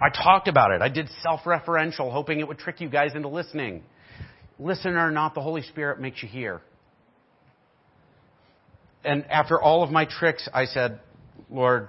I 0.00 0.08
talked 0.10 0.48
about 0.48 0.72
it. 0.72 0.82
I 0.82 0.88
did 0.88 1.08
self-referential, 1.22 2.12
hoping 2.12 2.40
it 2.40 2.48
would 2.48 2.58
trick 2.58 2.80
you 2.80 2.88
guys 2.88 3.12
into 3.14 3.28
listening. 3.28 3.82
Listen 4.58 4.92
or 4.96 5.10
not, 5.10 5.34
the 5.34 5.42
Holy 5.42 5.62
Spirit 5.62 6.00
makes 6.00 6.22
you 6.22 6.28
hear 6.28 6.60
and 9.04 9.24
after 9.30 9.60
all 9.60 9.82
of 9.82 9.90
my 9.90 10.04
tricks, 10.04 10.48
I 10.52 10.66
said, 10.66 11.00
Lord, 11.50 11.88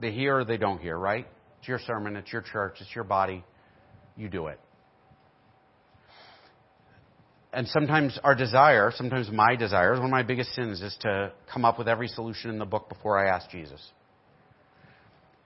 they 0.00 0.12
hear 0.12 0.38
or 0.38 0.44
they 0.44 0.58
don't 0.58 0.80
hear, 0.80 0.98
right? 0.98 1.26
It's 1.58 1.68
your 1.68 1.78
sermon, 1.78 2.16
it's 2.16 2.32
your 2.32 2.42
church, 2.42 2.76
it's 2.80 2.94
your 2.94 3.04
body. 3.04 3.44
You 4.16 4.28
do 4.28 4.46
it. 4.48 4.60
And 7.56 7.66
sometimes 7.68 8.18
our 8.22 8.34
desire, 8.34 8.92
sometimes 8.94 9.30
my 9.30 9.56
desire, 9.56 9.94
one 9.94 10.04
of 10.04 10.10
my 10.10 10.22
biggest 10.22 10.54
sins 10.54 10.80
is 10.82 10.96
to 11.00 11.32
come 11.52 11.64
up 11.64 11.78
with 11.78 11.88
every 11.88 12.06
solution 12.06 12.50
in 12.50 12.58
the 12.58 12.64
book 12.64 12.88
before 12.88 13.18
I 13.18 13.34
ask 13.34 13.50
Jesus. 13.50 13.80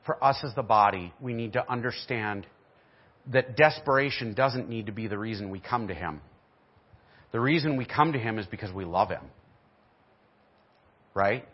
For 0.05 0.23
us 0.23 0.37
as 0.43 0.55
the 0.55 0.63
body, 0.63 1.15
we 1.21 1.33
need 1.33 1.55
to 1.55 1.71
understand 1.71 2.47
that 3.33 3.57
desperation 3.57 4.35
doesn't 4.35 4.69
need 4.69 4.87
to 4.87 4.93
be 4.93 5.07
the 5.07 5.19
reason 5.19 5.51
we 5.51 5.61
come 5.61 5.89
to 5.89 5.95
Him. 5.95 6.21
The 7.33 7.41
reason 7.41 7.77
we 7.77 7.87
come 7.87 8.13
to 8.13 8.19
Him 8.19 8.39
is 8.39 8.47
because 8.47 8.73
we 8.73 8.85
love 8.85 9.09
Him 9.09 9.31
right? 11.15 11.47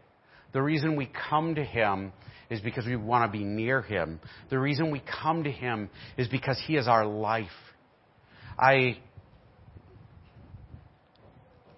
The 0.52 0.62
reason 0.62 0.96
we 0.96 1.10
come 1.28 1.54
to 1.54 1.64
Him 1.64 2.12
is 2.50 2.60
because 2.60 2.86
we 2.86 2.96
want 2.96 3.30
to 3.30 3.38
be 3.38 3.44
near 3.44 3.82
Him. 3.82 4.20
The 4.50 4.58
reason 4.58 4.90
we 4.90 5.00
come 5.00 5.44
to 5.44 5.50
Him 5.50 5.90
is 6.16 6.28
because 6.28 6.60
He 6.66 6.76
is 6.76 6.88
our 6.88 7.06
life. 7.06 7.48
I, 8.58 8.98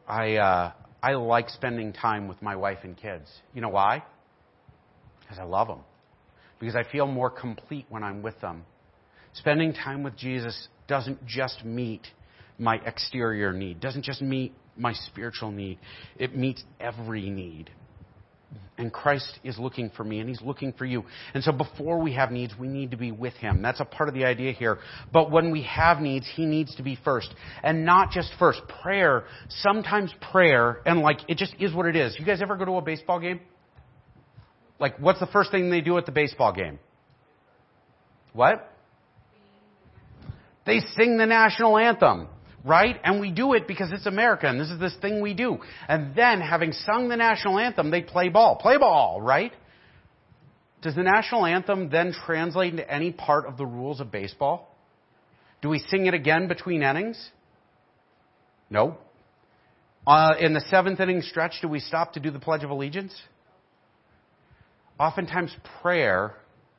I, 0.09 0.37
uh, 0.37 0.73
I 1.03 1.13
like 1.13 1.51
spending 1.51 1.93
time 1.93 2.27
with 2.27 2.41
my 2.43 2.57
wife 2.57 2.79
and 2.83 2.97
kids. 2.97 3.31
You 3.55 3.61
know 3.61 3.69
why? 3.69 4.03
Because 5.21 5.39
I 5.39 5.45
love 5.45 5.69
them. 5.69 5.81
Because 6.59 6.75
I 6.75 6.83
feel 6.83 7.07
more 7.07 7.31
complete 7.31 7.87
when 7.89 8.03
I'm 8.03 8.23
with 8.23 8.41
them. 8.41 8.65
Spending 9.35 9.73
time 9.75 10.03
with 10.03 10.17
Jesus 10.17 10.69
doesn't 10.89 11.25
just 11.27 11.65
meet 11.65 12.07
my 12.59 12.77
exterior 12.85 13.53
need, 13.53 13.79
doesn't 13.81 14.05
just 14.05 14.21
meet 14.21 14.53
my 14.77 14.93
spiritual 14.93 15.53
need. 15.53 15.79
It 16.19 16.35
meets 16.35 16.65
every 16.81 17.31
need. 17.31 17.71
And 18.79 18.93
Christ 18.93 19.41
is 19.43 19.59
looking 19.59 19.91
for 19.91 20.05
me 20.05 20.21
and 20.21 20.29
He's 20.29 20.41
looking 20.41 20.73
for 20.73 20.85
you. 20.85 21.05
And 21.35 21.43
so 21.43 21.51
before 21.51 21.99
we 22.01 22.15
have 22.15 22.31
needs, 22.31 22.55
we 22.59 22.69
need 22.69 22.93
to 22.93 22.97
be 22.97 23.11
with 23.11 23.35
Him. 23.35 23.61
That's 23.61 23.81
a 23.81 23.85
part 23.85 24.09
of 24.09 24.15
the 24.15 24.25
idea 24.25 24.53
here. 24.53 24.79
But 25.13 25.31
when 25.33 25.51
we 25.51 25.65
have 25.65 25.99
needs, 25.99 26.29
He 26.35 26.47
needs 26.47 26.75
to 26.77 26.83
be 26.83 26.97
first. 27.05 27.29
And 27.63 27.85
not 27.85 28.13
just 28.13 28.33
first. 28.39 28.61
Prayer, 28.83 29.25
sometimes 29.49 30.15
prayer, 30.31 30.81
and 30.87 31.01
like, 31.01 31.19
it 31.29 31.39
just 31.39 31.55
is 31.59 31.75
what 31.75 31.87
it 31.87 31.97
is. 31.97 32.17
You 32.19 32.25
guys 32.25 32.41
ever 32.41 32.57
go 32.57 32.65
to 32.65 32.73
a 32.73 32.83
baseball 32.83 33.19
game? 33.19 33.41
Like, 34.79 34.99
what's 34.99 35.19
the 35.19 35.27
first 35.27 35.51
thing 35.51 35.71
they 35.71 35.81
do 35.81 35.99
at 35.99 36.07
the 36.07 36.13
baseball 36.13 36.53
game? 36.53 36.79
What? 38.33 38.73
They 40.65 40.81
sing 40.97 41.17
the 41.17 41.27
national 41.27 41.77
anthem 41.79 42.29
right? 42.65 42.97
And 43.05 43.21
we 43.21 43.31
do 43.31 43.55
it 43.55 43.67
because 43.67 43.93
it's 43.93 44.07
America 44.07 44.47
and 44.47 44.61
this 44.61 44.71
is 44.71 44.79
this 44.79 44.97
thing 45.01 45.21
we 45.21 45.35
do. 45.35 45.59
And 45.89 46.15
then, 46.15 46.41
having 46.41 46.73
sung 46.73 47.09
the 47.09 47.17
national 47.17 47.59
anthem, 47.59 47.91
they 47.91 48.03
play 48.03 48.29
ball. 48.29 48.57
Play 48.57 48.79
ball, 48.79 49.21
right? 49.21 49.53
Does 50.83 50.95
the 50.95 51.03
national 51.03 51.45
anthem 51.45 51.91
then 51.91 52.13
translate 52.27 52.73
into 52.73 52.89
any 52.89 53.11
part 53.11 53.47
of 53.47 53.57
the 53.57 53.67
rules 53.67 54.01
of 54.01 54.13
baseball? 54.13 54.75
Do 55.61 55.69
we 55.69 55.81
sing 55.81 56.07
it 56.07 56.15
again 56.15 56.47
between 56.47 56.83
innings? 56.83 57.31
No. 58.71 58.97
Uh, 60.07 60.35
in 60.39 60.55
the 60.55 60.61
seventh 60.71 61.01
inning 61.01 61.23
stretch, 61.23 61.55
do 61.61 61.69
we 61.69 61.81
stop 61.81 62.13
to 62.13 62.21
do 62.21 62.31
the 62.31 62.39
Pledge 62.39 62.63
of 62.63 62.71
Allegiance? 62.71 63.15
Oftentimes, 65.01 65.55
prayer 65.83 66.35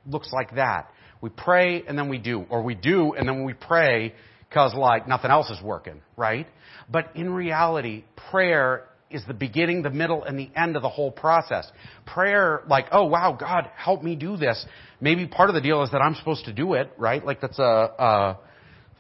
looks 0.08 0.32
like 0.32 0.56
that. 0.56 0.92
We 1.22 1.30
pray 1.30 1.84
and 1.86 1.98
then 1.98 2.08
we 2.08 2.18
do, 2.18 2.46
or 2.50 2.62
we 2.62 2.76
do 2.76 3.14
and 3.14 3.28
then 3.28 3.44
we 3.44 3.54
pray 3.54 4.14
because 4.50 4.74
like 4.74 5.08
nothing 5.08 5.32
else 5.32 5.50
is 5.50 5.62
working, 5.64 6.02
right? 6.18 6.48
But 6.90 7.16
in 7.16 7.32
reality, 7.32 8.04
prayer 8.32 8.86
is 9.12 9.24
the 9.28 9.34
beginning, 9.34 9.82
the 9.82 9.90
middle, 9.90 10.24
and 10.24 10.38
the 10.38 10.50
end 10.56 10.76
of 10.76 10.82
the 10.82 10.90
whole 10.90 11.12
process. 11.12 11.70
Prayer, 12.06 12.64
like, 12.68 12.88
oh 12.92 13.06
wow, 13.06 13.38
God, 13.40 13.70
help 13.76 14.04
me 14.04 14.16
do 14.16 14.38
this. 14.38 14.64
Maybe 15.02 15.28
part 15.28 15.50
of 15.50 15.56
the 15.56 15.62
deal 15.62 15.84
is 15.84 15.92
that 15.92 16.02
I'm 16.02 16.16
supposed 16.16 16.46
to 16.46 16.54
do 16.54 16.74
it, 16.74 16.92
right? 16.98 17.24
Like 17.24 17.42
that's 17.42 17.60
a, 17.60 17.64
a 17.64 18.40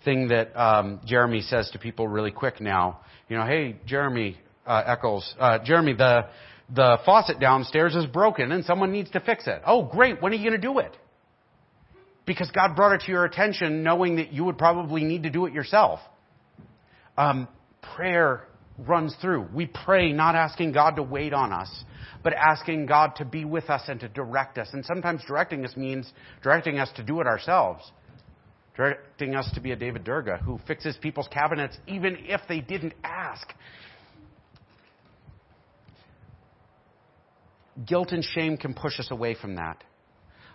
thing 0.06 0.30
that 0.30 0.56
um, 0.60 1.02
Jeremy 1.06 1.42
says 1.42 1.70
to 1.72 1.80
people 1.80 2.08
really 2.08 2.32
quick 2.32 2.62
now. 2.62 3.02
You 3.28 3.38
know, 3.38 3.46
hey, 3.46 3.76
Jeremy 3.86 4.38
uh, 4.66 4.84
Eccles, 4.86 5.36
uh, 5.40 5.60
Jeremy, 5.64 5.94
the 5.94 6.28
the 6.74 7.00
faucet 7.04 7.40
downstairs 7.40 7.96
is 7.96 8.06
broken 8.06 8.52
and 8.52 8.64
someone 8.64 8.92
needs 8.92 9.10
to 9.12 9.20
fix 9.20 9.48
it. 9.48 9.62
Oh, 9.66 9.84
great. 9.84 10.22
When 10.22 10.32
are 10.32 10.36
you 10.36 10.48
going 10.48 10.60
to 10.60 10.68
do 10.68 10.78
it? 10.80 10.96
Because 12.30 12.52
God 12.52 12.76
brought 12.76 12.94
it 12.94 13.02
to 13.08 13.12
your 13.12 13.26
attention 13.26 13.82
knowing 13.82 14.18
that 14.18 14.32
you 14.32 14.44
would 14.44 14.60
probably 14.60 15.04
need 15.04 15.24
to 15.24 15.32
do 15.32 15.48
it 15.48 15.54
yourself. 15.54 16.00
Um, 17.18 17.48
prayer 17.96 18.44
runs 18.78 19.16
through. 19.20 19.48
We 19.52 19.66
pray 19.66 20.14
not 20.14 20.36
asking 20.36 20.74
God 20.74 20.98
to 20.98 21.02
wait 21.02 21.34
on 21.34 21.52
us, 21.52 21.72
but 22.24 22.34
asking 22.34 22.86
God 22.86 23.16
to 23.16 23.26
be 23.26 23.46
with 23.46 23.72
us 23.72 23.82
and 23.88 24.00
to 24.02 24.08
direct 24.08 24.60
us. 24.60 24.70
And 24.74 24.86
sometimes 24.86 25.24
directing 25.28 25.66
us 25.66 25.76
means 25.76 26.14
directing 26.44 26.78
us 26.78 26.92
to 26.98 27.04
do 27.04 27.20
it 27.20 27.26
ourselves. 27.26 27.92
Directing 28.78 29.34
us 29.34 29.50
to 29.56 29.60
be 29.60 29.72
a 29.72 29.76
David 29.76 30.04
Durga 30.04 30.38
who 30.38 30.60
fixes 30.68 30.96
people's 31.02 31.28
cabinets 31.30 31.80
even 31.88 32.16
if 32.20 32.42
they 32.48 32.60
didn't 32.62 32.94
ask. 33.04 33.52
Guilt 37.88 38.12
and 38.12 38.24
shame 38.24 38.56
can 38.56 38.76
push 38.76 39.00
us 39.00 39.10
away 39.10 39.34
from 39.34 39.56
that. 39.56 39.84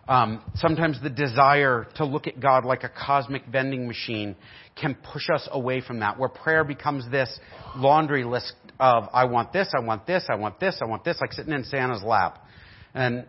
Um, 0.07 0.43
sometimes 0.57 1.01
the 1.03 1.11
desire 1.11 1.87
to 1.97 2.05
look 2.05 2.27
at 2.27 2.39
God 2.39 2.65
like 2.65 2.85
a 2.85 2.91
cosmic 2.91 3.47
vending 3.47 3.87
machine 3.87 4.37
can 4.77 4.97
push 5.13 5.31
us 5.35 5.49
away 5.51 5.81
from 5.81 6.01
that, 6.01 6.19
where 6.19 6.29
prayer 6.29 6.65
becomes 6.65 7.11
this 7.11 7.39
laundry 7.77 8.25
list 8.25 8.53
of, 8.79 9.05
I 9.13 9.25
want 9.25 9.53
this, 9.53 9.69
I 9.75 9.81
want 9.81 10.07
this, 10.07 10.25
I 10.29 10.35
want 10.35 10.61
this, 10.61 10.79
I 10.83 10.85
want 10.85 11.05
this, 11.05 11.19
like 11.21 11.33
sitting 11.33 11.53
in 11.53 11.65
Santa's 11.65 12.03
lap. 12.03 12.45
And 12.93 13.25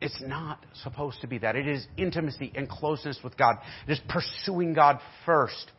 it's 0.00 0.20
not 0.20 0.64
supposed 0.82 1.20
to 1.22 1.26
be 1.26 1.38
that. 1.38 1.56
It 1.56 1.66
is 1.66 1.86
intimacy 1.96 2.52
and 2.54 2.68
closeness 2.68 3.18
with 3.24 3.36
God. 3.36 3.56
It 3.86 3.92
is 3.92 4.00
pursuing 4.08 4.74
God 4.74 4.98
first, 5.24 5.72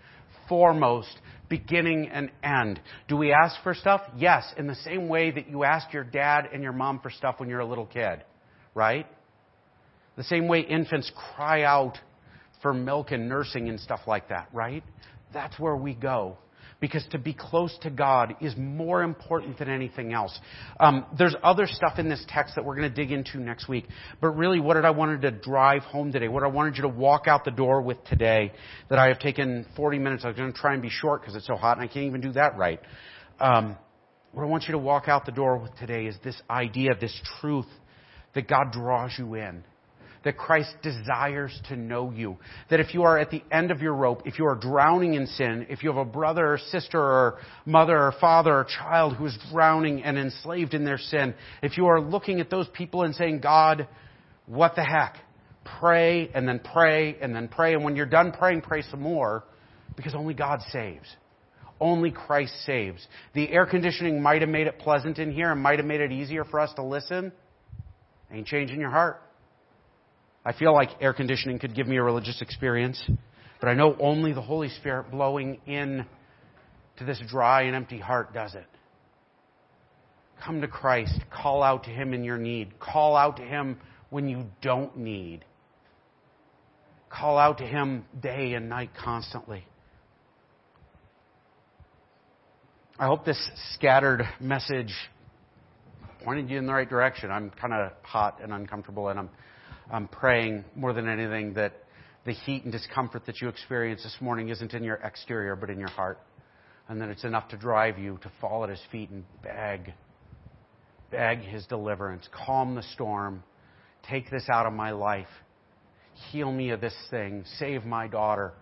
foremost, 0.47 1.19
beginning 1.49 2.09
and 2.11 2.31
end. 2.43 2.79
Do 3.07 3.17
we 3.17 3.31
ask 3.31 3.61
for 3.63 3.73
stuff? 3.73 4.01
Yes, 4.17 4.43
in 4.57 4.67
the 4.67 4.75
same 4.75 5.07
way 5.07 5.31
that 5.31 5.49
you 5.49 5.63
ask 5.63 5.93
your 5.93 6.03
dad 6.03 6.49
and 6.53 6.63
your 6.63 6.73
mom 6.73 6.99
for 6.99 7.09
stuff 7.09 7.35
when 7.39 7.49
you're 7.49 7.59
a 7.59 7.65
little 7.65 7.85
kid, 7.85 8.23
right? 8.73 9.05
The 10.19 10.25
same 10.25 10.49
way 10.49 10.59
infants 10.59 11.09
cry 11.33 11.63
out 11.63 11.97
for 12.61 12.73
milk 12.73 13.11
and 13.11 13.29
nursing 13.29 13.69
and 13.69 13.79
stuff 13.79 14.01
like 14.05 14.27
that, 14.27 14.49
right? 14.51 14.83
That's 15.33 15.57
where 15.57 15.77
we 15.77 15.93
go. 15.93 16.37
Because 16.81 17.05
to 17.11 17.17
be 17.17 17.33
close 17.33 17.73
to 17.83 17.89
God 17.89 18.35
is 18.41 18.53
more 18.57 19.01
important 19.01 19.59
than 19.59 19.69
anything 19.69 20.11
else. 20.11 20.37
Um, 20.77 21.05
there's 21.17 21.37
other 21.41 21.67
stuff 21.67 21.99
in 21.99 22.09
this 22.09 22.21
text 22.27 22.55
that 22.55 22.65
we're 22.65 22.75
going 22.75 22.89
to 22.89 22.93
dig 22.93 23.13
into 23.13 23.39
next 23.39 23.69
week. 23.69 23.85
But 24.19 24.31
really, 24.31 24.59
what 24.59 24.73
did 24.73 24.83
I 24.83 24.89
wanted 24.89 25.21
to 25.21 25.31
drive 25.31 25.83
home 25.83 26.11
today? 26.11 26.27
What 26.27 26.43
I 26.43 26.47
wanted 26.47 26.75
you 26.75 26.81
to 26.81 26.89
walk 26.89 27.29
out 27.29 27.45
the 27.45 27.51
door 27.51 27.81
with 27.81 28.03
today 28.03 28.51
that 28.89 28.99
I 28.99 29.07
have 29.07 29.19
taken 29.19 29.67
40 29.77 29.99
minutes. 29.99 30.25
I'm 30.25 30.35
going 30.35 30.51
to 30.51 30.59
try 30.59 30.73
and 30.73 30.81
be 30.81 30.89
short 30.89 31.21
because 31.21 31.37
it's 31.37 31.47
so 31.47 31.55
hot 31.55 31.77
and 31.77 31.81
I 31.81 31.87
can't 31.87 32.07
even 32.07 32.19
do 32.19 32.33
that 32.33 32.57
right. 32.57 32.81
Um, 33.39 33.77
what 34.33 34.43
I 34.43 34.47
want 34.47 34.65
you 34.67 34.73
to 34.73 34.79
walk 34.79 35.07
out 35.07 35.25
the 35.25 35.31
door 35.31 35.59
with 35.59 35.73
today 35.77 36.07
is 36.07 36.17
this 36.25 36.41
idea, 36.49 36.89
this 36.99 37.17
truth 37.39 37.67
that 38.35 38.49
God 38.49 38.73
draws 38.73 39.13
you 39.17 39.35
in 39.35 39.63
that 40.23 40.37
Christ 40.37 40.73
desires 40.83 41.57
to 41.69 41.75
know 41.75 42.11
you. 42.11 42.37
That 42.69 42.79
if 42.79 42.93
you 42.93 43.03
are 43.03 43.17
at 43.17 43.31
the 43.31 43.43
end 43.51 43.71
of 43.71 43.81
your 43.81 43.93
rope, 43.93 44.23
if 44.25 44.37
you 44.37 44.45
are 44.45 44.55
drowning 44.55 45.13
in 45.13 45.27
sin, 45.27 45.67
if 45.69 45.83
you 45.83 45.89
have 45.89 45.97
a 45.97 46.09
brother 46.09 46.53
or 46.53 46.57
sister 46.57 46.99
or 46.99 47.39
mother 47.65 47.97
or 47.97 48.13
father 48.19 48.53
or 48.53 48.65
child 48.65 49.15
who 49.15 49.25
is 49.25 49.37
drowning 49.51 50.03
and 50.03 50.17
enslaved 50.17 50.73
in 50.73 50.83
their 50.83 50.97
sin, 50.97 51.33
if 51.63 51.77
you 51.77 51.87
are 51.87 52.01
looking 52.01 52.41
at 52.41 52.49
those 52.49 52.67
people 52.73 53.03
and 53.03 53.15
saying, 53.15 53.39
God, 53.39 53.87
what 54.45 54.75
the 54.75 54.83
heck? 54.83 55.15
Pray 55.79 56.29
and 56.33 56.47
then 56.47 56.59
pray 56.59 57.17
and 57.21 57.33
then 57.33 57.47
pray. 57.47 57.73
And 57.73 57.83
when 57.83 57.95
you're 57.95 58.05
done 58.05 58.31
praying, 58.31 58.61
pray 58.61 58.81
some 58.81 59.01
more 59.01 59.43
because 59.95 60.15
only 60.15 60.33
God 60.33 60.59
saves. 60.71 61.07
Only 61.81 62.11
Christ 62.11 62.53
saves. 62.65 63.07
The 63.33 63.49
air 63.49 63.65
conditioning 63.65 64.21
might 64.21 64.41
have 64.41 64.49
made 64.49 64.67
it 64.67 64.79
pleasant 64.79 65.17
in 65.17 65.31
here 65.31 65.51
and 65.51 65.61
might 65.61 65.79
have 65.79 65.85
made 65.85 66.01
it 66.01 66.11
easier 66.11 66.43
for 66.43 66.59
us 66.59 66.73
to 66.75 66.83
listen. 66.83 67.31
Ain't 68.31 68.47
changing 68.47 68.81
your 68.81 68.89
heart. 68.89 69.21
I 70.49 70.51
feel 70.51 70.73
like 70.73 70.89
air 70.99 71.13
conditioning 71.13 71.59
could 71.59 71.75
give 71.75 71.85
me 71.85 71.97
a 71.97 72.01
religious 72.01 72.41
experience, 72.41 72.99
but 73.61 73.69
I 73.69 73.75
know 73.75 73.95
only 73.99 74.33
the 74.33 74.41
Holy 74.41 74.69
Spirit 74.69 75.11
blowing 75.11 75.59
in 75.67 76.07
to 76.97 77.05
this 77.05 77.21
dry 77.29 77.61
and 77.63 77.75
empty 77.75 77.99
heart 77.99 78.33
does 78.33 78.55
it. 78.55 78.65
Come 80.43 80.61
to 80.61 80.67
Christ. 80.67 81.21
Call 81.29 81.61
out 81.61 81.83
to 81.83 81.91
Him 81.91 82.15
in 82.15 82.23
your 82.23 82.39
need. 82.39 82.79
Call 82.79 83.15
out 83.15 83.37
to 83.37 83.43
Him 83.43 83.77
when 84.09 84.27
you 84.27 84.45
don't 84.63 84.97
need. 84.97 85.45
Call 87.11 87.37
out 87.37 87.59
to 87.59 87.63
Him 87.63 88.03
day 88.19 88.55
and 88.55 88.69
night 88.69 88.89
constantly. 88.99 89.63
I 92.97 93.05
hope 93.05 93.23
this 93.23 93.51
scattered 93.75 94.23
message 94.39 94.95
pointed 96.25 96.49
you 96.49 96.57
in 96.57 96.65
the 96.65 96.73
right 96.73 96.89
direction. 96.89 97.29
I'm 97.29 97.51
kind 97.51 97.71
of 97.71 97.91
hot 98.01 98.39
and 98.41 98.51
uncomfortable, 98.51 99.09
and 99.09 99.19
I'm, 99.19 99.29
I'm 99.91 100.07
praying 100.07 100.65
more 100.75 100.93
than 100.93 101.07
anything 101.07 101.55
that 101.55 101.73
the 102.25 102.33
heat 102.33 102.63
and 102.63 102.71
discomfort 102.71 103.25
that 103.25 103.41
you 103.41 103.49
experience 103.49 104.03
this 104.03 104.15
morning 104.21 104.49
isn't 104.49 104.73
in 104.73 104.83
your 104.83 104.97
exterior, 104.97 105.55
but 105.55 105.69
in 105.69 105.79
your 105.79 105.89
heart. 105.89 106.19
And 106.87 107.01
that 107.01 107.09
it's 107.09 107.23
enough 107.23 107.47
to 107.49 107.57
drive 107.57 107.97
you 107.97 108.19
to 108.21 108.31
fall 108.39 108.63
at 108.63 108.69
His 108.69 108.81
feet 108.91 109.09
and 109.09 109.23
beg, 109.43 109.93
beg 111.11 111.39
His 111.39 111.65
deliverance, 111.65 112.27
calm 112.45 112.75
the 112.75 112.83
storm, 112.93 113.43
take 114.07 114.29
this 114.29 114.47
out 114.51 114.65
of 114.65 114.73
my 114.73 114.91
life, 114.91 115.27
heal 116.31 116.51
me 116.51 116.69
of 116.69 116.81
this 116.81 116.95
thing, 117.09 117.43
save 117.57 117.83
my 117.83 118.07
daughter. 118.07 118.53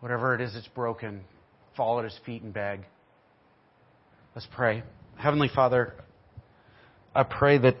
Whatever 0.00 0.34
it 0.34 0.40
is 0.40 0.54
that's 0.54 0.68
broken, 0.68 1.22
fall 1.76 1.98
at 1.98 2.04
His 2.04 2.18
feet 2.24 2.42
and 2.42 2.52
beg. 2.52 2.80
Let's 4.34 4.46
pray. 4.54 4.82
Heavenly 5.16 5.50
Father, 5.52 5.94
I 7.14 7.22
pray 7.22 7.58
that 7.58 7.76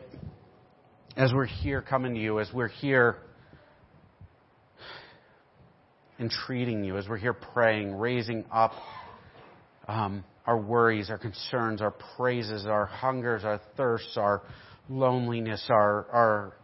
as 1.16 1.32
we're 1.32 1.46
here 1.46 1.80
coming 1.80 2.14
to 2.14 2.20
you, 2.20 2.40
as 2.40 2.48
we're 2.52 2.68
here 2.68 3.16
entreating 6.20 6.84
you, 6.84 6.98
as 6.98 7.08
we're 7.08 7.16
here 7.16 7.32
praying, 7.32 7.96
raising 7.96 8.44
up 8.52 8.72
um, 9.88 10.22
our 10.46 10.58
worries, 10.58 11.08
our 11.08 11.16
concerns, 11.18 11.80
our 11.80 11.94
praises, 12.16 12.66
our 12.66 12.84
hungers, 12.84 13.44
our 13.44 13.60
thirsts, 13.76 14.16
our 14.18 14.42
loneliness, 14.90 15.64
our, 15.70 16.06
our, 16.12 16.56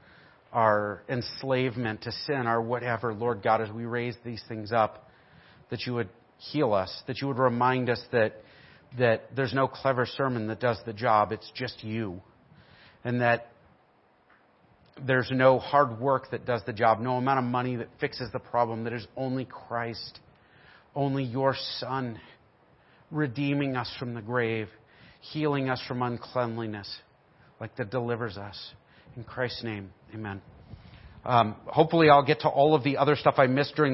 our 0.53 1.03
enslavement 1.09 2.03
to 2.03 2.13
sin, 2.27 2.47
our 2.47 2.61
whatever, 2.61 3.15
Lord 3.15 3.43
God, 3.43 3.63
as 3.63 3.71
we 3.71 3.87
raise 3.87 4.17
these 4.25 4.43
things 4.49 4.71
up, 4.71 5.09
that 5.71 5.87
you 5.87 5.95
would 5.95 6.11
heal 6.37 6.75
us, 6.75 7.03
that 7.07 7.23
you 7.23 7.29
would 7.29 7.39
remind 7.39 7.89
us 7.89 8.03
that 8.13 8.35
that 8.99 9.35
there's 9.35 9.55
no 9.55 9.67
clever 9.67 10.05
sermon 10.05 10.49
that 10.49 10.61
does 10.61 10.79
the 10.85 10.93
job, 10.93 11.33
it's 11.33 11.51
just 11.55 11.83
you. 11.83 12.21
And 13.05 13.23
that 13.23 13.52
there's 15.07 15.31
no 15.31 15.59
hard 15.59 15.99
work 15.99 16.31
that 16.31 16.45
does 16.47 16.63
the 16.67 16.73
job, 16.73 17.01
no 17.01 17.17
amount 17.17 17.39
of 17.39 17.45
money 17.45 17.77
that 17.77 17.89
fixes 18.01 18.31
the 18.33 18.39
problem, 18.39 18.85
that 18.85 18.93
is 18.93 19.07
only 19.17 19.45
Christ, 19.45 20.21
only 20.95 21.25
your 21.25 21.55
Son, 21.79 22.21
redeeming 23.11 23.77
us 23.77 23.93
from 23.99 24.15
the 24.15 24.23
grave, 24.23 24.69
healing 25.21 25.69
us 25.71 25.83
from 25.87 26.03
uncleanliness, 26.03 26.91
like 27.61 27.75
that 27.77 27.91
delivers 27.91 28.37
us. 28.37 28.73
In 29.17 29.25
Christ's 29.25 29.65
name, 29.65 29.91
amen. 30.15 30.41
Um, 31.25 31.57
hopefully, 31.67 32.09
I'll 32.11 32.25
get 32.25 32.41
to 32.41 32.49
all 32.49 32.75
of 32.75 32.83
the 32.83 32.97
other 32.97 33.15
stuff 33.15 33.35
I 33.39 33.47
missed 33.47 33.77
during 33.77 33.91